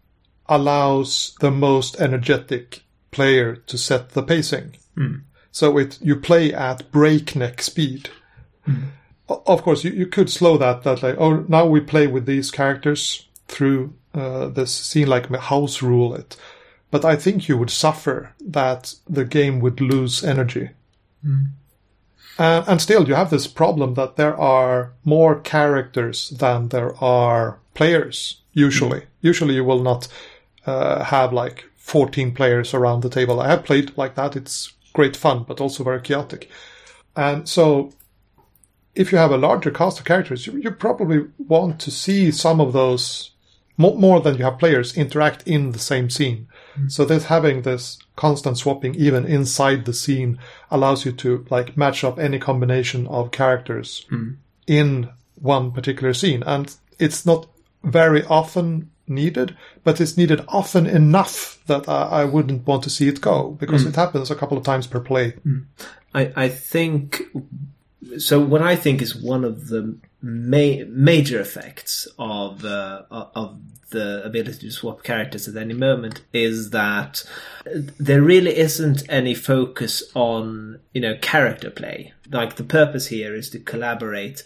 allows 0.48 1.34
the 1.40 1.50
most 1.50 2.00
energetic 2.00 2.82
player 3.10 3.56
to 3.56 3.78
set 3.78 4.10
the 4.10 4.22
pacing. 4.22 4.76
Hmm. 4.94 5.14
So 5.50 5.78
it 5.78 5.98
you 6.02 6.16
play 6.16 6.52
at 6.52 6.90
breakneck 6.92 7.62
speed. 7.62 8.10
Hmm. 8.64 8.74
O- 9.28 9.42
Of 9.46 9.62
course, 9.62 9.84
you, 9.84 9.90
you 9.92 10.06
could 10.06 10.30
slow 10.30 10.58
that. 10.58 10.82
That 10.82 11.02
like, 11.02 11.16
oh, 11.18 11.44
now 11.48 11.66
we 11.66 11.80
play 11.80 12.06
with 12.06 12.26
these 12.26 12.50
characters 12.50 13.26
through 13.48 13.94
uh, 14.14 14.48
this 14.48 14.72
scene 14.72 15.08
like 15.08 15.30
house 15.34 15.80
rule 15.82 16.14
it. 16.14 16.36
But 16.90 17.04
I 17.04 17.16
think 17.16 17.48
you 17.48 17.56
would 17.56 17.70
suffer 17.70 18.34
that 18.40 18.94
the 19.08 19.24
game 19.24 19.60
would 19.60 19.80
lose 19.80 20.22
energy. 20.22 20.70
Hmm. 21.24 21.44
Uh, 22.38 22.64
and 22.66 22.82
still, 22.82 23.08
you 23.08 23.14
have 23.14 23.30
this 23.30 23.46
problem 23.46 23.94
that 23.94 24.16
there 24.16 24.36
are 24.36 24.92
more 25.04 25.40
characters 25.40 26.30
than 26.30 26.68
there 26.68 26.94
are 27.02 27.58
players. 27.74 28.42
Usually, 28.52 29.04
usually 29.20 29.54
you 29.54 29.64
will 29.64 29.82
not 29.82 30.08
uh, 30.66 31.04
have 31.04 31.32
like 31.32 31.64
14 31.76 32.32
players 32.34 32.74
around 32.74 33.00
the 33.00 33.08
table. 33.10 33.40
I 33.40 33.48
have 33.48 33.64
played 33.64 33.96
like 33.96 34.16
that. 34.16 34.36
It's 34.36 34.72
great 34.92 35.16
fun, 35.16 35.44
but 35.46 35.60
also 35.60 35.84
very 35.84 36.00
chaotic. 36.00 36.50
And 37.14 37.48
so, 37.48 37.92
if 38.94 39.12
you 39.12 39.18
have 39.18 39.30
a 39.30 39.38
larger 39.38 39.70
cast 39.70 39.98
of 39.98 40.04
characters, 40.04 40.46
you, 40.46 40.56
you 40.56 40.70
probably 40.70 41.26
want 41.38 41.80
to 41.80 41.90
see 41.90 42.30
some 42.30 42.60
of 42.60 42.72
those 42.72 43.30
more 43.78 44.20
than 44.20 44.38
you 44.38 44.44
have 44.44 44.58
players 44.58 44.96
interact 44.96 45.46
in 45.46 45.72
the 45.72 45.78
same 45.78 46.08
scene. 46.10 46.48
So 46.88 47.04
that 47.04 47.24
having 47.24 47.62
this 47.62 47.98
constant 48.16 48.58
swapping 48.58 48.94
even 48.94 49.24
inside 49.24 49.84
the 49.84 49.92
scene 49.92 50.38
allows 50.70 51.04
you 51.04 51.12
to 51.12 51.46
like 51.50 51.76
match 51.76 52.04
up 52.04 52.18
any 52.18 52.38
combination 52.38 53.06
of 53.08 53.30
characters 53.30 54.06
hmm. 54.08 54.32
in 54.66 55.10
one 55.40 55.72
particular 55.72 56.14
scene. 56.14 56.42
And 56.44 56.74
it's 56.98 57.26
not 57.26 57.46
very 57.82 58.24
often 58.24 58.90
needed, 59.08 59.56
but 59.84 60.00
it's 60.00 60.16
needed 60.16 60.44
often 60.48 60.86
enough 60.86 61.60
that 61.66 61.88
I, 61.88 62.22
I 62.22 62.24
wouldn't 62.24 62.66
want 62.66 62.82
to 62.84 62.90
see 62.90 63.08
it 63.08 63.20
go 63.20 63.50
because 63.52 63.82
hmm. 63.82 63.88
it 63.88 63.96
happens 63.96 64.30
a 64.30 64.36
couple 64.36 64.58
of 64.58 64.64
times 64.64 64.86
per 64.86 65.00
play. 65.00 65.30
Hmm. 65.30 65.60
I, 66.14 66.32
I 66.36 66.48
think 66.48 67.22
so. 68.18 68.40
What 68.40 68.62
I 68.62 68.76
think 68.76 69.02
is 69.02 69.14
one 69.14 69.44
of 69.44 69.68
the 69.68 69.96
ma- 70.26 70.84
major 70.88 71.40
effects 71.40 72.08
of 72.18 72.64
uh, 72.64 73.02
of 73.10 73.58
the 73.90 74.24
ability 74.24 74.66
to 74.66 74.70
swap 74.72 75.04
characters 75.04 75.46
at 75.46 75.56
any 75.56 75.72
moment 75.72 76.22
is 76.32 76.70
that 76.70 77.24
there 77.98 78.20
really 78.20 78.56
isn't 78.56 79.04
any 79.08 79.34
focus 79.34 80.02
on 80.14 80.80
you 80.92 81.00
know 81.00 81.16
character 81.20 81.70
play. 81.70 82.12
Like 82.30 82.56
the 82.56 82.64
purpose 82.64 83.06
here 83.06 83.34
is 83.34 83.50
to 83.50 83.60
collaborate 83.60 84.42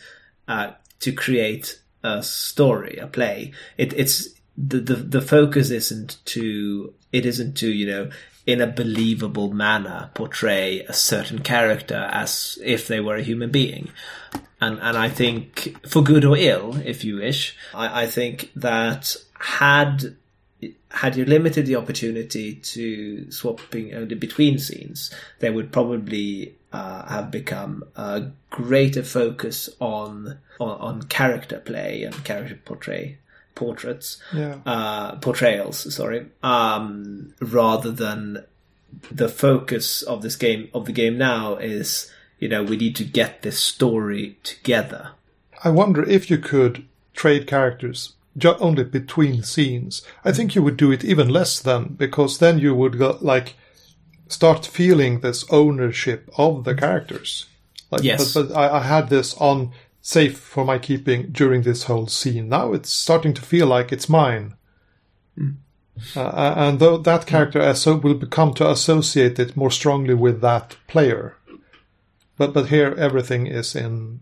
uh, 0.46 0.72
to 1.00 1.12
create 1.12 1.80
a 2.02 2.22
story, 2.22 2.98
a 2.98 3.06
play. 3.06 3.52
It, 3.78 3.92
it's 3.94 4.28
the, 4.56 4.80
the 4.80 4.96
the 4.96 5.22
focus 5.22 5.70
isn't 5.70 6.18
to 6.26 6.92
it 7.12 7.24
isn't 7.24 7.56
to 7.58 7.68
you 7.72 7.86
know 7.86 8.10
in 8.46 8.60
a 8.60 8.66
believable 8.66 9.52
manner 9.52 10.10
portray 10.14 10.80
a 10.80 10.92
certain 10.92 11.38
character 11.40 12.08
as 12.10 12.58
if 12.64 12.88
they 12.88 13.00
were 13.00 13.16
a 13.16 13.22
human 13.22 13.50
being. 13.50 13.90
And 14.60 14.78
and 14.80 14.96
I 14.96 15.08
think 15.08 15.76
for 15.88 16.02
good 16.02 16.24
or 16.24 16.36
ill, 16.36 16.76
if 16.84 17.04
you 17.04 17.16
wish, 17.16 17.56
I, 17.74 18.02
I 18.02 18.06
think 18.06 18.50
that 18.56 19.16
had 19.38 20.16
had 20.90 21.16
you 21.16 21.24
limited 21.24 21.66
the 21.66 21.76
opportunity 21.76 22.56
to 22.56 23.30
swapping 23.30 23.94
only 23.94 24.14
between 24.16 24.58
scenes, 24.58 25.10
there 25.38 25.52
would 25.52 25.72
probably 25.72 26.56
uh, 26.72 27.06
have 27.08 27.30
become 27.30 27.84
a 27.96 28.26
greater 28.50 29.02
focus 29.02 29.70
on, 29.80 30.38
on 30.58 30.70
on 30.80 31.02
character 31.04 31.58
play 31.58 32.02
and 32.02 32.24
character 32.24 32.58
portray 32.64 33.16
portraits, 33.54 34.20
Yeah. 34.34 34.58
uh, 34.66 35.16
portrayals. 35.16 35.94
Sorry, 35.94 36.26
um, 36.42 37.34
rather 37.40 37.90
than 37.90 38.44
the 39.10 39.28
focus 39.28 40.02
of 40.02 40.20
this 40.22 40.36
game 40.36 40.68
of 40.74 40.84
the 40.84 40.92
game 40.92 41.16
now 41.16 41.56
is 41.56 42.10
you 42.40 42.48
know 42.48 42.62
we 42.64 42.76
need 42.76 42.96
to 42.96 43.04
get 43.04 43.42
this 43.42 43.58
story 43.60 44.36
together. 44.42 45.10
I 45.62 45.70
wonder 45.70 46.02
if 46.02 46.28
you 46.30 46.38
could 46.38 46.86
trade 47.14 47.46
characters 47.46 48.14
ju- 48.36 48.56
only 48.58 48.82
between 48.84 49.42
scenes. 49.44 50.02
I 50.24 50.32
think 50.32 50.54
you 50.54 50.62
would 50.62 50.76
do 50.76 50.90
it 50.90 51.04
even 51.04 51.28
less 51.28 51.60
then, 51.60 51.94
because 51.98 52.38
then 52.38 52.58
you 52.58 52.74
would 52.74 52.98
go, 52.98 53.18
like 53.20 53.54
start 54.28 54.64
feeling 54.66 55.20
this 55.20 55.44
ownership 55.50 56.30
of 56.38 56.64
the 56.64 56.74
characters. 56.74 57.46
Like, 57.90 58.02
Yes. 58.04 58.34
but, 58.34 58.48
but 58.48 58.56
I, 58.56 58.78
I 58.78 58.82
had 58.82 59.08
this 59.10 59.34
on 59.34 59.72
safe 60.00 60.38
for 60.38 60.64
my 60.64 60.78
keeping 60.78 61.30
during 61.32 61.62
this 61.62 61.84
whole 61.84 62.06
scene. 62.06 62.48
Now 62.48 62.72
it's 62.72 62.90
starting 62.90 63.34
to 63.34 63.42
feel 63.42 63.66
like 63.66 63.92
it's 63.92 64.08
mine. 64.08 64.54
Uh, 66.16 66.54
and 66.56 66.78
though 66.78 66.96
that 66.96 67.26
character 67.26 67.60
asso- 67.60 67.96
will 67.98 68.14
become 68.14 68.54
to 68.54 68.70
associate 68.70 69.38
it 69.38 69.56
more 69.56 69.70
strongly 69.70 70.14
with 70.14 70.40
that 70.40 70.76
player. 70.86 71.36
But 72.40 72.54
but 72.54 72.68
here 72.68 72.94
everything 72.96 73.46
is 73.46 73.76
in 73.76 74.20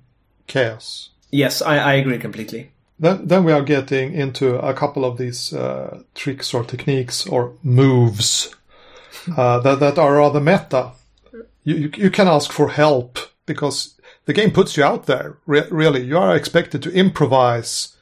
chaos. 0.48 1.10
Yes, 1.30 1.62
I, 1.62 1.76
I 1.78 1.92
agree 1.92 2.18
completely. 2.18 2.72
Then, 2.98 3.28
then 3.28 3.44
we 3.44 3.52
are 3.52 3.62
getting 3.62 4.12
into 4.12 4.58
a 4.58 4.74
couple 4.74 5.04
of 5.04 5.18
these 5.18 5.52
uh, 5.52 6.02
tricks 6.16 6.52
or 6.52 6.64
techniques 6.64 7.28
or 7.28 7.52
moves 7.62 8.52
uh, 9.36 9.60
that, 9.60 9.78
that 9.78 9.98
are 9.98 10.16
rather 10.16 10.40
meta. 10.40 10.94
You, 11.62 11.76
you, 11.76 11.90
you 11.96 12.10
can 12.10 12.26
ask 12.26 12.50
for 12.50 12.70
help 12.70 13.20
because 13.46 13.94
the 14.24 14.32
game 14.32 14.50
puts 14.50 14.76
you 14.76 14.82
out 14.82 15.06
there. 15.06 15.38
Re- 15.46 15.70
really, 15.70 16.02
you 16.02 16.18
are 16.18 16.34
expected 16.34 16.82
to 16.82 16.92
improvise 16.92 17.96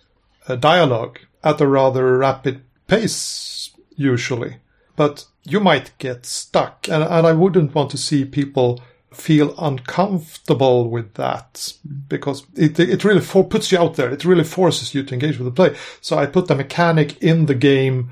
a 0.48 0.56
dialogue 0.56 1.18
at 1.44 1.60
a 1.60 1.66
rather 1.66 2.16
rapid 2.16 2.62
pace, 2.86 3.70
usually. 3.96 4.60
But 4.96 5.26
you 5.44 5.60
might 5.60 5.92
get 5.98 6.24
stuck, 6.24 6.88
and, 6.88 7.02
and 7.02 7.26
I 7.26 7.34
wouldn't 7.34 7.74
want 7.74 7.90
to 7.90 7.98
see 7.98 8.24
people 8.24 8.80
feel 9.16 9.54
uncomfortable 9.58 10.90
with 10.90 11.14
that 11.14 11.54
mm. 11.54 12.08
because 12.08 12.46
it 12.54 12.78
it 12.78 13.04
really 13.04 13.20
for, 13.20 13.44
puts 13.44 13.72
you 13.72 13.78
out 13.78 13.94
there. 13.96 14.10
It 14.10 14.24
really 14.24 14.44
forces 14.44 14.94
you 14.94 15.02
to 15.04 15.14
engage 15.14 15.38
with 15.38 15.46
the 15.46 15.52
play. 15.52 15.76
So 16.00 16.18
I 16.18 16.26
put 16.26 16.50
a 16.50 16.54
mechanic 16.54 17.22
in 17.22 17.46
the 17.46 17.54
game 17.54 18.10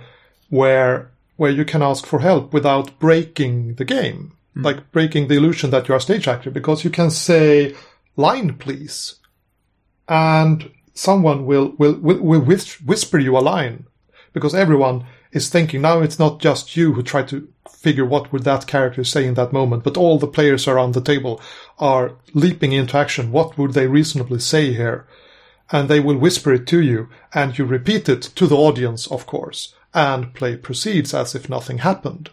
where 0.49 1.11
where 1.37 1.51
you 1.51 1.65
can 1.65 1.83
ask 1.83 2.07
for 2.07 2.21
help 2.21 2.53
without 2.53 2.99
breaking 2.99 3.75
the 3.75 3.85
game, 3.85 4.33
mm. 4.57 4.65
like 4.65 4.91
breaking 4.93 5.29
the 5.29 5.37
illusion 5.37 5.71
that 5.71 5.89
you 5.89 5.95
are 5.95 5.99
a 5.99 6.01
stage 6.01 6.27
actor, 6.27 6.51
because 6.51 6.85
you 6.85 6.91
can 6.91 7.11
say 7.11 7.75
line 8.17 8.55
please, 8.55 9.17
and 10.09 10.71
someone 10.95 11.45
will 11.45 11.75
will 11.79 11.95
will, 12.01 12.21
will 12.21 12.41
whisper 12.41 13.19
you 13.19 13.37
a 13.37 13.41
line 13.41 13.87
because 14.33 14.55
everyone 14.55 15.07
is 15.35 15.51
thinking 15.51 15.83
now 15.83 16.01
it's 16.01 16.19
not 16.19 16.41
just 16.41 16.77
you 16.77 16.95
who 16.95 17.03
try 17.03 17.23
to 17.25 17.47
figure 17.69 18.07
what 18.07 18.33
would 18.33 18.45
that 18.45 18.67
character 18.67 19.05
say 19.05 19.27
in 19.27 19.35
that 19.35 19.53
moment, 19.53 19.85
but 19.85 19.99
all 19.99 20.19
the 20.19 20.27
players 20.27 20.67
around 20.67 20.95
the 20.95 21.03
table 21.03 21.39
are 21.79 22.13
leaping 22.33 22.73
into 22.73 22.97
action. 22.97 23.31
What 23.31 23.59
would 23.59 23.75
they 23.75 23.87
reasonably 23.87 24.39
say 24.39 24.73
here? 24.73 25.07
And 25.71 25.89
they 25.89 26.01
will 26.01 26.17
whisper 26.17 26.55
it 26.55 26.67
to 26.69 26.81
you, 26.81 27.09
and 27.35 27.59
you 27.59 27.65
repeat 27.65 28.09
it 28.09 28.23
to 28.37 28.47
the 28.47 28.57
audience, 28.57 29.07
of 29.09 29.27
course, 29.27 29.75
and 29.93 30.33
play 30.35 30.57
proceeds 30.57 31.13
as 31.13 31.35
if 31.35 31.49
nothing 31.49 31.79
happened. 31.79 32.31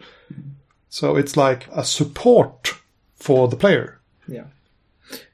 So 0.89 1.15
it's 1.15 1.35
like 1.35 1.67
a 1.71 1.83
support 1.83 2.75
for 3.15 3.47
the 3.47 3.55
player. 3.55 3.99
Yeah. 4.27 4.45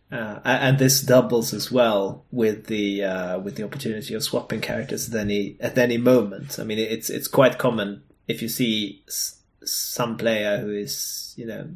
Uh, 0.09 0.39
and 0.45 0.79
this 0.79 1.01
doubles 1.01 1.53
as 1.53 1.69
well 1.69 2.23
with 2.31 2.67
the 2.67 3.03
uh, 3.03 3.39
with 3.39 3.55
the 3.57 3.63
opportunity 3.63 4.13
of 4.13 4.23
swapping 4.23 4.61
characters 4.61 5.13
at 5.13 5.19
any 5.19 5.57
at 5.59 5.77
any 5.77 5.97
moment. 5.97 6.57
I 6.59 6.63
mean, 6.63 6.79
it's 6.79 7.09
it's 7.09 7.27
quite 7.27 7.57
common 7.57 8.03
if 8.27 8.41
you 8.41 8.47
see 8.47 9.03
s- 9.07 9.39
some 9.65 10.15
player 10.17 10.59
who 10.59 10.71
is 10.71 11.33
you 11.35 11.45
know 11.45 11.69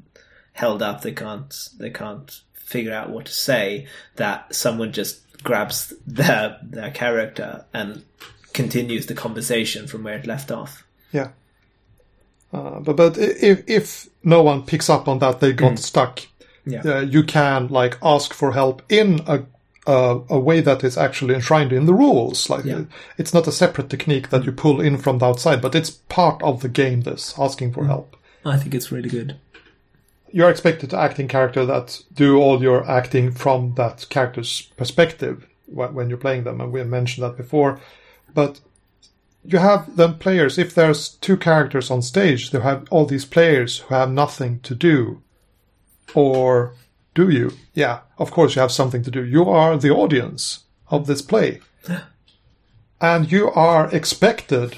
held 0.53 0.81
up, 0.81 1.01
they 1.01 1.11
can't 1.11 1.53
they 1.77 1.89
can't 1.89 2.41
figure 2.53 2.93
out 2.93 3.09
what 3.09 3.25
to 3.25 3.33
say. 3.33 3.87
That 4.15 4.55
someone 4.55 4.93
just 4.93 5.19
grabs 5.43 5.93
their 6.07 6.57
their 6.63 6.91
character 6.91 7.65
and 7.73 8.05
continues 8.53 9.07
the 9.07 9.13
conversation 9.13 9.87
from 9.87 10.03
where 10.03 10.17
it 10.17 10.25
left 10.27 10.51
off. 10.51 10.85
Yeah. 11.11 11.31
Uh, 12.53 12.79
but 12.79 12.95
but 12.95 13.17
if 13.17 13.63
if 13.67 14.09
no 14.23 14.41
one 14.41 14.63
picks 14.63 14.89
up 14.89 15.07
on 15.09 15.19
that, 15.19 15.41
they 15.41 15.51
got 15.51 15.79
stuck. 15.79 16.21
Yeah. 16.65 16.81
Uh, 16.85 16.99
you 17.01 17.23
can 17.23 17.67
like 17.69 17.97
ask 18.03 18.33
for 18.33 18.51
help 18.53 18.81
in 18.89 19.21
a 19.27 19.43
a, 19.87 20.19
a 20.29 20.39
way 20.39 20.61
that 20.61 20.83
is 20.83 20.95
actually 20.95 21.33
enshrined 21.33 21.73
in 21.73 21.87
the 21.87 21.93
rules. 21.93 22.49
Like 22.51 22.65
Yeah. 22.65 22.83
it's 23.17 23.33
not 23.33 23.47
a 23.47 23.51
separate 23.51 23.89
technique 23.89 24.29
that 24.29 24.45
you 24.45 24.51
pull 24.51 24.79
in 24.79 24.97
from 24.99 25.17
the 25.17 25.25
outside, 25.25 25.59
but 25.59 25.73
it's 25.73 25.89
part 25.89 26.41
of 26.43 26.61
the 26.61 26.69
game. 26.69 27.01
This 27.01 27.33
asking 27.39 27.73
for 27.73 27.85
help. 27.85 28.15
I 28.45 28.57
think 28.57 28.75
it's 28.75 28.91
really 28.91 29.09
good. 29.09 29.37
You're 30.31 30.51
expected 30.51 30.89
to 30.91 30.97
act 30.99 31.19
in 31.19 31.27
character 31.27 31.65
that 31.65 31.99
do 32.13 32.37
all 32.39 32.61
your 32.61 32.89
acting 32.89 33.31
from 33.31 33.73
that 33.75 34.07
character's 34.09 34.61
perspective 34.77 35.47
wh- 35.65 35.93
when 35.93 36.09
you're 36.09 36.17
playing 36.17 36.43
them, 36.43 36.61
and 36.61 36.71
we 36.71 36.79
have 36.79 36.87
mentioned 36.87 37.25
that 37.25 37.35
before. 37.35 37.79
But 38.33 38.59
you 39.43 39.57
have 39.57 39.97
then 39.97 40.13
players. 40.19 40.57
If 40.59 40.75
there's 40.75 41.09
two 41.09 41.37
characters 41.37 41.89
on 41.91 42.01
stage, 42.03 42.51
they 42.51 42.59
have 42.61 42.85
all 42.91 43.05
these 43.07 43.25
players 43.25 43.79
who 43.79 43.95
have 43.95 44.11
nothing 44.11 44.59
to 44.61 44.75
do, 44.75 45.21
or 46.15 46.73
do 47.13 47.29
you? 47.29 47.51
Yeah, 47.73 47.99
of 48.17 48.31
course 48.31 48.55
you 48.55 48.61
have 48.61 48.71
something 48.71 49.03
to 49.03 49.11
do. 49.11 49.23
You 49.23 49.49
are 49.49 49.77
the 49.77 49.91
audience 49.91 50.63
of 50.89 51.07
this 51.07 51.21
play, 51.21 51.61
and 53.01 53.31
you 53.31 53.51
are 53.51 53.93
expected 53.93 54.77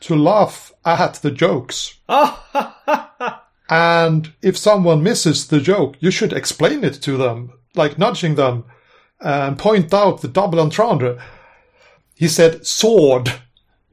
to 0.00 0.14
laugh 0.14 0.72
at 0.84 1.14
the 1.14 1.30
jokes. 1.30 1.98
And 3.68 4.32
if 4.42 4.56
someone 4.56 5.02
misses 5.02 5.48
the 5.48 5.60
joke, 5.60 5.96
you 6.00 6.10
should 6.10 6.32
explain 6.32 6.84
it 6.84 6.94
to 7.02 7.16
them, 7.16 7.52
like 7.74 7.98
nudging 7.98 8.36
them 8.36 8.64
and 9.20 9.58
point 9.58 9.92
out 9.92 10.20
the 10.20 10.28
double 10.28 10.60
entendre. 10.60 11.20
He 12.14 12.28
said 12.28 12.66
sword 12.66 13.32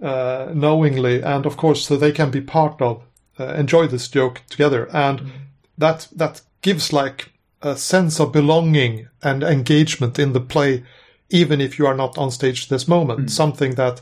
uh, 0.01 0.51
knowingly, 0.53 1.23
and 1.23 1.45
of 1.45 1.57
course, 1.57 1.88
so 1.88 1.97
they 1.97 2.11
can 2.11 2.29
be 2.29 2.41
part 2.41 2.81
of, 2.81 3.03
uh, 3.39 3.47
enjoy 3.55 3.88
this 3.88 4.07
joke 4.07 4.41
together. 4.49 4.88
And 4.95 5.31
that, 5.77 6.07
that 6.15 6.41
gives 6.64 6.91
like 6.91 7.32
a 7.61 7.78
sense 7.78 8.20
of 8.20 8.32
belonging 8.32 9.07
and 9.22 9.43
engagement 9.43 10.18
in 10.18 10.34
the 10.34 10.41
play, 10.41 10.84
even 11.30 11.61
if 11.61 11.78
you 11.78 11.86
are 11.86 11.95
not 11.95 12.18
on 12.18 12.32
stage 12.32 12.68
this 12.68 12.88
moment. 12.88 13.20
Hmm. 13.20 13.28
Something 13.28 13.76
that 13.76 14.01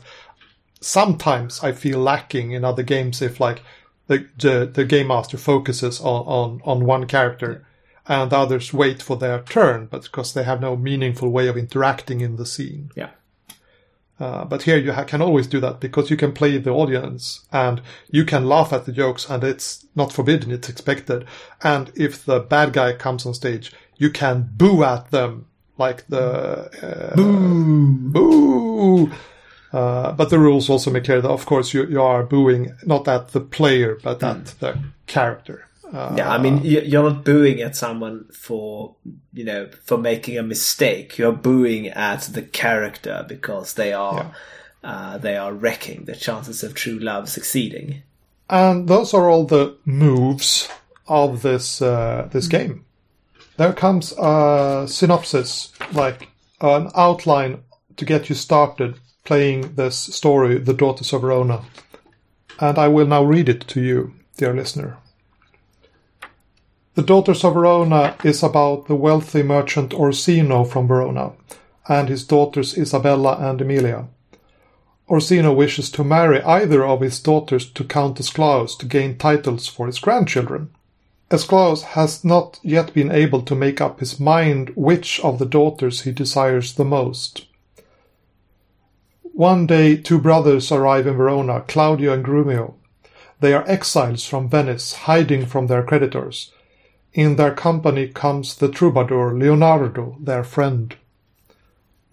sometimes 0.80 1.62
I 1.62 1.72
feel 1.72 1.98
lacking 1.98 2.52
in 2.52 2.64
other 2.64 2.82
games 2.82 3.20
if 3.20 3.38
like 3.38 3.62
the 4.06 4.26
the, 4.38 4.70
the 4.72 4.84
game 4.84 5.08
master 5.08 5.36
focuses 5.36 6.00
on, 6.00 6.24
on, 6.26 6.60
on 6.64 6.86
one 6.86 7.06
character 7.06 7.66
and 8.06 8.32
others 8.32 8.72
wait 8.72 9.00
for 9.00 9.16
their 9.16 9.42
turn, 9.42 9.86
but 9.86 10.02
because 10.02 10.32
they 10.32 10.42
have 10.42 10.60
no 10.60 10.76
meaningful 10.76 11.28
way 11.28 11.46
of 11.46 11.56
interacting 11.56 12.20
in 12.20 12.36
the 12.36 12.46
scene. 12.46 12.90
Yeah. 12.96 13.10
Uh, 14.22 14.44
but 14.44 14.62
here 14.62 14.76
you 14.76 14.92
ha- 14.92 15.02
can 15.02 15.20
always 15.20 15.48
do 15.48 15.58
that 15.58 15.80
because 15.80 16.08
you 16.08 16.16
can 16.16 16.30
play 16.30 16.56
the 16.56 16.70
audience 16.70 17.44
and 17.50 17.82
you 18.08 18.24
can 18.24 18.48
laugh 18.48 18.72
at 18.72 18.84
the 18.84 18.92
jokes 18.92 19.28
and 19.28 19.42
it's 19.42 19.84
not 19.96 20.12
forbidden, 20.12 20.52
it's 20.52 20.68
expected. 20.68 21.26
And 21.60 21.90
if 21.96 22.24
the 22.24 22.38
bad 22.38 22.72
guy 22.72 22.92
comes 22.92 23.26
on 23.26 23.34
stage, 23.34 23.72
you 23.96 24.10
can 24.10 24.48
boo 24.56 24.84
at 24.84 25.10
them 25.10 25.46
like 25.76 26.06
the 26.06 26.70
uh, 26.86 27.16
boo. 27.16 29.10
Uh, 29.72 30.12
but 30.12 30.30
the 30.30 30.38
rules 30.38 30.70
also 30.70 30.92
make 30.92 31.02
clear 31.02 31.20
that, 31.20 31.28
of 31.28 31.44
course, 31.44 31.74
you, 31.74 31.84
you 31.86 32.00
are 32.00 32.22
booing 32.22 32.76
not 32.86 33.08
at 33.08 33.32
the 33.32 33.40
player, 33.40 33.98
but 34.04 34.22
at 34.22 34.44
the 34.60 34.78
character. 35.08 35.66
Uh, 35.92 36.14
Yeah, 36.16 36.30
I 36.30 36.38
mean, 36.38 36.60
you're 36.62 37.02
not 37.02 37.24
booing 37.24 37.60
at 37.60 37.76
someone 37.76 38.24
for, 38.32 38.96
you 39.32 39.44
know, 39.44 39.68
for 39.84 39.98
making 39.98 40.38
a 40.38 40.42
mistake. 40.42 41.18
You're 41.18 41.32
booing 41.32 41.88
at 41.88 42.22
the 42.32 42.42
character 42.42 43.24
because 43.28 43.74
they 43.74 43.92
are, 43.92 44.34
uh, 44.82 45.18
they 45.18 45.36
are 45.36 45.52
wrecking 45.52 46.04
the 46.04 46.16
chances 46.16 46.62
of 46.62 46.74
true 46.74 46.98
love 46.98 47.28
succeeding. 47.28 48.02
And 48.48 48.88
those 48.88 49.14
are 49.14 49.28
all 49.28 49.44
the 49.44 49.76
moves 49.84 50.68
of 51.08 51.42
this 51.42 51.82
uh, 51.82 52.28
this 52.32 52.48
game. 52.48 52.84
There 53.56 53.72
comes 53.72 54.12
a 54.18 54.86
synopsis, 54.88 55.72
like 55.92 56.28
an 56.60 56.90
outline 56.94 57.62
to 57.96 58.04
get 58.04 58.28
you 58.28 58.34
started 58.34 58.98
playing 59.24 59.74
this 59.74 59.96
story, 59.96 60.58
The 60.58 60.74
Daughters 60.74 61.12
of 61.12 61.20
Verona. 61.20 61.62
And 62.58 62.78
I 62.78 62.88
will 62.88 63.06
now 63.06 63.22
read 63.24 63.48
it 63.48 63.66
to 63.68 63.80
you, 63.80 64.14
dear 64.36 64.54
listener. 64.54 64.96
The 66.94 67.02
Daughters 67.02 67.42
of 67.42 67.54
Verona 67.54 68.16
is 68.22 68.42
about 68.42 68.86
the 68.86 68.94
wealthy 68.94 69.42
merchant 69.42 69.94
Orsino 69.94 70.62
from 70.62 70.86
Verona 70.86 71.32
and 71.88 72.10
his 72.10 72.22
daughters 72.22 72.76
Isabella 72.76 73.38
and 73.40 73.58
Emilia. 73.62 74.08
Orsino 75.08 75.54
wishes 75.54 75.90
to 75.92 76.04
marry 76.04 76.42
either 76.42 76.84
of 76.84 77.00
his 77.00 77.18
daughters 77.18 77.64
to 77.70 77.84
Count 77.84 78.20
Escalus 78.20 78.76
to 78.76 78.84
gain 78.84 79.16
titles 79.16 79.66
for 79.66 79.86
his 79.86 79.98
grandchildren. 79.98 80.68
Escalus 81.30 81.82
has 81.82 82.26
not 82.26 82.60
yet 82.62 82.92
been 82.92 83.10
able 83.10 83.40
to 83.40 83.54
make 83.54 83.80
up 83.80 84.00
his 84.00 84.20
mind 84.20 84.70
which 84.76 85.18
of 85.20 85.38
the 85.38 85.46
daughters 85.46 86.02
he 86.02 86.12
desires 86.12 86.74
the 86.74 86.84
most. 86.84 87.46
One 89.22 89.66
day, 89.66 89.96
two 89.96 90.18
brothers 90.18 90.70
arrive 90.70 91.06
in 91.06 91.16
Verona, 91.16 91.62
Claudio 91.66 92.12
and 92.12 92.22
Grumio. 92.22 92.74
They 93.40 93.54
are 93.54 93.66
exiles 93.66 94.26
from 94.26 94.50
Venice, 94.50 94.92
hiding 94.92 95.46
from 95.46 95.68
their 95.68 95.82
creditors. 95.82 96.52
In 97.14 97.36
their 97.36 97.54
company 97.54 98.08
comes 98.08 98.54
the 98.54 98.68
troubadour 98.68 99.34
Leonardo, 99.34 100.16
their 100.18 100.44
friend. 100.44 100.96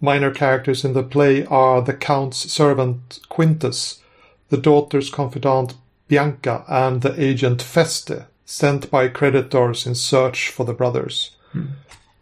Minor 0.00 0.30
characters 0.30 0.84
in 0.84 0.92
the 0.92 1.02
play 1.02 1.44
are 1.46 1.82
the 1.82 1.94
Count's 1.94 2.50
servant 2.50 3.20
Quintus, 3.28 4.02
the 4.48 4.56
daughter's 4.56 5.10
confidant 5.10 5.74
Bianca, 6.08 6.64
and 6.68 7.02
the 7.02 7.18
agent 7.22 7.62
Feste, 7.62 8.26
sent 8.44 8.90
by 8.90 9.08
creditors 9.08 9.86
in 9.86 9.94
search 9.94 10.48
for 10.48 10.64
the 10.64 10.74
brothers. 10.74 11.36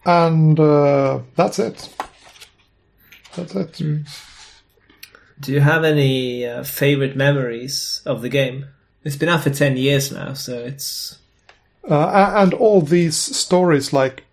And 0.05 0.59
uh, 0.59 1.20
that's 1.37 1.59
it. 1.59 1.95
That's 3.35 3.55
it. 3.55 3.83
Do 5.41 5.53
you 5.53 5.61
have 5.61 5.85
any 5.85 6.47
uh, 6.47 6.64
favorite 6.64 7.16
memories 7.16 8.03
of 8.05 8.22
the 8.22 8.29
game? 8.29 8.66
It's 9.05 9.16
been 9.16 9.29
out 9.29 9.43
for 9.43 9.51
10 9.51 9.76
years 9.76 10.11
now, 10.11 10.35
so 10.35 10.59
it's. 10.59 11.18
Uh, 11.89 12.32
and 12.36 12.53
all 12.55 12.82
these 12.82 13.16
stories 13.16 13.93
like 13.93 14.24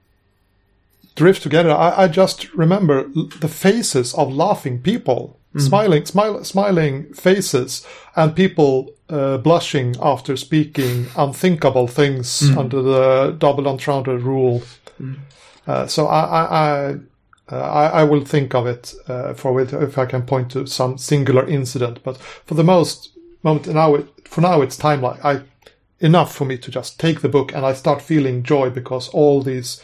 drift 1.16 1.42
together. 1.42 1.72
I, 1.72 2.04
I 2.04 2.08
just 2.08 2.54
remember 2.54 3.08
the 3.40 3.48
faces 3.48 4.14
of 4.14 4.34
laughing 4.34 4.82
people, 4.82 5.40
smiling, 5.58 6.06
smile, 6.06 6.44
smiling 6.44 7.14
faces, 7.14 7.86
and 8.16 8.36
people 8.36 8.92
uh, 9.10 9.38
blushing 9.38 9.96
after 10.02 10.36
speaking 10.36 11.08
unthinkable 11.16 11.88
things 11.88 12.42
under 12.58 12.82
the 12.82 13.36
double 13.40 13.68
entendre 13.68 14.18
rule. 14.18 14.62
Uh, 15.68 15.88
so 15.88 16.08
I, 16.08 16.22
I, 16.22 16.44
I, 16.44 16.96
uh, 17.52 17.56
I, 17.56 17.86
I 18.02 18.04
will 18.04 18.26
think 18.26 18.54
of 18.54 18.68
it 18.68 18.94
uh, 19.08 19.34
for 19.34 19.62
it 19.62 19.72
if 19.72 19.98
I 19.98 20.06
can 20.06 20.24
point 20.24 20.52
to 20.52 20.66
some 20.68 20.98
singular 20.98 21.48
incident. 21.48 22.04
But 22.04 22.18
for 22.18 22.56
the 22.56 22.64
most 22.64 23.12
moment 23.44 23.68
now, 23.68 23.96
it, 23.96 24.28
for 24.28 24.42
now, 24.42 24.62
it's 24.62 24.76
time 24.78 25.02
like 25.02 25.24
I 25.24 25.42
enough 26.00 26.36
for 26.36 26.46
me 26.46 26.58
to 26.58 26.72
just 26.72 27.00
take 27.00 27.22
the 27.22 27.30
book 27.30 27.54
and 27.54 27.66
I 27.66 27.74
start 27.74 28.02
feeling 28.02 28.44
joy 28.44 28.70
because 28.70 29.08
all 29.10 29.42
these 29.42 29.82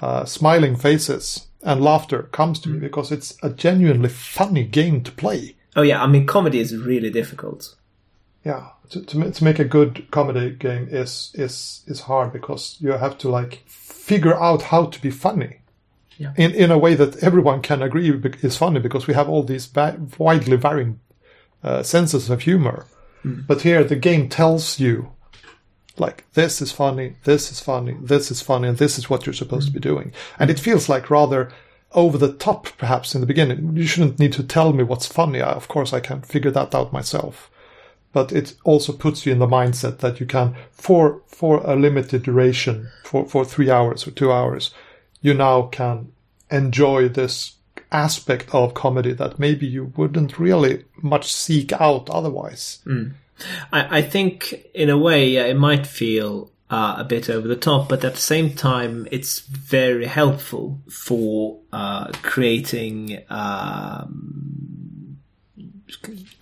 uh, 0.00 0.24
smiling 0.24 0.76
faces 0.76 1.46
and 1.62 1.82
laughter 1.82 2.24
comes 2.24 2.60
to 2.60 2.68
me 2.68 2.78
because 2.78 3.10
it's 3.10 3.36
a 3.42 3.50
genuinely 3.50 4.08
funny 4.08 4.64
game 4.64 5.02
to 5.02 5.12
play. 5.12 5.56
Oh, 5.76 5.82
yeah, 5.82 6.02
I 6.02 6.06
mean, 6.06 6.26
comedy 6.26 6.60
is 6.60 6.76
really 6.76 7.10
difficult. 7.10 7.74
Yeah, 8.44 8.68
to, 8.90 9.04
to, 9.04 9.30
to 9.30 9.44
make 9.44 9.58
a 9.58 9.64
good 9.64 10.10
comedy 10.10 10.50
game 10.50 10.88
is 10.90 11.32
is 11.34 11.82
is 11.86 12.00
hard 12.02 12.32
because 12.32 12.76
you 12.80 12.92
have 12.92 13.18
to 13.18 13.28
like 13.28 13.64
figure 13.66 14.40
out 14.40 14.62
how 14.62 14.86
to 14.86 15.02
be 15.02 15.10
funny. 15.10 15.60
Yeah. 16.16 16.32
In 16.36 16.52
in 16.54 16.70
a 16.70 16.78
way 16.78 16.94
that 16.94 17.22
everyone 17.22 17.62
can 17.62 17.82
agree 17.82 18.10
is 18.42 18.56
funny 18.56 18.80
because 18.80 19.06
we 19.06 19.14
have 19.14 19.28
all 19.28 19.42
these 19.42 19.68
widely 20.18 20.56
varying 20.56 21.00
uh, 21.62 21.82
senses 21.82 22.30
of 22.30 22.42
humor. 22.42 22.86
But 23.24 23.62
here 23.62 23.84
the 23.84 23.96
game 23.96 24.28
tells 24.28 24.80
you 24.80 25.12
like 26.00 26.24
this 26.32 26.60
is 26.60 26.72
funny, 26.72 27.14
this 27.24 27.50
is 27.50 27.60
funny, 27.60 27.96
this 28.00 28.30
is 28.30 28.40
funny, 28.40 28.68
and 28.68 28.78
this 28.78 28.98
is 28.98 29.08
what 29.08 29.26
you're 29.26 29.32
supposed 29.32 29.66
to 29.68 29.72
be 29.72 29.80
mm-hmm. 29.80 29.94
doing. 29.94 30.12
And 30.38 30.50
it 30.50 30.60
feels 30.60 30.88
like 30.88 31.10
rather 31.10 31.50
over 31.92 32.18
the 32.18 32.32
top 32.34 32.68
perhaps 32.76 33.14
in 33.14 33.20
the 33.20 33.26
beginning. 33.26 33.74
You 33.76 33.86
shouldn't 33.86 34.18
need 34.18 34.34
to 34.34 34.42
tell 34.42 34.72
me 34.72 34.84
what's 34.84 35.06
funny. 35.06 35.40
I, 35.40 35.52
of 35.52 35.68
course 35.68 35.92
I 35.92 36.00
can 36.00 36.20
figure 36.20 36.50
that 36.50 36.74
out 36.74 36.92
myself 36.92 37.50
but 38.12 38.32
it 38.32 38.54
also 38.64 38.92
puts 38.92 39.26
you 39.26 39.32
in 39.32 39.38
the 39.38 39.46
mindset 39.46 39.98
that 39.98 40.20
you 40.20 40.26
can 40.26 40.56
for 40.70 41.22
for 41.26 41.58
a 41.58 41.76
limited 41.76 42.22
duration 42.22 42.88
for 43.04 43.28
for 43.28 43.44
3 43.44 43.70
hours 43.70 44.06
or 44.06 44.10
2 44.10 44.32
hours 44.32 44.72
you 45.20 45.34
now 45.34 45.62
can 45.62 46.12
enjoy 46.50 47.08
this 47.08 47.56
aspect 47.92 48.54
of 48.54 48.74
comedy 48.74 49.12
that 49.12 49.38
maybe 49.38 49.66
you 49.66 49.92
wouldn't 49.96 50.38
really 50.38 50.84
much 51.02 51.32
seek 51.32 51.72
out 51.72 52.08
otherwise 52.10 52.80
mm. 52.86 53.12
I, 53.72 53.98
I 53.98 54.02
think 54.02 54.66
in 54.74 54.90
a 54.90 54.98
way 54.98 55.30
yeah, 55.30 55.44
it 55.44 55.56
might 55.56 55.86
feel 55.86 56.50
uh, 56.70 56.96
a 56.98 57.04
bit 57.04 57.30
over 57.30 57.48
the 57.48 57.56
top, 57.56 57.88
but 57.88 58.04
at 58.04 58.14
the 58.14 58.20
same 58.20 58.54
time, 58.54 59.08
it's 59.10 59.40
very 59.40 60.06
helpful 60.06 60.80
for 60.90 61.58
uh, 61.72 62.10
creating 62.22 63.22
um, 63.30 65.18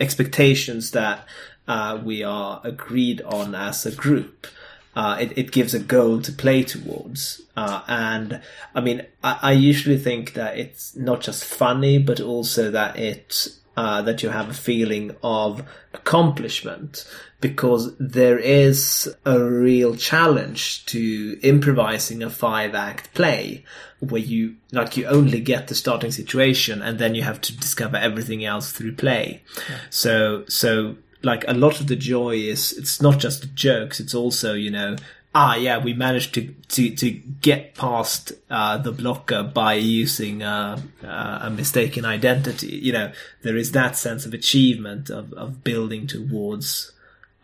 expectations 0.00 0.90
that 0.92 1.26
uh, 1.68 2.00
we 2.02 2.22
are 2.22 2.60
agreed 2.64 3.20
on 3.22 3.54
as 3.54 3.86
a 3.86 3.92
group. 3.92 4.46
Uh, 4.94 5.18
it, 5.20 5.36
it, 5.36 5.52
gives 5.52 5.74
a 5.74 5.78
goal 5.78 6.22
to 6.22 6.32
play 6.32 6.62
towards. 6.62 7.42
Uh, 7.54 7.82
and 7.86 8.40
I 8.74 8.80
mean, 8.80 9.04
I, 9.22 9.38
I, 9.42 9.52
usually 9.52 9.98
think 9.98 10.32
that 10.32 10.56
it's 10.56 10.96
not 10.96 11.20
just 11.20 11.44
funny, 11.44 11.98
but 11.98 12.18
also 12.18 12.70
that 12.70 12.98
it 12.98 13.46
uh, 13.76 14.02
that 14.02 14.22
you 14.22 14.30
have 14.30 14.48
a 14.48 14.54
feeling 14.54 15.14
of 15.22 15.62
accomplishment 15.92 17.06
because 17.40 17.94
there 17.98 18.38
is 18.38 19.14
a 19.24 19.42
real 19.42 19.94
challenge 19.94 20.84
to 20.86 21.38
improvising 21.42 22.22
a 22.22 22.30
five 22.30 22.74
act 22.74 23.12
play 23.12 23.64
where 24.00 24.20
you 24.20 24.56
like 24.72 24.96
you 24.96 25.06
only 25.06 25.40
get 25.40 25.68
the 25.68 25.74
starting 25.74 26.10
situation 26.10 26.80
and 26.82 26.98
then 26.98 27.14
you 27.14 27.22
have 27.22 27.40
to 27.40 27.56
discover 27.56 27.96
everything 27.96 28.44
else 28.44 28.72
through 28.72 28.94
play. 28.94 29.42
Yeah. 29.68 29.78
So 29.90 30.44
so 30.48 30.96
like 31.22 31.44
a 31.48 31.54
lot 31.54 31.80
of 31.80 31.88
the 31.88 31.96
joy 31.96 32.36
is 32.36 32.72
it's 32.72 33.00
not 33.00 33.18
just 33.18 33.52
jokes 33.54 34.00
it's 34.00 34.14
also 34.14 34.52
you 34.52 34.70
know 34.70 34.96
ah, 35.36 35.54
yeah, 35.54 35.76
we 35.76 35.92
managed 35.92 36.32
to 36.34 36.54
to 36.68 36.96
to 36.96 37.10
get 37.10 37.74
past 37.74 38.32
uh, 38.48 38.78
the 38.78 38.90
blocker 38.90 39.42
by 39.42 39.74
using 39.74 40.42
uh, 40.42 40.80
uh, 41.04 41.38
a 41.42 41.50
mistaken 41.50 42.06
identity. 42.06 42.68
You 42.68 42.92
know, 42.92 43.12
there 43.42 43.56
is 43.56 43.72
that 43.72 43.96
sense 43.96 44.24
of 44.24 44.32
achievement 44.32 45.10
of 45.10 45.32
of 45.34 45.62
building 45.62 46.06
towards 46.06 46.92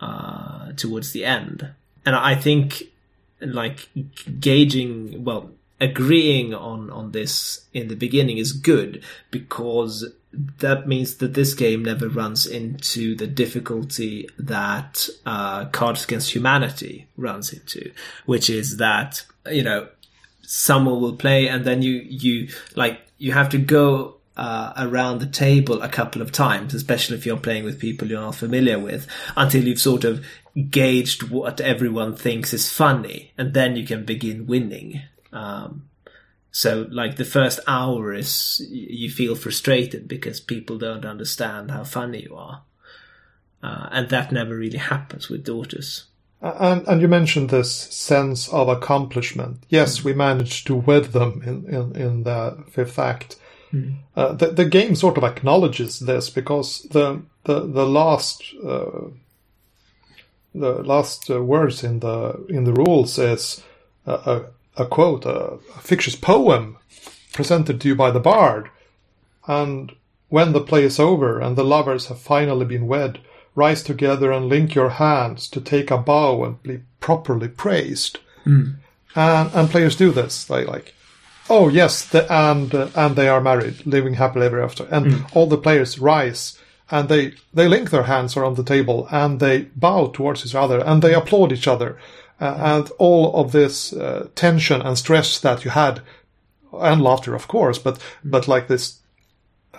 uh, 0.01 0.71
towards 0.73 1.11
the 1.11 1.23
end, 1.23 1.69
and 2.05 2.15
I 2.15 2.33
think 2.35 2.83
like 3.39 3.89
gauging 4.39 5.23
well 5.23 5.51
agreeing 5.79 6.53
on 6.53 6.89
on 6.89 7.11
this 7.11 7.65
in 7.73 7.89
the 7.89 7.95
beginning 7.95 8.37
is 8.39 8.53
good 8.53 9.03
because 9.29 10.11
that 10.59 10.87
means 10.87 11.17
that 11.17 11.33
this 11.33 11.53
game 11.53 11.83
never 11.83 12.09
runs 12.09 12.47
into 12.47 13.15
the 13.15 13.27
difficulty 13.27 14.27
that 14.39 15.07
uh, 15.25 15.65
Cards 15.65 16.03
Against 16.03 16.33
Humanity 16.33 17.07
runs 17.17 17.53
into, 17.53 17.91
which 18.25 18.49
is 18.49 18.77
that 18.77 19.25
you 19.49 19.63
know 19.63 19.87
someone 20.41 21.01
will 21.01 21.15
play 21.15 21.47
and 21.47 21.65
then 21.65 21.81
you 21.81 21.93
you 21.93 22.49
like 22.75 22.99
you 23.17 23.31
have 23.31 23.49
to 23.49 23.57
go 23.57 24.15
uh, 24.35 24.73
around 24.77 25.19
the 25.19 25.27
table 25.27 25.81
a 25.81 25.89
couple 25.89 26.21
of 26.21 26.31
times, 26.31 26.73
especially 26.73 27.15
if 27.15 27.25
you're 27.25 27.37
playing 27.37 27.63
with 27.63 27.79
people 27.79 28.07
you're 28.07 28.21
not 28.21 28.35
familiar 28.35 28.79
with, 28.79 29.07
until 29.37 29.63
you've 29.63 29.79
sort 29.79 30.03
of 30.03 30.25
gauged 30.69 31.29
what 31.29 31.61
everyone 31.61 32.15
thinks 32.15 32.53
is 32.53 32.71
funny, 32.71 33.31
and 33.37 33.53
then 33.53 33.75
you 33.75 33.85
can 33.85 34.05
begin 34.05 34.47
winning. 34.47 35.01
Um, 35.31 35.87
so 36.53 36.87
like 36.91 37.15
the 37.15 37.25
first 37.25 37.59
hour 37.67 38.13
is 38.13 38.63
you 38.69 39.09
feel 39.09 39.33
frustrated 39.33 40.07
because 40.07 40.39
people 40.39 40.77
don't 40.77 41.03
understand 41.03 41.71
how 41.71 41.83
funny 41.83 42.21
you 42.21 42.35
are. 42.35 42.61
Uh, 43.63 43.89
and 43.91 44.09
that 44.09 44.31
never 44.31 44.55
really 44.55 44.77
happens 44.77 45.29
with 45.29 45.43
daughters. 45.43 46.05
And, 46.41 46.87
and 46.87 47.01
you 47.01 47.07
mentioned 47.07 47.49
this 47.49 47.71
sense 47.73 48.49
of 48.49 48.67
accomplishment. 48.67 49.63
Yes, 49.69 49.99
mm. 49.99 50.03
we 50.03 50.13
managed 50.13 50.67
to 50.67 50.75
wed 50.75 51.05
them 51.05 51.41
in, 51.43 51.65
in, 51.73 51.95
in 51.95 52.23
the 52.23 52.63
fifth 52.69 52.99
act. 52.99 53.37
Mm. 53.73 53.95
Uh, 54.15 54.33
the, 54.33 54.47
the 54.47 54.65
game 54.65 54.93
sort 54.93 55.17
of 55.17 55.23
acknowledges 55.23 55.99
this 55.99 56.29
because 56.29 56.83
the 56.91 57.23
the 57.45 57.61
the 57.61 57.85
last 57.85 58.43
uh, 58.63 59.07
the 60.53 60.83
last 60.83 61.31
uh, 61.31 61.41
words 61.41 61.83
in 61.83 61.99
the 61.99 62.45
in 62.47 62.65
the 62.65 62.73
rules 62.73 63.17
is 63.17 63.63
uh, 64.05 64.43
a 64.77 64.85
quote, 64.85 65.25
a, 65.25 65.53
a 65.53 65.81
fictitious 65.81 66.15
poem 66.15 66.77
presented 67.33 67.81
to 67.81 67.87
you 67.89 67.95
by 67.95 68.11
the 68.11 68.19
bard. 68.19 68.69
And 69.47 69.93
when 70.29 70.53
the 70.53 70.61
play 70.61 70.83
is 70.83 70.99
over 70.99 71.39
and 71.39 71.55
the 71.55 71.63
lovers 71.63 72.07
have 72.07 72.19
finally 72.19 72.65
been 72.65 72.87
wed, 72.87 73.19
rise 73.55 73.83
together 73.83 74.31
and 74.31 74.47
link 74.47 74.73
your 74.73 74.89
hands 74.89 75.47
to 75.49 75.61
take 75.61 75.91
a 75.91 75.97
bow 75.97 76.43
and 76.43 76.63
be 76.63 76.81
properly 76.99 77.47
praised. 77.47 78.19
Mm. 78.45 78.75
And, 79.15 79.51
and 79.53 79.69
players 79.69 79.95
do 79.95 80.11
this. 80.11 80.43
They 80.43 80.65
like, 80.65 80.95
oh 81.49 81.67
yes, 81.67 82.05
the, 82.05 82.31
and 82.31 82.73
uh, 82.73 82.89
and 82.95 83.15
they 83.15 83.27
are 83.27 83.41
married, 83.41 83.85
living 83.85 84.15
happily 84.15 84.47
ever 84.47 84.63
after. 84.63 84.85
And 84.85 85.05
mm. 85.05 85.35
all 85.35 85.47
the 85.47 85.57
players 85.57 85.99
rise 85.99 86.57
and 86.89 87.09
they 87.09 87.33
they 87.53 87.67
link 87.67 87.89
their 87.89 88.03
hands 88.03 88.35
around 88.35 88.55
the 88.55 88.63
table 88.63 89.07
and 89.11 89.39
they 89.39 89.63
bow 89.75 90.07
towards 90.07 90.45
each 90.45 90.55
other 90.55 90.79
and 90.79 91.01
they 91.01 91.13
applaud 91.13 91.51
each 91.51 91.67
other 91.67 91.97
and 92.43 92.89
all 92.97 93.33
of 93.35 93.51
this 93.51 93.93
uh, 93.93 94.27
tension 94.35 94.81
and 94.81 94.97
stress 94.97 95.39
that 95.39 95.63
you 95.63 95.71
had, 95.71 96.01
and 96.73 97.01
laughter, 97.01 97.35
of 97.35 97.47
course, 97.47 97.77
but 97.79 97.99
but 98.23 98.47
like 98.47 98.67
this, 98.67 98.99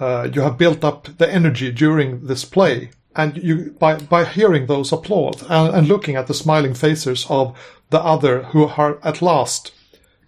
uh, 0.00 0.28
you 0.32 0.40
have 0.40 0.58
built 0.58 0.84
up 0.84 1.08
the 1.18 1.30
energy 1.30 1.70
during 1.70 2.26
this 2.26 2.44
play, 2.44 2.90
and 3.14 3.36
you 3.36 3.74
by 3.78 3.96
by 3.96 4.24
hearing 4.24 4.66
those 4.66 4.92
applause 4.92 5.42
and, 5.48 5.74
and 5.74 5.88
looking 5.88 6.16
at 6.16 6.26
the 6.26 6.34
smiling 6.34 6.74
faces 6.74 7.26
of 7.28 7.56
the 7.90 8.02
other 8.02 8.44
who 8.44 8.64
are 8.64 8.98
at 9.02 9.20
last, 9.20 9.72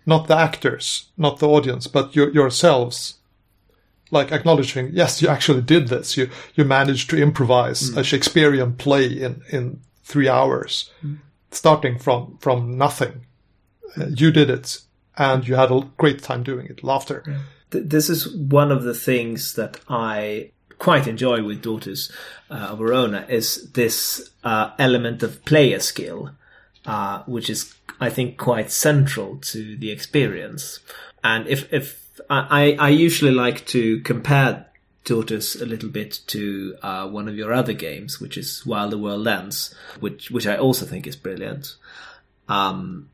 not 0.04 0.26
the 0.26 0.36
actors, 0.36 1.06
not 1.16 1.38
the 1.38 1.48
audience, 1.48 1.86
but 1.86 2.14
your, 2.14 2.30
yourselves 2.30 3.14
like 4.12 4.30
acknowledging, 4.30 4.90
yes, 4.92 5.20
you 5.20 5.28
actually 5.28 5.62
did 5.62 5.88
this. 5.88 6.16
You 6.16 6.28
you 6.54 6.64
managed 6.64 7.08
to 7.10 7.16
improvise 7.16 7.90
mm. 7.90 7.96
a 7.96 8.04
Shakespearean 8.04 8.74
play 8.74 9.06
in 9.06 9.42
in 9.50 9.80
three 10.04 10.28
hours. 10.28 10.90
Mm 11.02 11.18
starting 11.50 11.98
from 11.98 12.38
from 12.40 12.76
nothing. 12.76 13.26
Uh, 13.96 14.06
you 14.06 14.30
did 14.30 14.50
it, 14.50 14.80
and 15.16 15.46
you 15.46 15.54
had 15.54 15.70
a 15.70 15.88
great 15.96 16.22
time 16.22 16.42
doing 16.42 16.66
it. 16.66 16.84
Laughter. 16.84 17.24
This 17.70 18.08
is 18.08 18.34
one 18.34 18.70
of 18.70 18.84
the 18.84 18.94
things 18.94 19.54
that 19.54 19.80
I 19.88 20.52
quite 20.78 21.06
enjoy 21.06 21.42
with 21.42 21.62
Daughters 21.62 22.12
uh, 22.50 22.68
of 22.70 22.78
Verona 22.78 23.26
is 23.28 23.72
this 23.72 24.30
uh, 24.44 24.70
element 24.78 25.22
of 25.22 25.44
player 25.44 25.80
skill, 25.80 26.30
uh, 26.84 27.22
which 27.26 27.50
is 27.50 27.74
I 28.00 28.10
think 28.10 28.36
quite 28.36 28.70
central 28.70 29.38
to 29.38 29.76
the 29.76 29.90
experience. 29.90 30.80
And 31.24 31.46
if 31.48 31.72
if 31.72 32.20
I, 32.30 32.76
I 32.78 32.88
usually 32.90 33.32
like 33.32 33.66
to 33.66 34.00
compare 34.00 34.65
Daughters 35.06 35.54
a 35.54 35.64
little 35.64 35.88
bit 35.88 36.20
to 36.26 36.76
uh, 36.82 37.08
one 37.08 37.28
of 37.28 37.36
your 37.36 37.52
other 37.52 37.72
games, 37.72 38.20
which 38.20 38.36
is 38.36 38.66
While 38.66 38.90
the 38.90 38.98
World 38.98 39.26
Ends, 39.28 39.72
which 40.00 40.30
which 40.32 40.46
I 40.46 40.56
also 40.56 40.84
think 40.84 41.06
is 41.06 41.14
brilliant. 41.14 41.76
Um, 42.48 43.08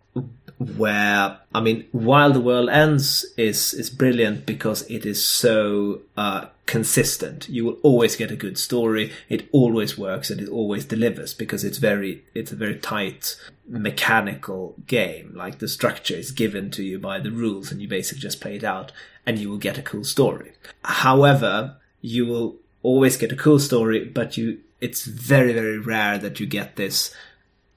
where 0.59 1.39
I 1.55 1.61
mean, 1.61 1.87
While 1.93 2.33
the 2.33 2.41
World 2.41 2.71
Ends 2.71 3.27
is 3.37 3.75
is 3.75 3.91
brilliant 3.91 4.47
because 4.47 4.91
it 4.91 5.05
is 5.05 5.25
so 5.25 6.01
uh, 6.17 6.47
consistent. 6.67 7.49
You 7.51 7.67
will 7.67 7.79
always 7.83 8.17
get 8.17 8.31
a 8.31 8.37
good 8.37 8.57
story. 8.57 9.13
It 9.29 9.47
always 9.53 9.99
works 9.99 10.31
and 10.31 10.41
it 10.41 10.49
always 10.49 10.87
delivers 10.87 11.35
because 11.35 11.63
it's 11.63 11.79
very 11.79 12.25
it's 12.35 12.53
a 12.53 12.57
very 12.57 12.79
tight 12.79 13.37
mechanical 13.69 14.75
game. 14.87 15.33
Like 15.35 15.59
the 15.59 15.69
structure 15.69 16.15
is 16.15 16.31
given 16.31 16.71
to 16.73 16.83
you 16.83 16.99
by 16.99 17.21
the 17.21 17.31
rules, 17.31 17.71
and 17.71 17.83
you 17.83 17.89
basically 17.89 18.23
just 18.23 18.41
play 18.41 18.57
it 18.57 18.65
out, 18.65 18.93
and 19.27 19.39
you 19.39 19.51
will 19.51 19.59
get 19.59 19.79
a 19.79 19.83
cool 19.83 20.05
story. 20.05 20.53
However, 20.85 21.77
you 22.03 22.27
will 22.27 22.57
always 22.83 23.17
get 23.17 23.33
a 23.33 23.37
cool 23.37 23.59
story, 23.59 24.05
but 24.05 24.37
you 24.37 24.61
it's 24.81 25.07
very 25.07 25.53
very 25.53 25.79
rare 25.79 26.19
that 26.19 26.41
you 26.41 26.47
get 26.47 26.77
this 26.77 27.15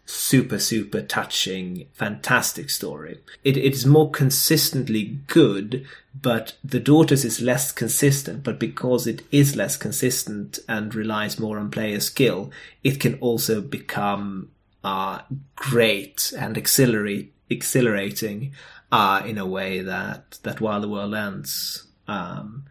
super 0.07 0.59
super 0.59 1.01
touching 1.01 1.87
fantastic 1.93 2.69
story. 2.69 3.19
It, 3.43 3.57
it 3.57 3.73
is 3.73 3.85
more 3.85 4.11
consistently 4.11 5.19
good 5.27 5.85
but 6.19 6.53
the 6.63 6.79
daughters 6.79 7.23
is 7.23 7.41
less 7.41 7.71
consistent 7.71 8.43
but 8.43 8.59
because 8.59 9.07
it 9.07 9.23
is 9.31 9.55
less 9.55 9.77
consistent 9.77 10.59
and 10.67 10.93
relies 10.93 11.39
more 11.39 11.57
on 11.57 11.71
player 11.71 11.99
skill 11.99 12.51
it 12.83 12.99
can 12.99 13.15
also 13.15 13.61
become 13.61 14.51
uh, 14.83 15.21
great 15.55 16.33
and 16.37 16.57
accelerate 16.57 17.33
exhilarating 17.49 18.53
uh, 18.91 19.21
in 19.25 19.37
a 19.37 19.45
way 19.45 19.81
that 19.81 20.39
that 20.43 20.61
while 20.61 20.81
the 20.81 20.89
world 20.89 21.13
ends. 21.13 21.87
Um, 22.07 22.65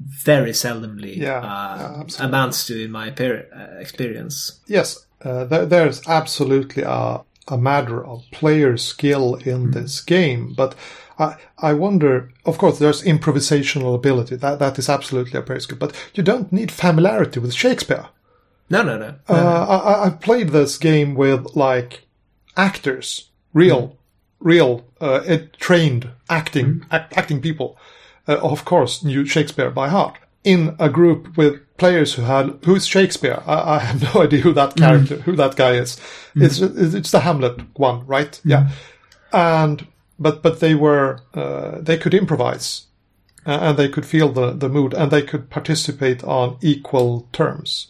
very 0.00 0.50
seldomly 0.50 1.16
yeah, 1.16 1.38
uh, 1.38 2.04
yeah, 2.06 2.24
amounts 2.24 2.66
to 2.66 2.84
in 2.84 2.90
my 2.90 3.10
uh, 3.10 3.78
experience. 3.78 4.60
Yes, 4.66 5.06
uh, 5.22 5.46
th- 5.46 5.68
there's 5.68 6.06
absolutely 6.06 6.82
a, 6.82 7.20
a 7.48 7.58
matter 7.58 8.04
of 8.04 8.24
player 8.32 8.76
skill 8.76 9.36
in 9.36 9.68
mm. 9.68 9.74
this 9.74 10.00
game, 10.00 10.54
but 10.56 10.74
I, 11.18 11.36
I 11.58 11.72
wonder, 11.72 12.32
of 12.44 12.58
course, 12.58 12.78
there's 12.78 13.02
improvisational 13.02 13.94
ability. 13.94 14.36
That 14.36 14.58
that 14.58 14.78
is 14.78 14.88
absolutely 14.88 15.38
a 15.38 15.42
player 15.42 15.60
skill, 15.60 15.78
but 15.78 15.94
you 16.14 16.22
don't 16.22 16.52
need 16.52 16.70
familiarity 16.70 17.40
with 17.40 17.54
Shakespeare. 17.54 18.06
No, 18.70 18.82
no, 18.82 18.98
no. 18.98 19.14
no, 19.28 19.34
uh, 19.34 19.42
no. 19.42 19.48
I, 19.48 20.06
I've 20.06 20.20
played 20.20 20.50
this 20.50 20.78
game 20.78 21.14
with 21.14 21.56
like 21.56 22.06
actors, 22.56 23.30
real, 23.52 23.88
mm. 23.88 23.96
real, 24.40 24.84
uh, 25.00 25.38
trained 25.58 26.10
acting, 26.28 26.66
mm. 26.66 26.86
act, 26.90 27.16
acting 27.16 27.40
people 27.40 27.78
uh, 28.28 28.38
of 28.42 28.64
course, 28.64 29.02
knew 29.02 29.24
Shakespeare 29.26 29.70
by 29.70 29.88
heart. 29.88 30.18
in 30.44 30.76
a 30.78 30.88
group 30.88 31.36
with 31.36 31.54
players 31.76 32.14
who 32.14 32.22
had 32.22 32.58
who's 32.64 32.86
Shakespeare. 32.86 33.42
I, 33.46 33.76
I 33.76 33.78
have 33.80 34.02
no 34.14 34.22
idea 34.22 34.40
who 34.40 34.52
that 34.52 34.76
character, 34.76 35.16
who 35.16 35.36
that 35.36 35.56
guy 35.56 35.72
is. 35.72 35.96
It's 36.34 36.60
it's 36.60 37.10
the 37.10 37.20
Hamlet 37.20 37.60
one, 37.78 38.06
right? 38.06 38.40
Yeah, 38.44 38.70
and 39.32 39.86
but 40.18 40.42
but 40.42 40.60
they 40.60 40.74
were 40.74 41.20
uh, 41.34 41.80
they 41.80 41.98
could 41.98 42.14
improvise 42.14 42.88
uh, 43.46 43.58
and 43.62 43.76
they 43.78 43.88
could 43.88 44.04
feel 44.04 44.28
the, 44.28 44.52
the 44.52 44.68
mood 44.68 44.94
and 44.94 45.10
they 45.10 45.22
could 45.22 45.48
participate 45.48 46.22
on 46.24 46.58
equal 46.60 47.28
terms. 47.32 47.88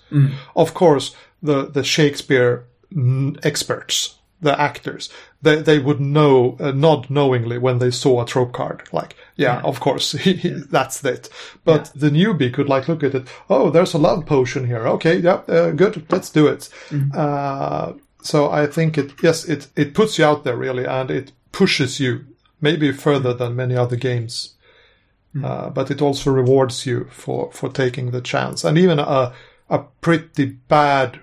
Of 0.55 0.72
course, 0.72 1.16
the, 1.43 1.66
the 1.66 1.82
Shakespeare 1.82 2.64
mm, 2.95 3.36
experts, 3.45 4.17
the 4.41 4.61
actors, 4.61 5.09
they, 5.43 5.57
they 5.57 5.78
would 5.78 6.01
know, 6.01 6.57
uh, 6.61 6.70
nod 6.70 7.11
knowingly 7.11 7.59
when 7.59 7.78
they 7.78 7.91
saw 7.91 8.22
a 8.22 8.26
trope 8.26 8.53
card. 8.53 8.82
Like, 8.93 9.16
yeah, 9.36 9.61
of 9.62 9.80
course, 9.80 10.12
that's 10.70 11.05
it. 11.05 11.28
But 11.64 11.91
the 11.95 12.11
newbie 12.11 12.53
could 12.53 12.68
like 12.68 12.89
look 12.89 13.03
at 13.03 13.14
it. 13.14 13.26
Oh, 13.51 13.70
there's 13.70 13.95
a 13.95 13.99
love 13.99 14.26
potion 14.26 14.66
here. 14.66 14.86
Okay, 14.89 15.18
yeah, 15.18 15.43
uh, 15.49 15.70
good. 15.70 16.07
Let's 16.11 16.30
do 16.30 16.47
it. 16.47 16.68
Uh, 17.14 17.95
so 18.22 18.51
I 18.51 18.66
think 18.66 18.99
it, 18.99 19.12
yes, 19.22 19.45
it, 19.45 19.68
it 19.76 19.95
puts 19.95 20.18
you 20.18 20.24
out 20.24 20.45
there 20.45 20.57
really 20.57 20.86
and 20.86 21.11
it 21.11 21.32
pushes 21.53 21.99
you 21.99 22.26
maybe 22.61 22.93
further 22.93 23.32
than 23.32 23.57
many 23.57 23.76
other 23.76 23.97
games. 23.97 24.55
Uh, 25.45 25.70
but 25.70 25.91
it 25.91 26.03
also 26.03 26.30
rewards 26.30 26.84
you 26.84 27.07
for, 27.11 27.53
for 27.53 27.68
taking 27.68 28.11
the 28.11 28.20
chance. 28.20 28.64
And 28.64 28.76
even 28.76 28.99
a, 28.99 29.32
a 29.70 29.78
pretty 30.01 30.47
bad 30.47 31.20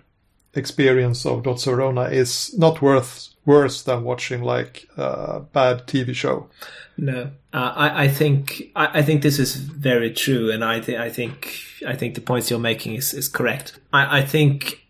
experience 0.55 1.25
of 1.25 1.43
Dot 1.43 1.61
Verona 1.63 2.03
is 2.03 2.57
not 2.57 2.81
worth 2.81 3.29
worse 3.45 3.83
than 3.83 4.03
watching 4.03 4.41
like 4.41 4.87
a 4.97 5.41
bad 5.41 5.85
TV 5.87 6.15
show. 6.15 6.49
No, 6.97 7.31
uh, 7.53 7.73
I, 7.75 8.03
I 8.05 8.07
think 8.07 8.71
I, 8.75 8.99
I 8.99 9.01
think 9.01 9.21
this 9.21 9.37
is 9.37 9.55
very 9.55 10.11
true, 10.11 10.51
and 10.51 10.63
I 10.63 10.79
think 10.79 10.99
I 10.99 11.09
think 11.09 11.59
I 11.85 11.95
think 11.95 12.15
the 12.15 12.21
points 12.21 12.49
you're 12.49 12.59
making 12.59 12.95
is, 12.95 13.13
is 13.13 13.27
correct. 13.27 13.77
I, 13.91 14.19
I 14.19 14.25
think 14.25 14.85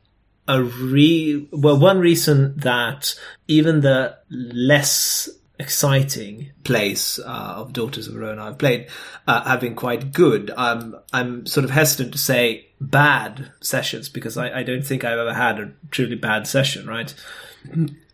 a 0.47 0.61
re 0.63 1.47
well 1.51 1.79
one 1.79 1.99
reason 1.99 2.55
that 2.57 3.15
even 3.47 3.81
the 3.81 4.17
less 4.29 5.29
exciting 5.59 6.51
place 6.63 7.19
uh, 7.19 7.53
of 7.57 7.73
Daughters 7.73 8.07
of 8.07 8.13
Verona 8.13 8.43
I've 8.43 8.57
played 8.57 8.87
uh, 9.27 9.43
have 9.43 9.61
been 9.61 9.75
quite 9.75 10.11
good. 10.11 10.51
Um, 10.55 10.97
I'm 11.13 11.45
sort 11.45 11.63
of 11.63 11.71
hesitant 11.71 12.11
to 12.13 12.17
say 12.17 12.67
bad 12.81 13.51
sessions 13.61 14.09
because 14.09 14.37
I, 14.37 14.59
I 14.59 14.63
don't 14.63 14.85
think 14.85 15.03
I've 15.03 15.17
ever 15.17 15.33
had 15.33 15.59
a 15.59 15.71
truly 15.91 16.15
bad 16.15 16.47
session, 16.47 16.87
right? 16.87 17.13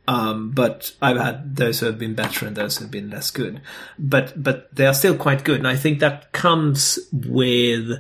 Um, 0.08 0.52
but 0.52 0.94
I've 1.02 1.18
had 1.18 1.56
those 1.56 1.80
who 1.80 1.86
have 1.86 2.00
been 2.00 2.16
better 2.16 2.46
and 2.46 2.56
those 2.56 2.78
who 2.78 2.86
have 2.86 2.92
been 2.92 3.10
less 3.10 3.32
good. 3.32 3.62
But 3.98 4.42
but 4.42 4.74
they 4.76 4.86
are 4.86 4.94
still 4.94 5.16
quite 5.16 5.44
good, 5.44 5.60
and 5.60 5.68
I 5.68 5.76
think 5.76 6.00
that 6.00 6.32
comes 6.32 7.00
with 7.12 7.92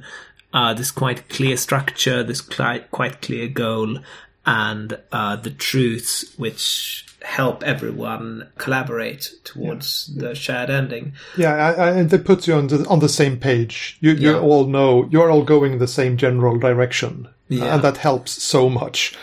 uh, 0.53 0.73
this 0.73 0.91
quite 0.91 1.29
clear 1.29 1.57
structure, 1.57 2.23
this 2.23 2.41
cli- 2.41 2.85
quite 2.91 3.21
clear 3.21 3.47
goal, 3.47 3.99
and 4.45 4.99
uh, 5.11 5.35
the 5.35 5.51
truths 5.51 6.37
which 6.37 7.05
help 7.24 7.63
everyone 7.63 8.47
collaborate 8.57 9.32
towards 9.43 10.13
the 10.15 10.34
shared 10.36 10.69
ending. 10.69 11.13
Yeah, 11.38 11.53
I, 11.53 11.72
I, 11.74 11.89
and 11.91 12.09
they 12.09 12.17
put 12.17 12.47
you 12.47 12.55
on 12.55 12.67
the 12.67 12.86
on 12.88 12.99
the 12.99 13.09
same 13.09 13.38
page. 13.38 13.97
You 14.01 14.11
you 14.11 14.32
Yeah. 14.32 14.39
all 14.39 14.65
know 14.67 15.07
you're 15.11 15.30
all 15.32 15.43
going 15.43 15.78
the 15.78 15.88
same 15.88 16.17
general 16.17 16.57
direction, 16.57 17.28
Yeah. 17.47 17.74
and 17.76 17.84
that 17.84 17.97
helps 17.97 18.32
so 18.43 18.69
much. 18.69 19.13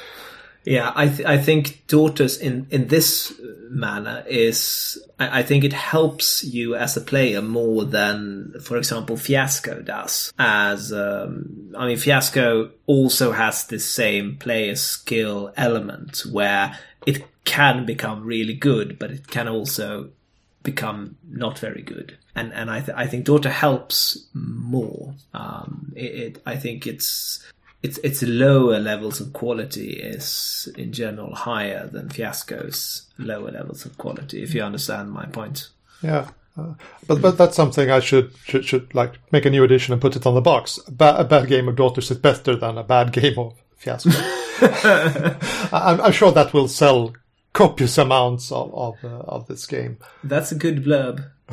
Yeah, 0.64 0.92
I 0.94 1.08
th- 1.08 1.26
I 1.26 1.38
think 1.38 1.86
daughters 1.86 2.36
in 2.36 2.66
in 2.70 2.88
this 2.88 3.32
manner 3.70 4.22
is 4.28 4.98
I, 5.18 5.40
I 5.40 5.42
think 5.42 5.64
it 5.64 5.72
helps 5.72 6.44
you 6.44 6.74
as 6.74 6.96
a 6.96 7.00
player 7.00 7.40
more 7.42 7.84
than, 7.84 8.52
for 8.62 8.76
example, 8.76 9.16
Fiasco 9.16 9.80
does. 9.80 10.32
As 10.38 10.92
um, 10.92 11.72
I 11.76 11.86
mean, 11.86 11.96
Fiasco 11.96 12.70
also 12.86 13.32
has 13.32 13.66
this 13.66 13.86
same 13.86 14.36
player 14.36 14.76
skill 14.76 15.52
element 15.56 16.22
where 16.30 16.76
it 17.06 17.24
can 17.48 17.86
become 17.86 18.24
really 18.24 18.52
good, 18.52 18.98
but 18.98 19.10
it 19.10 19.26
can 19.26 19.48
also 19.48 20.10
become 20.62 21.16
not 21.26 21.58
very 21.58 21.80
good. 21.80 22.18
And 22.36 22.52
and 22.52 22.70
I 22.70 22.80
th- 22.80 22.96
I 22.96 23.06
think 23.06 23.24
daughter 23.24 23.48
helps 23.48 24.26
more. 24.34 25.14
Um, 25.32 25.92
it, 25.96 26.14
it 26.14 26.42
I 26.44 26.56
think 26.56 26.86
it's 26.86 27.42
its 27.82 27.96
its 27.98 28.22
lower 28.22 28.78
levels 28.78 29.18
of 29.18 29.32
quality 29.32 29.92
is 29.92 30.68
in 30.76 30.92
general 30.92 31.34
higher 31.34 31.86
than 31.86 32.10
Fiasco's 32.10 33.08
lower 33.16 33.50
levels 33.50 33.86
of 33.86 33.96
quality. 33.96 34.42
If 34.42 34.54
you 34.54 34.62
understand 34.62 35.10
my 35.10 35.24
point. 35.24 35.70
Yeah. 36.02 36.28
Uh, 36.54 36.74
but 37.06 37.22
but 37.22 37.38
that's 37.38 37.56
something 37.56 37.90
I 37.90 38.00
should, 38.00 38.34
should 38.44 38.64
should 38.66 38.94
like 38.94 39.14
make 39.32 39.46
a 39.46 39.50
new 39.50 39.64
edition 39.64 39.94
and 39.94 40.02
put 40.02 40.16
it 40.16 40.26
on 40.26 40.34
the 40.34 40.42
box. 40.42 40.78
A, 40.86 40.90
ba- 40.92 41.18
a 41.18 41.24
bad 41.24 41.48
game 41.48 41.68
of 41.68 41.76
Daughters 41.76 42.10
is 42.10 42.18
better 42.18 42.56
than 42.56 42.76
a 42.76 42.84
bad 42.84 43.12
game 43.18 43.38
of 43.38 43.54
Fiasco. 43.78 44.10
I'm, 45.72 46.00
I'm 46.02 46.12
sure 46.12 46.32
that 46.32 46.52
will 46.52 46.68
sell 46.68 47.14
copious 47.58 47.98
amounts 47.98 48.52
of 48.52 48.72
of, 48.72 49.04
uh, 49.04 49.08
of 49.08 49.48
this 49.48 49.66
game. 49.66 49.98
That's 50.22 50.52
a 50.52 50.54
good 50.54 50.84
blurb. 50.84 51.28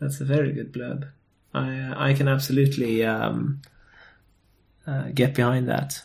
That's 0.00 0.20
a 0.20 0.24
very 0.24 0.52
good 0.52 0.72
blurb. 0.72 1.08
I 1.54 1.78
uh, 1.78 1.94
I 1.96 2.14
can 2.14 2.26
absolutely 2.26 3.04
um, 3.04 3.62
uh, 4.86 5.10
get 5.14 5.34
behind 5.34 5.68
that. 5.68 6.02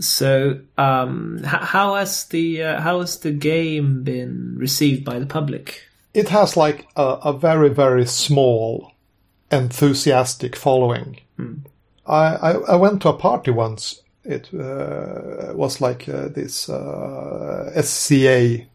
So, 0.00 0.60
um, 0.76 1.40
how 1.44 1.94
has 1.94 2.24
the 2.26 2.64
uh, 2.64 2.80
how 2.80 3.00
has 3.00 3.20
the 3.20 3.30
game 3.30 4.02
been 4.02 4.56
received 4.58 5.04
by 5.04 5.20
the 5.20 5.26
public? 5.26 5.82
It 6.12 6.28
has 6.30 6.56
like 6.56 6.88
a, 6.96 7.18
a 7.22 7.32
very 7.32 7.68
very 7.68 8.06
small 8.06 8.92
enthusiastic 9.52 10.56
following. 10.56 11.20
I, 12.06 12.24
I 12.48 12.52
I 12.72 12.76
went 12.76 13.02
to 13.02 13.10
a 13.10 13.16
party 13.16 13.52
once. 13.52 14.02
It 14.24 14.48
uh, 14.54 15.52
was 15.54 15.80
like 15.80 16.08
uh, 16.08 16.28
this 16.28 16.68
uh, 16.68 17.80
SCA 17.82 18.66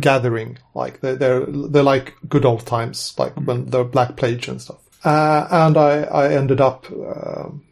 gathering. 0.00 0.58
Like 0.74 1.00
they, 1.00 1.14
they're 1.14 1.46
they're 1.46 1.82
like 1.82 2.14
good 2.28 2.44
old 2.44 2.66
times, 2.66 3.14
like 3.18 3.34
when 3.34 3.66
the 3.66 3.84
Black 3.84 4.16
Plague 4.16 4.48
and 4.48 4.60
stuff. 4.60 4.78
Uh, 5.04 5.46
and 5.50 5.76
I 5.76 6.02
I 6.02 6.32
ended 6.32 6.60
up. 6.60 6.90
um 6.90 7.62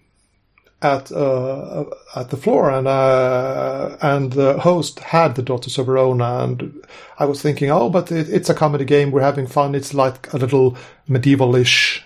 at 0.81 1.11
uh, 1.11 1.85
at 2.15 2.31
the 2.31 2.37
floor, 2.37 2.71
and 2.71 2.87
uh, 2.87 3.97
and 4.01 4.33
the 4.33 4.59
host 4.61 5.01
had 5.01 5.35
the 5.35 5.43
Daughters 5.43 5.77
of 5.79 5.87
Verona, 5.87 6.45
and 6.45 6.85
I 7.19 7.25
was 7.25 7.43
thinking, 7.43 7.71
oh, 7.71 7.91
but 7.91 8.13
it, 8.13 8.29
it's 8.29 8.49
a 8.49 8.55
comedy 8.55 8.85
game. 8.85 9.11
We're 9.11 9.23
having 9.23 9.47
fun. 9.47 9.75
It's 9.75 9.93
like 9.93 10.33
a 10.33 10.37
little 10.37 10.77
medievalish 11.09 12.03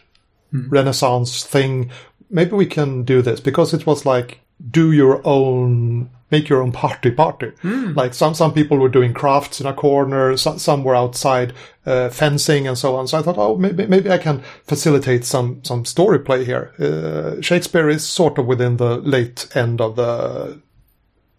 Renaissance 0.53 1.45
thing. 1.45 1.91
Maybe 2.31 2.53
we 2.53 2.66
can 2.66 3.05
do 3.05 3.20
this 3.20 3.41
because 3.41 3.75
it 3.75 3.87
was 3.87 4.07
like 4.07 4.41
do 4.71 4.93
your 4.93 5.21
own, 5.27 6.11
make 6.31 6.49
your 6.49 6.63
own 6.63 6.73
party 6.73 7.11
party. 7.11 7.53
Like 7.95 8.15
some 8.15 8.35
some 8.35 8.53
people 8.53 8.79
were 8.79 8.89
doing 8.89 9.15
crafts 9.15 9.61
in 9.61 9.67
a 9.67 9.75
corner, 9.75 10.37
some, 10.37 10.59
some 10.59 10.85
were 10.85 10.95
outside 10.95 11.53
uh, 11.87 12.09
fencing 12.11 12.67
and 12.67 12.79
so 12.79 12.97
on. 12.97 13.09
So 13.09 13.19
I 13.19 13.23
thought, 13.23 13.39
oh, 13.39 13.57
maybe 13.57 13.87
maybe 13.87 14.11
I 14.11 14.19
can 14.19 14.43
facilitate 14.65 15.25
some 15.25 15.63
some 15.65 15.85
story 15.85 16.19
play 16.19 16.45
here. 16.45 16.73
Uh, 16.79 17.41
Shakespeare 17.41 17.89
is 17.89 18.07
sort 18.07 18.39
of 18.39 18.47
within 18.47 18.77
the 18.77 18.97
late 18.99 19.49
end 19.55 19.81
of 19.81 19.97
the 19.97 20.61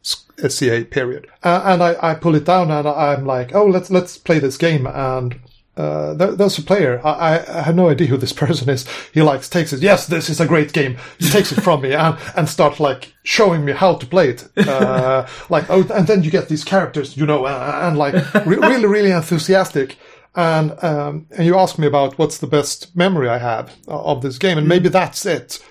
SCA 0.04 0.86
period. 0.90 1.28
Uh, 1.44 1.62
and 1.66 1.84
I, 1.84 2.12
I 2.12 2.16
pull 2.16 2.36
it 2.36 2.46
down 2.46 2.72
and 2.72 2.88
I'm 2.88 3.26
like, 3.26 3.54
oh, 3.56 3.66
let's 3.66 3.90
let's 3.90 4.18
play 4.18 4.40
this 4.40 4.58
game. 4.58 4.88
And 4.88 5.40
uh, 5.76 6.14
there, 6.14 6.34
there's 6.34 6.58
a 6.58 6.62
player. 6.62 7.02
I, 7.04 7.40
I 7.40 7.62
have 7.64 7.76
no 7.76 7.90
idea 7.90 8.08
who 8.08 8.18
this 8.18 8.34
person 8.44 8.70
is. 8.70 8.88
He 9.14 9.22
likes 9.22 9.50
takes 9.50 9.74
it. 9.74 9.82
Yes, 9.82 10.08
this 10.08 10.30
is 10.30 10.40
a 10.40 10.46
great 10.46 10.72
game. 10.74 10.98
He 11.18 11.30
takes 11.30 11.52
it 11.52 11.62
from 11.62 11.82
me 11.82 11.94
and 12.04 12.18
and 12.36 12.48
starts 12.48 12.80
like 12.80 13.14
showing 13.24 13.66
me 13.66 13.72
how 13.72 13.96
to 13.96 14.06
play 14.06 14.30
it. 14.30 14.48
Uh, 14.58 15.28
like 15.50 15.70
oh, 15.70 15.84
and 15.94 16.08
then 16.08 16.24
you 16.24 16.32
get 16.32 16.48
these 16.50 16.64
characters, 16.64 17.18
you 17.18 17.26
know, 17.26 17.46
uh, 17.46 17.80
and 17.84 17.98
like 17.98 18.14
re- 18.46 18.58
really 18.58 18.86
really 18.86 19.12
enthusiastic. 19.12 19.98
And 20.36 20.84
um, 20.84 21.28
and 21.38 21.46
you 21.46 21.56
ask 21.58 21.78
me 21.78 21.86
about 21.86 22.18
what's 22.18 22.40
the 22.40 22.48
best 22.48 22.96
memory 22.96 23.30
I 23.30 23.38
have 23.38 23.76
of 23.88 24.22
this 24.24 24.40
game, 24.40 24.58
and 24.58 24.68
maybe 24.68 24.90
that's 24.90 25.26
it. 25.26 25.64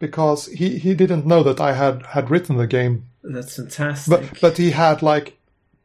Because 0.00 0.46
he, 0.46 0.78
he 0.78 0.94
didn't 0.94 1.26
know 1.26 1.42
that 1.42 1.60
I 1.60 1.72
had, 1.72 2.06
had 2.06 2.30
written 2.30 2.56
the 2.56 2.66
game 2.68 3.06
That's 3.22 3.56
fantastic. 3.56 4.10
but 4.10 4.40
but 4.40 4.56
he 4.56 4.70
had 4.70 5.02
like 5.02 5.37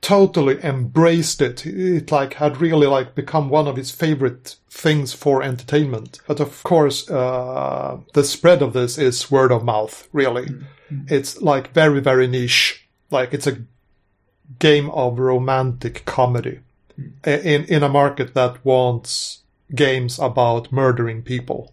totally 0.03 0.63
embraced 0.63 1.41
it. 1.41 1.65
It 1.65 2.11
like 2.11 2.35
had 2.35 2.61
really 2.61 2.85
like 2.85 3.15
become 3.15 3.49
one 3.49 3.67
of 3.67 3.77
his 3.77 3.89
favorite 3.89 4.57
things 4.69 5.13
for 5.13 5.41
entertainment. 5.41 6.19
But 6.27 6.39
of 6.39 6.61
course, 6.63 7.09
uh, 7.09 7.97
the 8.13 8.23
spread 8.23 8.61
of 8.61 8.73
this 8.73 8.97
is 8.97 9.31
word 9.31 9.51
of 9.51 9.63
mouth. 9.63 10.07
Really, 10.11 10.47
it's 11.07 11.41
like 11.41 11.73
very 11.73 12.01
very 12.01 12.27
niche. 12.27 12.87
Like 13.09 13.33
it's 13.33 13.47
a 13.47 13.63
game 14.59 14.89
of 14.91 15.17
romantic 15.17 16.05
comedy 16.05 16.59
in 17.25 17.63
in 17.65 17.81
a 17.81 17.89
market 17.89 18.33
that 18.33 18.63
wants 18.63 19.39
games 19.73 20.19
about 20.19 20.71
murdering 20.71 21.23
people. 21.23 21.72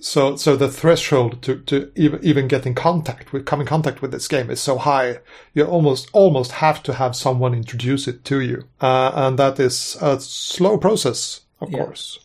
So, 0.00 0.36
so 0.36 0.56
the 0.56 0.68
threshold 0.70 1.42
to, 1.42 1.60
to 1.62 1.90
even, 1.96 2.20
even 2.22 2.48
get 2.48 2.66
in 2.66 2.74
contact 2.74 3.32
with, 3.32 3.46
come 3.46 3.60
in 3.60 3.66
contact 3.66 4.02
with 4.02 4.12
this 4.12 4.28
game 4.28 4.50
is 4.50 4.60
so 4.60 4.76
high. 4.78 5.18
You 5.54 5.64
almost, 5.64 6.10
almost 6.12 6.52
have 6.52 6.82
to 6.84 6.94
have 6.94 7.16
someone 7.16 7.54
introduce 7.54 8.06
it 8.06 8.24
to 8.26 8.40
you. 8.40 8.64
Uh, 8.80 9.12
and 9.14 9.38
that 9.38 9.58
is 9.58 9.96
a 10.00 10.20
slow 10.20 10.76
process, 10.78 11.40
of 11.60 11.70
Yeah. 11.70 11.78
course. 11.78 12.18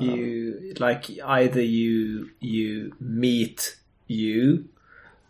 you 0.00 0.74
like 0.80 1.04
either 1.24 1.62
you 1.62 2.30
you 2.40 2.92
meet 2.98 3.76
you 4.08 4.68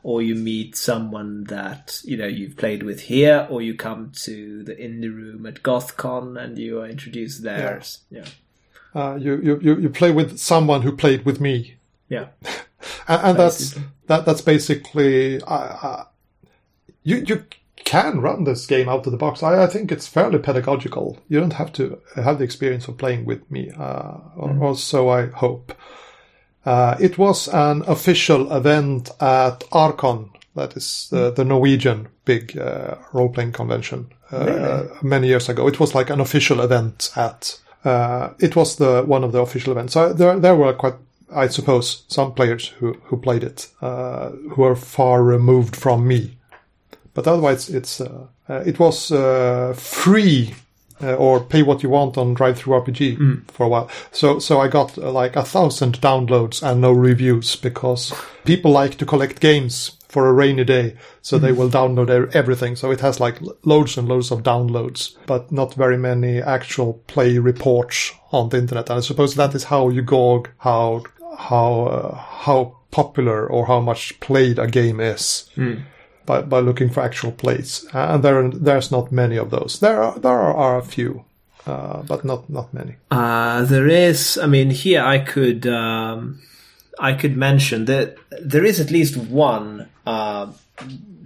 or 0.03 0.23
you 0.23 0.35
meet 0.35 0.75
someone 0.77 1.45
that 1.45 2.01
you 2.05 2.17
know 2.17 2.27
you've 2.27 2.57
played 2.57 2.83
with 2.83 3.01
here, 3.01 3.47
or 3.51 3.61
you 3.61 3.75
come 3.75 4.13
to 4.23 4.63
the 4.63 4.75
indie 4.75 5.13
room 5.15 5.45
at 5.45 5.63
GothCon 5.63 6.41
and 6.43 6.57
you 6.57 6.81
are 6.81 6.87
introduced 6.89 7.43
there. 7.43 7.83
Yeah, 8.11 8.25
Uh, 8.97 9.17
you, 9.17 9.61
you 9.63 9.79
you 9.79 9.91
play 9.91 10.11
with 10.11 10.39
someone 10.39 10.81
who 10.81 10.91
played 10.91 11.27
with 11.27 11.39
me, 11.39 11.77
yeah. 12.09 12.29
and, 13.09 13.23
and 13.23 13.39
that's 13.39 13.79
that 14.07 14.25
that's 14.25 14.41
basically 14.41 15.41
uh, 15.43 15.77
uh, 15.83 16.05
you 17.03 17.23
you 17.27 17.45
can 17.85 18.21
run 18.21 18.45
this 18.45 18.67
game 18.67 18.89
out 18.89 19.07
of 19.07 19.13
the 19.13 19.19
box. 19.19 19.43
I, 19.43 19.65
I 19.65 19.67
think 19.67 19.93
it's 19.93 20.07
fairly 20.07 20.39
pedagogical. 20.39 21.19
You 21.29 21.41
don't 21.41 21.53
have 21.53 21.73
to 21.75 22.01
have 22.17 22.39
the 22.39 22.45
experience 22.45 22.89
of 22.89 22.97
playing 22.97 23.27
with 23.27 23.49
me, 23.51 23.71
uh, 23.71 24.15
or, 24.35 24.57
or 24.59 24.77
so 24.77 25.11
I 25.11 25.27
hope. 25.27 25.75
Uh, 26.65 26.97
it 26.99 27.17
was 27.17 27.49
an 27.49 27.83
official 27.87 28.51
event 28.53 29.11
at 29.21 29.61
Arcon, 29.71 30.31
that 30.57 30.77
is 30.77 31.09
the, 31.11 31.31
the 31.31 31.45
Norwegian 31.45 32.09
big 32.25 32.59
uh, 32.59 32.97
role 33.13 33.29
playing 33.29 33.53
convention, 33.53 34.11
uh, 34.33 34.85
many 35.01 35.29
years 35.29 35.49
ago. 35.49 35.69
It 35.69 35.79
was 35.79 35.95
like 35.95 36.11
an 36.11 36.21
official 36.21 36.61
event 36.61 37.13
at. 37.15 37.61
Uh, 37.85 38.31
it 38.39 38.57
was 38.57 38.77
the 38.77 39.03
one 39.03 39.25
of 39.25 39.33
the 39.33 39.41
official 39.41 39.73
events. 39.73 39.93
So 39.93 40.13
there, 40.13 40.39
there 40.39 40.57
were 40.57 40.73
quite, 40.73 40.95
I 41.33 41.49
suppose, 41.49 42.05
some 42.09 42.33
players 42.33 42.69
who 42.69 42.95
who 43.05 43.17
played 43.17 43.45
it 43.45 43.69
uh, 43.81 44.31
who 44.31 44.65
are 44.65 44.77
far 44.77 45.23
removed 45.23 45.77
from 45.77 46.07
me, 46.07 46.37
but 47.15 47.27
otherwise 47.29 47.69
it's 47.69 48.01
uh, 48.01 48.27
uh, 48.49 48.63
it 48.67 48.79
was 48.79 49.13
uh, 49.13 49.75
free 49.77 50.55
uh, 51.03 51.15
or 51.15 51.41
pay 51.41 51.63
what 51.63 51.83
you 51.83 51.91
want 51.91 52.17
on 52.17 52.35
DriveThruRPG 52.35 53.51
for 53.51 53.67
a 53.67 53.69
while. 53.69 53.91
So 54.13 54.39
so 54.39 54.61
I 54.61 54.69
got 54.69 54.97
uh, 54.99 55.11
like 55.11 55.37
a 55.37 55.45
thousand 55.45 56.01
downloads 56.01 56.63
and 56.63 56.81
no 56.81 56.93
reviews 56.93 57.57
because 57.57 58.13
people 58.45 58.71
like 58.71 58.97
to 58.99 59.07
collect 59.07 59.41
games 59.41 59.93
for 60.17 60.31
a 60.31 60.33
rainy 60.33 60.65
day, 60.65 60.97
so 61.21 61.37
they 61.37 61.53
will 61.53 61.69
download 61.69 62.35
everything. 62.35 62.75
So 62.75 62.91
it 62.91 63.01
has 63.01 63.21
like 63.21 63.39
loads 63.65 63.99
and 63.99 64.09
loads 64.09 64.31
of 64.31 64.43
downloads, 64.43 65.15
but 65.27 65.53
not 65.53 65.75
very 65.75 65.99
many 65.99 66.41
actual 66.41 66.95
play 67.07 67.37
reports 67.37 68.13
on 68.33 68.49
the 68.49 68.57
internet. 68.57 68.89
And 68.89 68.97
I 68.97 69.03
suppose 69.03 69.35
that 69.35 69.55
is 69.55 69.65
how 69.65 69.91
you 69.91 70.01
gauge 70.01 70.47
how 70.57 71.03
how 71.37 71.85
uh, 71.85 72.15
how 72.47 72.79
popular 72.91 73.47
or 73.47 73.67
how 73.67 73.81
much 73.81 74.19
played 74.21 74.59
a 74.59 74.67
game 74.67 75.01
is 75.01 75.51
by, 76.25 76.41
by 76.41 76.61
looking 76.61 76.89
for 76.89 77.03
actual 77.03 77.33
plays, 77.33 77.85
and 77.93 78.23
there 78.23 78.49
there's 78.49 78.91
not 78.91 79.13
many 79.13 79.37
of 79.37 79.51
those. 79.51 79.81
There 79.81 80.03
are 80.03 80.19
there 80.19 80.33
are 80.33 80.79
a 80.79 80.83
few, 80.83 81.27
uh, 81.67 82.05
but 82.09 82.25
not 82.25 82.49
not 82.49 82.73
many. 82.73 82.97
Uh, 83.11 83.67
there 83.67 83.87
is. 83.87 84.39
I 84.39 84.47
mean, 84.47 84.71
here 84.71 85.03
I 85.03 85.19
could 85.19 85.67
um, 85.67 86.41
I 86.99 87.13
could 87.15 87.37
mention 87.37 87.85
that 87.87 88.17
there 88.41 88.65
is 88.65 88.81
at 88.81 88.91
least 88.91 89.17
one 89.17 89.89
uh, 90.07 90.53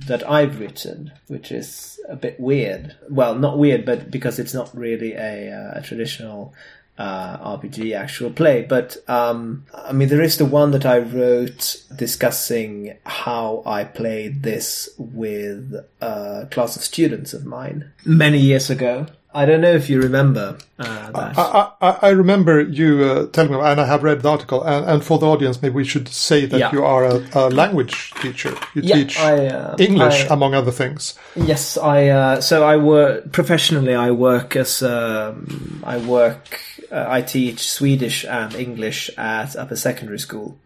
that 0.07 0.29
I've 0.29 0.61
written, 0.61 1.13
which 1.29 1.53
is 1.53 2.01
a 2.09 2.17
bit 2.17 2.39
weird. 2.41 2.97
Well, 3.09 3.35
not 3.35 3.59
weird, 3.59 3.85
but 3.85 4.11
because 4.11 4.39
it's 4.39 4.55
not 4.55 4.77
really 4.77 5.13
a, 5.13 5.53
uh, 5.53 5.79
a 5.79 5.83
traditional 5.83 6.55
uh, 6.99 7.57
RPG 7.57 7.97
actual 7.97 8.31
play. 8.31 8.63
But 8.63 8.97
um, 9.09 9.65
I 9.75 9.93
mean, 9.93 10.09
there 10.09 10.23
is 10.23 10.37
the 10.37 10.45
one 10.45 10.73
that 10.73 10.85
I 10.85 10.99
wrote 10.99 11.83
discussing 11.95 12.97
how 13.05 13.63
I 13.65 13.85
played 13.85 14.43
this 14.43 14.89
with 14.99 15.75
a 16.01 16.47
class 16.51 16.77
of 16.77 16.83
students 16.83 17.33
of 17.33 17.47
mine 17.47 17.91
many 18.05 18.39
years 18.39 18.69
ago. 18.69 19.07
I 19.33 19.47
don't 19.47 19.61
know 19.61 19.73
if 19.73 19.89
you 19.89 20.01
remember 20.03 20.59
uh, 20.79 21.11
that. 21.13 21.39
I, 21.39 21.71
I, 21.81 21.91
I 22.03 22.09
remember 22.11 22.61
you 22.61 23.05
uh, 23.05 23.27
telling 23.27 23.53
me, 23.53 23.59
and 23.61 23.81
I 23.81 23.87
have 23.87 24.03
read 24.03 24.23
the 24.23 24.29
article. 24.31 24.63
And, 24.65 24.85
and 24.87 25.05
for 25.05 25.19
the 25.19 25.27
audience, 25.27 25.63
maybe 25.63 25.75
we 25.77 25.85
should 25.85 26.09
say 26.09 26.47
that 26.47 26.59
Yeah. 26.59 26.73
you 26.73 26.85
are 26.85 27.05
a, 27.05 27.23
a 27.35 27.49
language 27.49 28.13
teacher. 28.21 28.55
You 28.75 28.83
Yeah, 28.83 28.95
teach 28.97 29.19
I, 29.21 29.47
uh, 29.47 29.77
English, 29.79 30.27
I- 30.29 30.35
among 30.35 30.55
other 30.55 30.73
things. 30.73 31.15
Yes, 31.37 31.79
I. 31.79 32.09
Uh, 32.09 32.41
so 32.41 32.65
I 32.65 32.77
work 32.77 33.31
professionally. 33.31 33.95
I 33.95 34.11
work 34.11 34.57
as 34.57 34.83
um, 34.83 35.81
I 35.85 35.99
work. 35.99 36.61
Uh, 36.91 37.07
I 37.09 37.23
teach 37.23 37.71
Swedish 37.71 38.25
and 38.25 38.53
English 38.57 39.11
at 39.17 39.55
upper 39.55 39.77
secondary 39.77 40.19
school, 40.19 40.59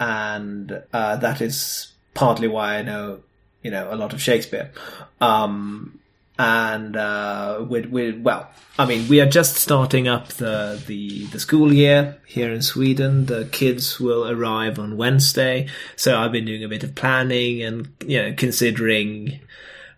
and 0.00 0.82
uh, 0.92 1.16
that 1.16 1.40
is 1.42 1.92
partly 2.14 2.48
why 2.48 2.78
I 2.78 2.82
know 2.82 3.18
you 3.62 3.70
know 3.70 3.88
a 3.92 3.96
lot 3.96 4.12
of 4.14 4.22
Shakespeare. 4.22 4.70
Um, 5.20 5.98
and 6.38 6.96
uh, 6.96 7.64
with, 7.68 7.86
with 7.86 8.20
well, 8.20 8.50
I 8.78 8.84
mean, 8.84 9.08
we 9.08 9.20
are 9.20 9.28
just 9.28 9.56
starting 9.56 10.06
up 10.06 10.28
the, 10.28 10.82
the 10.86 11.24
the 11.26 11.40
school 11.40 11.72
year 11.72 12.18
here 12.26 12.52
in 12.52 12.62
Sweden. 12.62 13.26
The 13.26 13.48
kids 13.52 13.98
will 13.98 14.28
arrive 14.28 14.78
on 14.78 14.96
Wednesday, 14.96 15.68
so 15.96 16.18
I've 16.18 16.32
been 16.32 16.44
doing 16.44 16.64
a 16.64 16.68
bit 16.68 16.84
of 16.84 16.94
planning 16.94 17.62
and 17.62 17.88
you 18.06 18.22
know 18.22 18.34
considering 18.36 19.40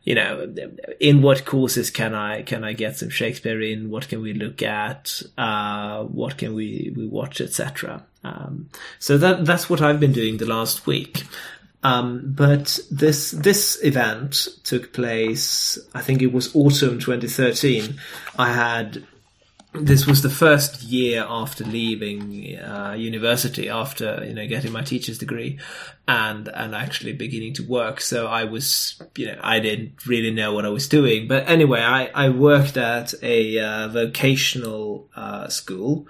you 0.08 0.14
know, 0.14 0.54
in 1.00 1.20
what 1.20 1.44
courses 1.44 1.90
can 1.90 2.14
I 2.14 2.40
can 2.40 2.64
I 2.64 2.72
get 2.72 2.96
some 2.96 3.10
Shakespeare 3.10 3.60
in? 3.60 3.90
What 3.90 4.08
can 4.08 4.22
we 4.22 4.32
look 4.32 4.62
at? 4.62 5.20
Uh, 5.36 6.04
what 6.04 6.38
can 6.38 6.54
we 6.54 6.94
we 6.96 7.06
watch, 7.06 7.42
etc. 7.42 8.06
Um, 8.24 8.70
so 8.98 9.18
that 9.18 9.44
that's 9.44 9.68
what 9.68 9.82
I've 9.82 10.00
been 10.00 10.14
doing 10.14 10.38
the 10.38 10.46
last 10.46 10.86
week. 10.86 11.24
Um, 11.88 12.32
but 12.36 12.78
this 12.90 13.30
this 13.30 13.78
event 13.82 14.48
took 14.64 14.92
place. 14.92 15.78
I 15.94 16.02
think 16.02 16.20
it 16.20 16.32
was 16.32 16.54
autumn 16.54 16.98
2013. 16.98 17.98
I 18.38 18.52
had 18.52 19.04
this 19.72 20.06
was 20.06 20.22
the 20.22 20.30
first 20.30 20.82
year 20.82 21.24
after 21.26 21.64
leaving 21.64 22.58
uh, 22.58 22.94
university, 22.98 23.68
after 23.70 24.22
you 24.26 24.34
know 24.34 24.46
getting 24.46 24.72
my 24.72 24.82
teacher's 24.82 25.18
degree, 25.18 25.58
and 26.06 26.48
and 26.48 26.74
actually 26.74 27.14
beginning 27.14 27.54
to 27.54 27.62
work. 27.62 28.02
So 28.02 28.26
I 28.26 28.44
was, 28.44 29.00
you 29.16 29.26
know, 29.26 29.38
I 29.42 29.60
didn't 29.60 30.06
really 30.06 30.30
know 30.30 30.52
what 30.52 30.66
I 30.66 30.70
was 30.70 30.88
doing. 30.88 31.26
But 31.26 31.48
anyway, 31.48 31.80
I 31.80 32.06
I 32.14 32.28
worked 32.28 32.76
at 32.76 33.14
a 33.22 33.58
uh, 33.60 33.88
vocational 33.88 35.08
uh, 35.16 35.48
school, 35.48 36.06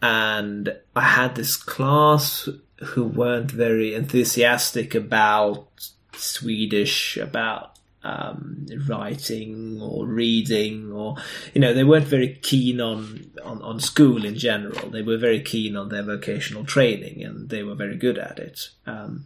and 0.00 0.74
I 0.96 1.02
had 1.02 1.34
this 1.34 1.56
class 1.56 2.48
who 2.80 3.04
weren't 3.04 3.50
very 3.50 3.94
enthusiastic 3.94 4.94
about 4.94 5.68
Swedish, 6.14 7.16
about 7.16 7.78
um, 8.04 8.66
writing 8.86 9.80
or 9.82 10.06
reading 10.06 10.92
or 10.92 11.16
you 11.52 11.60
know 11.60 11.74
they 11.74 11.84
weren't 11.84 12.06
very 12.06 12.34
keen 12.42 12.80
on, 12.80 13.30
on 13.44 13.60
on 13.62 13.80
school 13.80 14.24
in 14.24 14.36
general. 14.36 14.90
They 14.90 15.02
were 15.02 15.18
very 15.18 15.42
keen 15.42 15.76
on 15.76 15.88
their 15.88 16.04
vocational 16.04 16.64
training 16.64 17.24
and 17.24 17.48
they 17.48 17.62
were 17.62 17.74
very 17.74 17.96
good 17.96 18.18
at 18.18 18.38
it. 18.38 18.70
Um, 18.86 19.24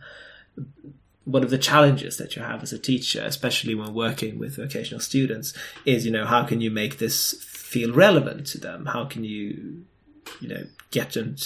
one 1.25 1.45
of 1.45 1.51
the 1.51 1.59
challenges 1.59 2.17
that 2.17 2.35
you 2.35 2.43
have 2.43 2.63
as 2.63 2.73
a 2.73 2.79
teacher 2.79 3.23
especially 3.25 3.77
when 3.77 3.95
working 3.95 4.39
with 4.39 4.57
vocational 4.57 5.01
students 5.01 5.55
is 5.85 6.05
you 6.05 6.11
know 6.11 6.27
how 6.27 6.45
can 6.45 6.61
you 6.61 6.71
make 6.71 6.99
this 6.99 7.35
feel 7.45 7.93
relevant 7.93 8.47
to 8.49 8.59
them? 8.59 8.87
How 8.87 9.05
can 9.05 9.23
you 9.23 9.85
you 10.41 10.49
know 10.49 10.65
get 10.91 11.13
them 11.13 11.37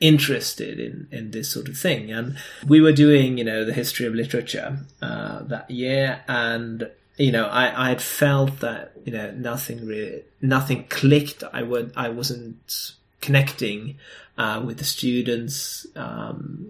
interested 0.00 0.78
in 0.78 1.08
in 1.10 1.30
this 1.30 1.50
sort 1.50 1.68
of 1.68 1.76
thing. 1.76 2.10
And 2.10 2.36
we 2.66 2.80
were 2.80 2.92
doing 2.92 3.38
you 3.38 3.44
know 3.44 3.64
the 3.64 3.72
history 3.72 4.06
of 4.06 4.14
literature 4.14 4.78
uh, 5.02 5.42
that 5.44 5.70
year. 5.70 6.22
And 6.28 6.90
you 7.16 7.32
know 7.32 7.46
I, 7.46 7.86
I 7.86 7.88
had 7.90 8.02
felt 8.02 8.60
that 8.60 8.92
you 9.04 9.12
know 9.12 9.30
nothing 9.32 9.86
really 9.86 10.22
nothing 10.40 10.84
clicked. 10.88 11.42
I 11.52 11.62
would 11.62 11.92
i 11.96 12.08
wasn't 12.08 12.92
connecting 13.20 13.96
uh, 14.36 14.62
with 14.64 14.78
the 14.78 14.84
students. 14.84 15.86
Um, 15.96 16.68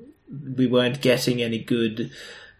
we 0.56 0.66
weren't 0.66 1.00
getting 1.00 1.42
any 1.42 1.58
good 1.58 2.10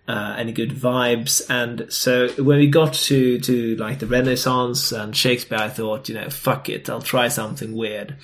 uh, 0.08 0.34
any 0.38 0.52
good 0.52 0.70
vibes. 0.70 1.42
And 1.50 1.92
so 1.92 2.28
when 2.42 2.58
we 2.58 2.66
got 2.66 2.94
to, 2.94 3.38
to 3.38 3.76
like 3.76 3.98
the 3.98 4.06
Renaissance 4.06 4.90
and 4.90 5.14
Shakespeare, 5.14 5.58
I 5.58 5.68
thought, 5.68 6.08
you 6.08 6.14
know, 6.14 6.30
fuck 6.30 6.68
it, 6.68 6.88
I'll 6.88 7.02
try 7.02 7.28
something 7.28 7.74
weird, 7.74 8.16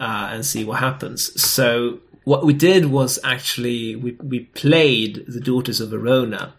uh, 0.00 0.28
and 0.32 0.44
see 0.44 0.64
what 0.64 0.80
happens. 0.80 1.40
So 1.40 2.00
what 2.24 2.44
we 2.44 2.52
did 2.52 2.86
was 2.86 3.18
actually, 3.24 3.96
we, 3.96 4.12
we 4.20 4.40
played 4.40 5.24
the 5.28 5.40
Daughters 5.40 5.80
of 5.80 5.90
Verona, 5.90 6.52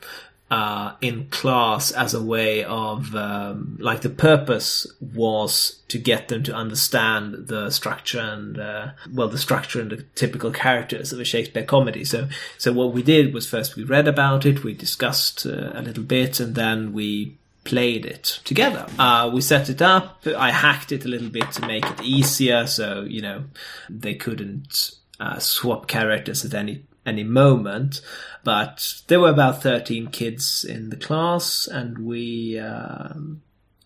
uh, 0.52 0.96
in 1.00 1.28
class 1.30 1.92
as 1.92 2.14
a 2.14 2.22
way 2.22 2.66
of, 2.66 3.16
um, 3.16 3.78
like 3.80 4.02
the 4.02 4.10
purpose 4.10 4.86
was 5.00 5.80
to 5.88 5.98
get 5.98 6.28
them 6.28 6.44
to 6.44 6.54
understand 6.54 7.48
the 7.48 7.70
structure 7.70 8.20
and, 8.20 8.60
uh, 8.60 8.90
well, 9.14 9.30
the 9.30 9.38
structure 9.38 9.80
and 9.80 9.92
the 9.92 10.04
typical 10.14 10.52
characters 10.52 11.14
of 11.14 11.22
a 11.22 11.24
Shakespeare 11.24 11.64
comedy. 11.64 12.04
So, 12.04 12.28
so 12.58 12.74
what 12.74 12.92
we 12.92 13.02
did 13.02 13.34
was 13.34 13.48
first 13.48 13.78
we 13.78 13.86
read 13.86 14.10
about 14.10 14.46
it, 14.46 14.62
we 14.62 14.74
discussed 14.74 15.46
uh, 15.46 15.72
a 15.74 15.82
little 15.82 16.04
bit, 16.04 16.42
and 16.42 16.54
then 16.54 16.92
we 16.92 17.38
played 17.64 18.06
it 18.06 18.42
together. 18.44 18.88
Uh, 19.00 19.32
we 19.34 19.40
set 19.40 19.70
it 19.70 19.82
up. 19.82 20.22
I 20.38 20.52
hacked 20.52 20.92
it 20.92 21.06
a 21.06 21.08
little 21.08 21.30
bit 21.30 21.50
to 21.54 21.66
make 21.66 21.86
it 21.86 22.02
easier, 22.02 22.68
so 22.68 23.04
you 23.08 23.22
know 23.22 23.46
they 23.90 24.16
couldn't 24.16 24.92
uh, 25.18 25.40
swap 25.40 25.88
characters 25.88 26.44
at 26.44 26.54
any 26.54 26.84
any 27.06 27.24
moment. 27.24 28.02
But 28.44 29.02
there 29.08 29.20
were 29.20 29.30
about 29.30 29.62
thirteen 29.62 30.08
kids 30.08 30.64
in 30.64 30.90
the 30.90 30.96
class, 30.96 31.68
and 31.68 32.00
we 32.00 32.60
um, 32.60 33.42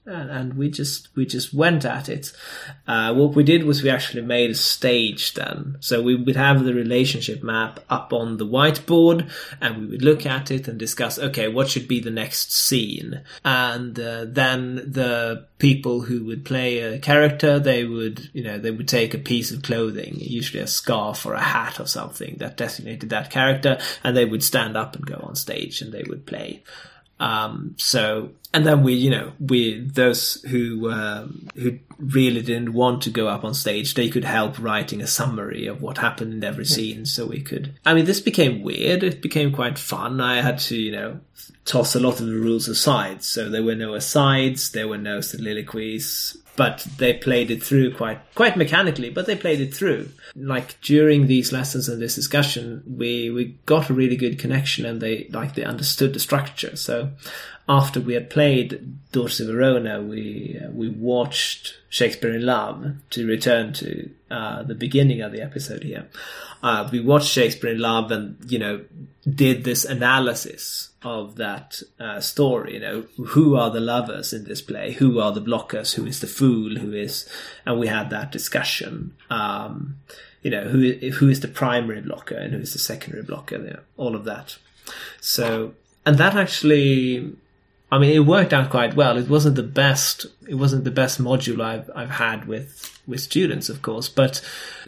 and, 0.06 0.30
and 0.30 0.54
we 0.54 0.70
just 0.70 1.10
we 1.16 1.26
just 1.26 1.54
went 1.54 1.86
at 1.86 2.10
it. 2.10 2.32
Uh, 2.88 3.14
what 3.14 3.36
we 3.36 3.44
did 3.44 3.64
was 3.64 3.82
we 3.82 3.90
actually 3.90 4.22
made 4.22 4.52
a 4.52 4.56
stage 4.56 5.34
then, 5.34 5.78
so 5.80 6.02
we 6.02 6.16
would 6.16 6.36
have 6.36 6.64
the 6.64 6.74
relationship 6.74 7.44
map 7.44 7.80
up 7.90 8.14
on 8.14 8.38
the 8.38 8.46
whiteboard, 8.46 9.30
and 9.62 9.78
we 9.78 9.88
would 9.88 10.02
look 10.02 10.26
at 10.26 10.52
it 10.52 10.68
and 10.68 10.78
discuss, 10.78 11.18
okay, 11.18 11.48
what 11.48 11.70
should 11.70 11.88
be 11.88 12.00
the 12.00 12.12
next 12.12 12.52
scene, 12.52 13.22
and 13.44 14.00
uh, 14.00 14.26
then 14.28 14.76
the 14.76 15.46
people 15.58 16.02
who 16.02 16.26
would 16.26 16.46
play 16.46 16.80
a 16.80 17.00
character, 17.00 17.60
they 17.60 17.84
would 17.86 18.30
you 18.34 18.44
know 18.44 18.58
they 18.58 18.72
would 18.72 18.88
take 18.88 19.14
a 19.14 19.20
piece 19.20 19.52
of 19.52 19.64
clothing, 19.64 20.16
usually 20.18 20.62
a 20.62 20.68
scarf 20.68 21.26
or 21.26 21.34
a 21.34 21.42
hat 21.42 21.80
or 21.80 21.88
something 21.88 22.36
that 22.40 22.58
designated 22.58 23.10
that 23.10 23.32
character, 23.32 23.80
and 24.04 24.16
they 24.16 24.26
would 24.26 24.44
stand 24.44 24.78
up 24.78 24.96
and 24.96 25.06
go 25.06 25.20
on 25.24 25.36
stage 25.36 25.82
and 25.82 25.92
they 25.92 26.04
would 26.08 26.26
play. 26.26 26.64
Um, 27.20 27.76
so, 27.78 28.32
and 28.54 28.66
then 28.66 28.84
we, 28.84 28.94
you 28.94 29.10
know, 29.10 29.32
we, 29.40 29.80
those 29.80 30.42
who, 30.44 30.92
um, 30.92 31.48
who 31.56 31.80
really 31.98 32.42
didn't 32.42 32.74
want 32.74 33.04
to 33.04 33.10
go 33.10 33.28
up 33.28 33.44
on 33.44 33.54
stage, 33.54 33.94
they 33.94 34.10
could 34.10 34.26
help 34.26 34.60
writing 34.60 35.02
a 35.02 35.08
summary 35.08 35.66
of 35.68 35.82
what 35.82 35.98
happened 35.98 36.34
in 36.34 36.44
every 36.44 36.66
scene. 36.66 37.06
So 37.06 37.26
we 37.26 37.42
could, 37.42 37.74
I 37.86 37.94
mean, 37.94 38.06
this 38.06 38.20
became 38.20 38.64
weird. 38.64 39.04
It 39.04 39.22
became 39.22 39.54
quite 39.54 39.80
fun. 39.80 40.20
I 40.20 40.42
had 40.42 40.60
to, 40.60 40.76
you 40.76 40.92
know, 40.92 41.20
toss 41.64 41.96
a 41.96 42.00
lot 42.00 42.20
of 42.20 42.28
the 42.28 42.34
rules 42.34 42.68
aside. 42.68 43.24
So 43.24 43.50
there 43.50 43.64
were 43.64 43.76
no 43.76 43.94
asides, 43.94 44.72
there 44.72 44.88
were 44.88 44.98
no 44.98 45.22
soliloquies, 45.22 46.38
but 46.56 46.88
they 46.98 47.14
played 47.14 47.52
it 47.52 47.64
through 47.64 47.94
quite 47.94 48.20
quite 48.34 48.58
mechanically 48.58 49.10
but 49.10 49.26
they 49.26 49.36
played 49.36 49.62
it 49.62 49.74
through. 49.74 50.10
Like 50.36 50.80
during 50.82 51.28
these 51.28 51.52
lessons 51.52 51.90
and 51.90 52.02
this 52.02 52.16
discussion 52.16 52.84
we 52.86 53.30
we 53.30 53.58
got 53.66 53.90
a 53.90 53.94
really 53.94 54.16
good 54.16 54.40
connection 54.40 54.86
and 54.86 55.02
they 55.02 55.28
like 55.32 55.56
they 55.56 55.64
understood 55.64 56.14
the 56.14 56.20
structure. 56.20 56.76
So 56.76 57.12
after 57.68 58.00
we 58.00 58.14
had 58.14 58.30
played 58.30 59.00
of 59.40 59.48
Verona 59.48 60.02
we 60.02 60.60
uh, 60.64 60.70
we 60.72 60.90
watched 60.90 61.78
Shakespeare 61.90 62.34
in 62.34 62.46
Love 62.46 62.96
to 63.12 63.28
return 63.28 63.74
to 63.74 64.10
uh, 64.32 64.64
the 64.64 64.76
beginning 64.76 65.22
of 65.22 65.32
the 65.32 65.42
episode 65.42 65.84
here 65.84 66.08
uh, 66.66 66.90
we 66.92 67.00
watched 67.00 67.28
Shakespeare 67.28 67.72
in 67.72 67.80
Love 67.80 68.12
and 68.12 68.38
you 68.48 68.58
know 68.58 68.84
did 69.30 69.64
this 69.64 69.86
analysis 69.86 70.90
of 71.04 71.36
that 71.36 71.82
uh, 72.00 72.20
story. 72.20 72.74
You 72.74 72.80
know, 72.80 73.02
who 73.28 73.56
are 73.56 73.70
the 73.70 73.80
lovers 73.80 74.34
in 74.34 74.46
this 74.46 74.62
play? 74.62 74.94
Who 74.94 75.20
are 75.20 75.32
the 75.32 75.42
blockers? 75.42 75.94
Who 75.94 76.08
is 76.08 76.20
the 76.20 76.28
fool? 76.28 76.76
Who 76.76 76.92
is? 76.94 77.30
And 77.66 77.80
we 77.80 77.88
had 77.88 78.10
that 78.10 78.32
discussion. 78.32 79.16
Um, 79.30 79.98
you 80.42 80.50
know, 80.50 80.64
who 80.64 80.94
who 81.12 81.30
is 81.30 81.42
the 81.42 81.48
primary 81.48 82.02
blocker 82.02 82.36
and 82.36 82.54
who 82.54 82.60
is 82.60 82.74
the 82.74 82.80
secondary 82.80 83.24
blocker? 83.24 83.58
You 83.58 83.74
know, 83.74 83.80
all 83.98 84.16
of 84.16 84.26
that. 84.26 84.58
So, 85.22 85.74
and 86.06 86.18
that 86.18 86.36
actually, 86.36 87.36
I 87.92 88.00
mean, 88.00 88.12
it 88.12 88.26
worked 88.26 88.52
out 88.52 88.72
quite 88.72 88.96
well. 88.96 89.18
It 89.18 89.30
wasn't 89.30 89.56
the 89.56 89.64
best. 89.64 90.26
It 90.48 90.56
wasn't 90.56 90.84
the 90.84 90.92
best 90.92 91.22
module 91.22 91.62
I've 91.62 91.90
I've 91.96 92.10
had 92.10 92.48
with 92.48 92.92
with 93.08 93.22
students, 93.22 93.70
of 93.70 93.82
course. 93.82 94.10
But 94.10 94.38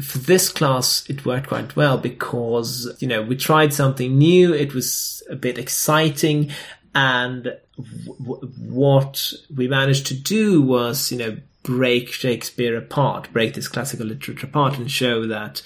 for 0.02 0.18
this 0.18 0.50
class, 0.50 1.08
it 1.10 1.26
worked 1.26 1.48
quite 1.48 1.76
well 1.76 1.98
because, 1.98 2.96
you 3.00 3.08
know, 3.08 3.22
we 3.22 3.36
tried 3.36 3.74
something 3.74 4.18
new. 4.18 4.54
It 4.54 4.74
was 4.74 5.22
a 5.30 5.36
bit 5.36 5.58
exciting. 5.58 6.52
And 6.96 7.56
w- 7.78 8.52
what 8.58 9.32
we 9.56 9.68
managed 9.68 10.08
to 10.08 10.16
do 10.16 10.62
was, 10.62 11.12
you 11.12 11.18
know, 11.18 11.38
break 11.64 12.12
Shakespeare 12.12 12.76
apart, 12.76 13.32
break 13.32 13.54
this 13.54 13.68
classical 13.68 14.08
literature 14.08 14.48
apart 14.48 14.78
and 14.78 14.90
show 14.90 15.28
that, 15.28 15.62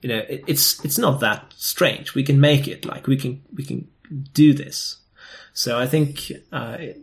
you 0.00 0.08
know, 0.08 0.18
it, 0.28 0.44
it's, 0.46 0.82
it's 0.84 0.98
not 0.98 1.20
that 1.20 1.52
strange. 1.56 2.14
We 2.14 2.22
can 2.22 2.40
make 2.40 2.66
it 2.66 2.86
like 2.86 3.06
we 3.06 3.16
can, 3.16 3.42
we 3.54 3.64
can 3.64 3.88
do 4.32 4.54
this. 4.54 4.96
So 5.52 5.78
I 5.78 5.86
think, 5.86 6.32
uh, 6.52 6.76
it, 6.78 7.00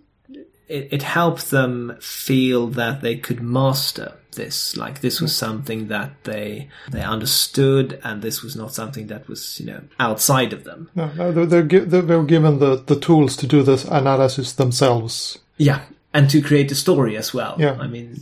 it, 0.68 0.90
it 0.92 1.04
helped 1.04 1.50
them 1.50 1.98
feel 2.00 2.68
that 2.68 3.02
they 3.02 3.16
could 3.18 3.42
master 3.42 4.14
this. 4.38 4.78
Like 4.78 5.02
this 5.02 5.20
was 5.20 5.36
something 5.36 5.88
that 5.88 6.24
they 6.24 6.70
they 6.90 7.02
understood, 7.02 8.00
and 8.04 8.22
this 8.22 8.42
was 8.42 8.56
not 8.56 8.74
something 8.74 9.08
that 9.08 9.28
was 9.28 9.60
you 9.60 9.66
know 9.66 9.82
outside 10.00 10.54
of 10.54 10.64
them. 10.64 10.90
No, 10.96 11.12
no 11.14 11.46
they're, 11.46 11.64
they're, 11.64 11.86
they 11.86 12.16
were 12.16 12.24
given 12.24 12.60
the, 12.60 12.76
the 12.78 13.00
tools 13.00 13.36
to 13.38 13.48
do 13.48 13.64
this 13.64 13.84
analysis 13.86 14.54
themselves. 14.54 15.40
Yeah, 15.58 15.82
and 16.14 16.30
to 16.30 16.42
create 16.42 16.72
a 16.72 16.76
story 16.76 17.18
as 17.18 17.34
well. 17.34 17.56
Yeah, 17.60 17.78
I 17.80 17.88
mean 17.88 18.22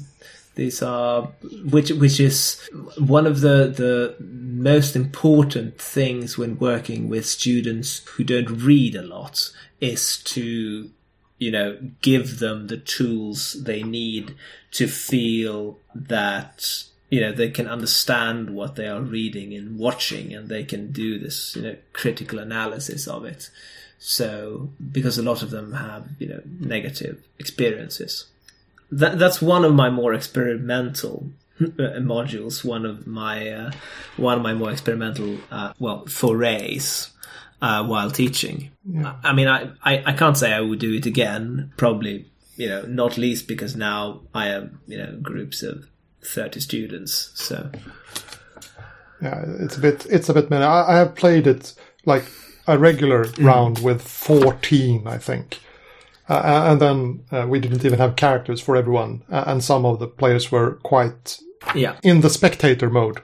these 0.56 0.82
are 0.82 1.24
which 1.70 1.92
which 1.92 2.20
is 2.20 2.62
one 2.98 3.28
of 3.28 3.42
the 3.42 3.74
the 3.76 4.16
most 4.20 4.96
important 4.96 5.80
things 5.80 6.38
when 6.38 6.58
working 6.58 7.10
with 7.10 7.26
students 7.26 8.00
who 8.10 8.24
don't 8.24 8.50
read 8.50 8.96
a 8.96 9.02
lot 9.02 9.52
is 9.80 10.18
to 10.24 10.90
you 11.38 11.52
know, 11.52 11.78
give 12.02 12.40
them 12.40 12.68
the 12.68 12.78
tools 12.78 13.64
they 13.64 13.84
need 13.84 14.36
to 14.72 14.88
feel 14.88 15.80
that, 15.94 16.84
you 17.10 17.20
know, 17.20 17.32
they 17.32 17.50
can 17.50 17.68
understand 17.68 18.50
what 18.50 18.76
they 18.76 18.88
are 18.88 19.02
reading 19.02 19.54
and 19.54 19.78
watching 19.78 20.34
and 20.34 20.48
they 20.50 20.64
can 20.64 20.92
do 20.92 21.20
this, 21.20 21.56
you 21.56 21.62
know, 21.62 21.76
critical 21.94 22.40
analysis 22.40 23.08
of 23.08 23.26
it. 23.26 23.50
So, 24.00 24.70
because 24.92 25.18
a 25.18 25.24
lot 25.24 25.42
of 25.42 25.50
them 25.50 25.74
have, 25.74 26.08
you 26.20 26.28
know, 26.28 26.42
negative 26.60 27.24
experiences. 27.40 28.26
That, 28.92 29.20
that's 29.20 29.42
one 29.42 29.66
of 29.66 29.74
my 29.74 29.90
more 29.90 30.14
experimental 30.14 31.30
uh, 31.60 32.00
modules, 32.00 32.64
one 32.64 32.86
of 32.86 33.08
my, 33.08 33.50
uh, 33.50 33.72
one 34.18 34.38
of 34.38 34.44
my 34.44 34.54
more 34.54 34.72
experimental, 34.72 35.38
uh, 35.52 35.74
well, 35.80 36.06
forays 36.06 37.12
uh, 37.62 37.84
while 37.86 38.12
teaching. 38.12 38.72
Yeah. 38.88 39.16
I 39.24 39.34
mean, 39.34 39.48
I, 39.48 39.72
I, 39.84 40.04
I 40.06 40.14
can't 40.14 40.38
say 40.38 40.54
I 40.54 40.62
would 40.62 40.80
do 40.80 40.94
it 40.94 41.06
again. 41.06 41.72
Probably, 41.78 42.30
you 42.56 42.68
know, 42.68 42.84
not 42.84 43.18
least 43.18 43.48
because 43.48 43.76
now 43.76 44.22
I 44.34 44.48
have, 44.48 44.72
you 44.88 44.98
know, 44.98 45.18
groups 45.22 45.64
of 45.64 45.90
30 46.24 46.60
students. 46.60 47.32
So. 47.36 47.72
Yeah, 49.22 49.44
it's 49.60 49.78
a 49.78 49.80
bit, 49.80 50.06
it's 50.10 50.30
a 50.30 50.34
bit 50.34 50.50
many. 50.50 50.64
I, 50.64 50.94
I 50.94 50.98
have 50.98 51.16
played 51.16 51.48
it 51.48 51.74
like 52.06 52.26
a 52.68 52.78
regular 52.78 53.26
mm. 53.26 53.46
round 53.46 53.80
with 53.80 54.02
14, 54.02 55.08
I 55.08 55.18
think. 55.18 55.60
Uh, 56.28 56.70
and 56.72 56.82
then 56.82 57.24
uh, 57.32 57.46
we 57.48 57.60
didn't 57.60 57.86
even 57.86 58.00
have 58.00 58.16
characters 58.16 58.60
for 58.60 58.76
everyone. 58.76 59.24
and 59.30 59.64
some 59.64 59.86
of 59.86 60.00
the 60.00 60.08
players 60.08 60.52
were 60.52 60.74
quite 60.84 61.40
yeah. 61.76 61.98
in 62.04 62.22
the 62.22 62.30
spectator 62.30 62.90
mode 62.90 63.22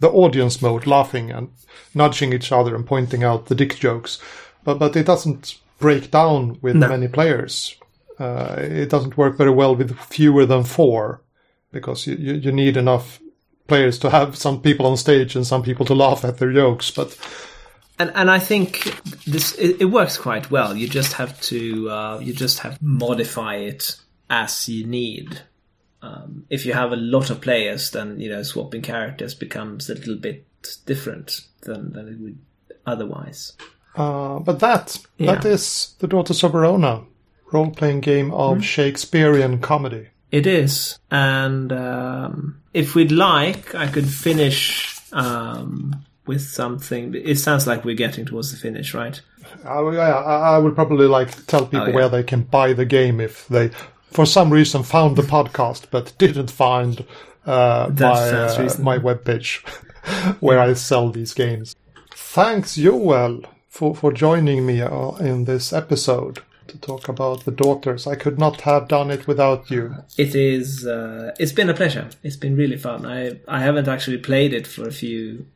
the 0.00 0.10
audience 0.10 0.60
mode, 0.60 0.86
laughing 0.86 1.30
and 1.30 1.50
nudging 1.94 2.32
each 2.32 2.52
other 2.52 2.74
and 2.74 2.86
pointing 2.86 3.24
out 3.24 3.46
the 3.46 3.54
dick 3.54 3.76
jokes. 3.76 4.20
But 4.64 4.78
but 4.78 4.96
it 4.96 5.06
doesn't 5.06 5.58
break 5.78 6.10
down 6.10 6.58
with 6.62 6.76
no. 6.76 6.88
many 6.88 7.08
players. 7.08 7.76
Uh, 8.18 8.56
it 8.58 8.90
doesn't 8.90 9.16
work 9.16 9.36
very 9.36 9.50
well 9.50 9.74
with 9.74 9.98
fewer 9.98 10.46
than 10.46 10.62
four 10.62 11.22
because 11.72 12.06
you, 12.06 12.14
you, 12.14 12.34
you 12.34 12.52
need 12.52 12.76
enough 12.76 13.20
players 13.66 13.98
to 13.98 14.10
have 14.10 14.36
some 14.36 14.60
people 14.60 14.86
on 14.86 14.96
stage 14.96 15.34
and 15.34 15.46
some 15.46 15.62
people 15.62 15.84
to 15.86 15.94
laugh 15.94 16.24
at 16.24 16.38
their 16.38 16.52
jokes. 16.52 16.90
But 16.90 17.18
and 17.98 18.12
and 18.14 18.30
I 18.30 18.38
think 18.38 19.00
this 19.24 19.54
it, 19.54 19.80
it 19.80 19.84
works 19.86 20.18
quite 20.18 20.50
well. 20.50 20.76
You 20.76 20.88
just 20.88 21.14
have 21.14 21.40
to 21.42 21.90
uh, 21.90 22.18
you 22.20 22.32
just 22.32 22.60
have 22.60 22.80
modify 22.82 23.56
it 23.56 23.96
as 24.28 24.68
you 24.68 24.86
need. 24.86 25.42
Um, 26.02 26.44
if 26.50 26.66
you 26.66 26.74
have 26.74 26.92
a 26.92 26.96
lot 26.96 27.30
of 27.30 27.40
players, 27.40 27.90
then 27.90 28.20
you 28.20 28.28
know 28.28 28.42
swapping 28.42 28.82
characters 28.82 29.34
becomes 29.34 29.88
a 29.88 29.94
little 29.94 30.16
bit 30.16 30.46
different 30.86 31.42
than 31.62 31.92
than 31.92 32.08
it 32.08 32.18
would 32.18 32.38
otherwise. 32.86 33.52
Uh, 33.94 34.40
but 34.40 34.58
that 34.60 34.98
yeah. 35.18 35.34
that 35.34 35.44
is 35.44 35.94
the 36.00 36.08
Daughters 36.08 36.42
of 36.42 36.52
Verona 36.52 37.04
role 37.52 37.70
playing 37.70 38.00
game 38.00 38.32
of 38.32 38.58
mm. 38.58 38.62
Shakespearean 38.62 39.60
comedy. 39.60 40.08
It 40.32 40.48
is, 40.48 40.98
and 41.12 41.72
um, 41.72 42.60
if 42.72 42.96
we'd 42.96 43.12
like, 43.12 43.72
I 43.76 43.86
could 43.86 44.08
finish 44.08 44.98
um, 45.12 46.04
with 46.26 46.42
something. 46.42 47.14
It 47.14 47.38
sounds 47.38 47.66
like 47.66 47.84
we're 47.84 47.94
getting 47.94 48.24
towards 48.24 48.50
the 48.50 48.56
finish, 48.56 48.94
right? 48.94 49.20
Yeah, 49.64 49.70
I, 49.70 50.56
I 50.56 50.58
would 50.58 50.74
probably 50.74 51.06
like 51.06 51.46
tell 51.46 51.66
people 51.66 51.82
oh, 51.82 51.86
yeah. 51.88 51.94
where 51.94 52.08
they 52.08 52.22
can 52.22 52.42
buy 52.42 52.72
the 52.72 52.84
game 52.84 53.20
if 53.20 53.46
they 53.48 53.70
for 54.10 54.24
some 54.24 54.50
reason 54.52 54.82
found 54.82 55.16
the 55.16 55.22
podcast 55.22 55.86
but 55.90 56.14
didn't 56.18 56.50
find 56.50 57.04
uh, 57.46 57.90
my 57.98 58.30
uh, 58.30 58.76
my 58.78 58.98
webpage 58.98 59.66
where 60.40 60.58
I 60.58 60.72
sell 60.74 61.10
these 61.10 61.34
games. 61.34 61.76
Thanks, 62.14 62.76
Joel, 62.76 63.42
for 63.68 63.94
for 63.94 64.12
joining 64.12 64.64
me 64.66 64.80
uh, 64.80 65.10
in 65.16 65.44
this 65.44 65.72
episode 65.72 66.40
to 66.68 66.78
talk 66.78 67.08
about 67.08 67.44
the 67.44 67.50
daughters. 67.50 68.06
I 68.06 68.14
could 68.14 68.38
not 68.38 68.62
have 68.62 68.88
done 68.88 69.10
it 69.10 69.26
without 69.26 69.70
you. 69.70 69.94
It 70.16 70.34
is. 70.34 70.86
Uh, 70.86 71.34
it's 71.38 71.52
been 71.52 71.68
a 71.68 71.74
pleasure. 71.74 72.08
It's 72.22 72.36
been 72.36 72.56
really 72.56 72.78
fun. 72.78 73.04
I 73.04 73.40
I 73.46 73.60
haven't 73.60 73.88
actually 73.88 74.18
played 74.18 74.54
it 74.54 74.66
for 74.66 74.88
a 74.88 74.92
few 74.92 75.46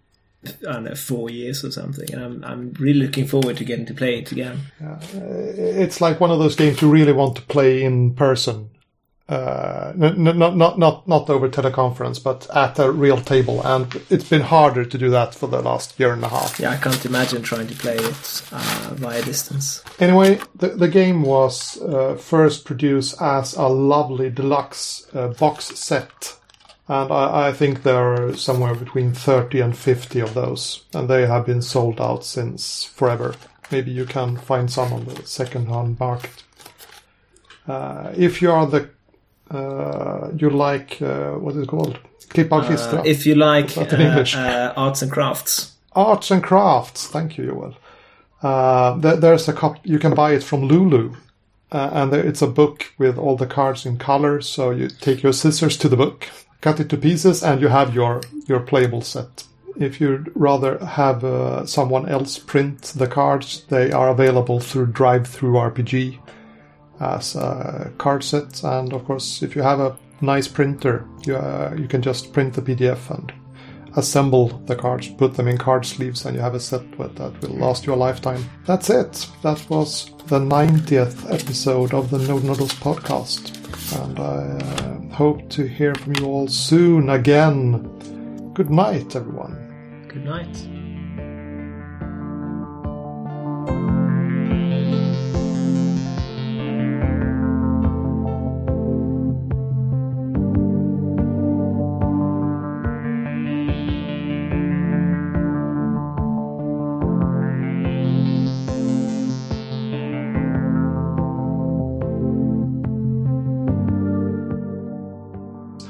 I 0.47 0.73
don't 0.73 0.85
know, 0.85 0.95
four 0.95 1.31
years 1.31 1.65
or 1.65 1.71
something. 1.71 2.13
And 2.13 2.23
I'm, 2.23 2.45
I'm 2.45 2.73
really 2.79 3.01
looking 3.01 3.27
forward 3.27 3.57
to 3.57 3.65
getting 3.65 3.87
to 3.87 3.95
play 3.95 4.19
it 4.19 4.31
again. 4.33 4.61
Yeah. 4.81 4.99
It's 5.13 6.01
like 6.01 6.21
one 6.21 6.31
of 6.31 6.39
those 6.39 6.55
games 6.57 6.81
you 6.81 6.89
really 6.91 7.13
want 7.13 7.37
to 7.37 7.43
play 7.43 7.83
in 7.83 8.15
person. 8.15 8.71
uh, 9.29 9.93
not 9.95 10.17
not 10.57 10.79
not 10.79 11.07
not 11.07 11.29
over 11.29 11.49
teleconference, 11.51 12.23
but 12.23 12.49
at 12.55 12.79
a 12.79 12.91
real 12.91 13.21
table, 13.21 13.61
and 13.67 14.01
it's 14.09 14.29
been 14.29 14.41
harder 14.41 14.87
to 14.87 14.97
do 14.97 15.11
that 15.11 15.35
for 15.35 15.47
the 15.49 15.61
last 15.61 16.01
year 16.01 16.15
and 16.15 16.25
a 16.25 16.29
half. 16.29 16.59
Yeah, 16.59 16.71
I 16.71 16.77
can't 16.77 17.05
imagine 17.05 17.43
trying 17.43 17.67
to 17.67 17.75
play 17.75 17.97
it 17.97 18.43
uh, 18.53 18.91
via 18.95 19.23
distance. 19.23 19.83
Anyway, 19.99 20.41
the, 20.55 20.69
the 20.69 20.89
game 20.89 21.23
was 21.23 21.81
uh, 21.83 22.15
first 22.17 22.65
produced 22.65 23.21
as 23.21 23.55
a 23.55 23.67
lovely 23.67 24.31
deluxe 24.31 25.07
uh, 25.15 25.29
box 25.29 25.67
set. 25.79 26.38
And 26.89 27.13
I, 27.13 27.49
I 27.49 27.53
think 27.53 27.83
there 27.83 28.15
are 28.15 28.35
somewhere 28.37 28.75
between 28.75 29.13
30 29.13 29.61
and 29.61 29.77
50 29.77 30.21
of 30.21 30.35
those. 30.35 30.85
And 30.95 31.09
they 31.09 31.27
have 31.27 31.47
been 31.47 31.63
sold 31.63 32.01
out 32.01 32.25
since 32.25 32.85
forever. 32.85 33.35
Maybe 33.71 33.91
you 33.91 34.07
can 34.07 34.37
find 34.39 34.71
some 34.71 34.93
on 34.93 35.05
the 35.05 35.27
second 35.27 35.69
hand 35.69 36.01
market. 36.01 36.43
Uh, 37.67 38.13
if 38.17 38.41
you 38.41 38.51
are 38.51 38.67
the, 38.67 38.89
uh, 39.51 40.31
you 40.35 40.49
like, 40.49 41.01
uh, 41.03 41.33
what 41.33 41.55
is 41.55 41.65
it 41.65 41.69
called? 41.69 41.99
Klippavkistra. 42.31 43.01
Uh, 43.01 43.03
if 43.05 43.27
you 43.27 43.35
like 43.35 43.77
in 43.77 43.87
uh, 43.87 43.99
English? 43.99 44.35
uh, 44.35 44.73
arts 44.77 45.03
and 45.03 45.13
crafts, 45.13 45.75
Arts 45.93 46.31
and 46.31 46.43
crafts. 46.43 47.09
Thank 47.09 47.39
you, 47.39 47.47
Joel. 47.47 47.77
Uh, 48.43 48.97
there, 48.99 49.17
there's 49.17 49.49
a 49.49 49.53
cop. 49.53 49.85
You 49.85 49.99
can 49.99 50.15
buy 50.15 50.33
it 50.33 50.45
from 50.45 50.63
Lulu, 50.63 51.15
uh, 51.73 51.91
and 51.93 52.13
there, 52.13 52.25
it's 52.25 52.43
a 52.43 52.47
book 52.47 52.93
with 52.99 53.19
all 53.19 53.37
the 53.37 53.47
cards 53.47 53.85
in 53.85 53.99
color. 53.99 54.41
So 54.41 54.71
you 54.71 54.89
take 54.89 55.23
your 55.23 55.33
scissors 55.33 55.77
to 55.79 55.89
the 55.89 55.97
book, 55.97 56.29
cut 56.61 56.81
it 56.81 56.89
to 56.91 56.97
pieces, 56.97 57.43
and 57.43 57.61
you 57.61 57.69
have 57.69 57.95
your 57.95 58.21
your 58.47 58.61
playable 58.61 59.03
set. 59.03 59.45
If 59.77 60.01
you'd 60.01 60.33
rather 60.35 60.79
have 60.85 61.23
uh, 61.25 61.65
someone 61.67 62.09
else 62.09 62.39
print 62.39 62.83
the 62.97 63.07
cards, 63.07 63.65
they 63.69 63.93
are 63.93 64.09
available 64.09 64.59
through 64.59 64.89
DriveThruRPG 64.89 66.19
as 67.01 67.37
a 67.37 67.93
card 67.97 68.25
set. 68.25 68.65
And 68.65 68.93
of 68.93 69.05
course, 69.05 69.43
if 69.43 69.55
you 69.55 69.63
have 69.63 69.79
a 69.79 69.97
nice 70.21 70.49
printer, 70.49 71.07
you 71.25 71.37
uh, 71.37 71.75
you 71.79 71.87
can 71.87 72.03
just 72.03 72.33
print 72.33 72.55
the 72.55 72.63
PDF 72.63 73.11
and 73.11 73.33
assemble 73.97 74.49
the 74.67 74.77
cards, 74.77 75.09
put 75.09 75.35
them 75.35 75.49
in 75.49 75.59
card 75.59 75.85
sleeves, 75.85 76.25
and 76.25 76.35
you 76.35 76.41
have 76.41 76.55
a 76.55 76.61
set 76.61 76.83
that 76.99 77.41
will 77.43 77.57
last 77.57 77.87
you 77.87 77.95
a 77.95 77.97
lifetime. 77.97 78.45
That's 78.67 78.91
it. 78.91 79.29
That 79.43 79.65
was 79.71 80.11
the 80.27 80.39
90th 80.39 81.33
episode 81.33 81.95
of 81.95 82.11
the 82.11 82.19
Node 82.19 82.45
Noodles 82.45 82.75
podcast. 82.75 83.55
And 84.03 84.19
I 84.19 85.13
uh, 85.13 85.15
hope 85.15 85.49
to 85.51 85.67
hear 85.67 85.95
from 85.95 86.17
you 86.17 86.27
all 86.27 86.49
soon 86.49 87.11
again. 87.11 88.53
Good 88.55 88.71
night, 88.71 89.17
everyone. 89.17 90.07
good 90.09 90.25
night. 90.25 90.78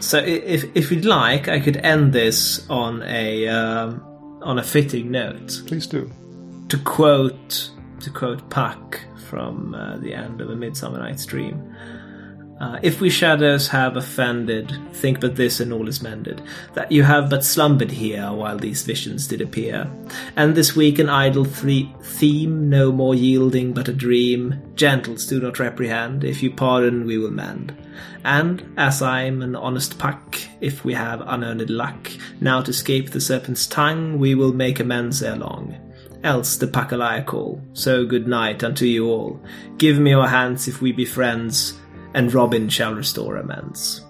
So 0.08 0.16
if 0.16 0.64
if 0.74 0.90
you'd 0.90 1.04
like, 1.04 1.48
I 1.48 1.60
could 1.60 1.76
end 1.76 2.14
this 2.14 2.66
on 2.70 3.02
a 3.02 3.46
um, 3.46 4.02
on 4.40 4.58
a 4.58 4.62
fitting 4.62 5.10
note. 5.10 5.62
Please 5.66 5.86
do. 5.86 6.10
To 6.70 6.78
quote 6.78 7.70
to 8.00 8.10
quote 8.10 8.48
Puck 8.48 8.98
from 9.28 9.74
uh, 9.74 9.98
the 9.98 10.14
end 10.14 10.40
of 10.40 10.48
A 10.48 10.56
Midsummer 10.56 10.98
Night's 10.98 11.26
Dream. 11.26 11.76
Uh, 12.58 12.78
if 12.82 13.02
we 13.02 13.10
shadows 13.10 13.68
have 13.68 13.98
offended, 13.98 14.74
think 14.94 15.20
but 15.20 15.36
this 15.36 15.60
and 15.60 15.74
all 15.74 15.86
is 15.86 16.00
mended, 16.00 16.40
that 16.72 16.90
you 16.90 17.02
have 17.02 17.28
but 17.28 17.44
slumbered 17.44 17.90
here 17.90 18.32
while 18.32 18.56
these 18.56 18.84
visions 18.84 19.28
did 19.28 19.42
appear. 19.42 19.86
And 20.36 20.54
this 20.54 20.74
weak 20.74 20.98
an 20.98 21.10
idle 21.10 21.44
theme, 21.44 22.70
no 22.70 22.90
more 22.90 23.14
yielding 23.14 23.74
but 23.74 23.88
a 23.88 23.92
dream. 23.92 24.58
Gentles, 24.74 25.26
do 25.26 25.38
not 25.38 25.58
reprehend, 25.58 26.24
if 26.24 26.42
you 26.42 26.50
pardon 26.50 27.04
we 27.04 27.18
will 27.18 27.30
mend. 27.30 27.76
And, 28.24 28.74
as 28.76 29.02
I'm 29.02 29.42
an 29.42 29.56
honest 29.56 29.98
puck, 29.98 30.36
if 30.60 30.84
we 30.84 30.94
have 30.94 31.22
unearned 31.26 31.70
luck, 31.70 32.10
now 32.40 32.62
to 32.62 32.70
escape 32.70 33.10
the 33.10 33.20
serpent's 33.20 33.66
tongue, 33.66 34.18
we 34.18 34.34
will 34.34 34.52
make 34.52 34.80
amends 34.80 35.22
ere 35.22 35.36
long 35.36 35.76
else 36.24 36.56
the 36.56 36.66
Puck 36.66 36.92
a 36.92 36.96
liar 36.96 37.22
call. 37.22 37.62
So 37.72 38.04
good 38.04 38.26
night 38.26 38.64
unto 38.64 38.84
you 38.84 39.06
all. 39.06 39.40
Give 39.76 39.98
me 39.98 40.10
your 40.10 40.26
hands 40.26 40.68
if 40.68 40.80
we 40.80 40.92
be 40.92 41.04
friends, 41.04 41.78
and 42.14 42.32
Robin 42.32 42.68
shall 42.68 42.94
restore 42.94 43.36
amends. 43.36 44.02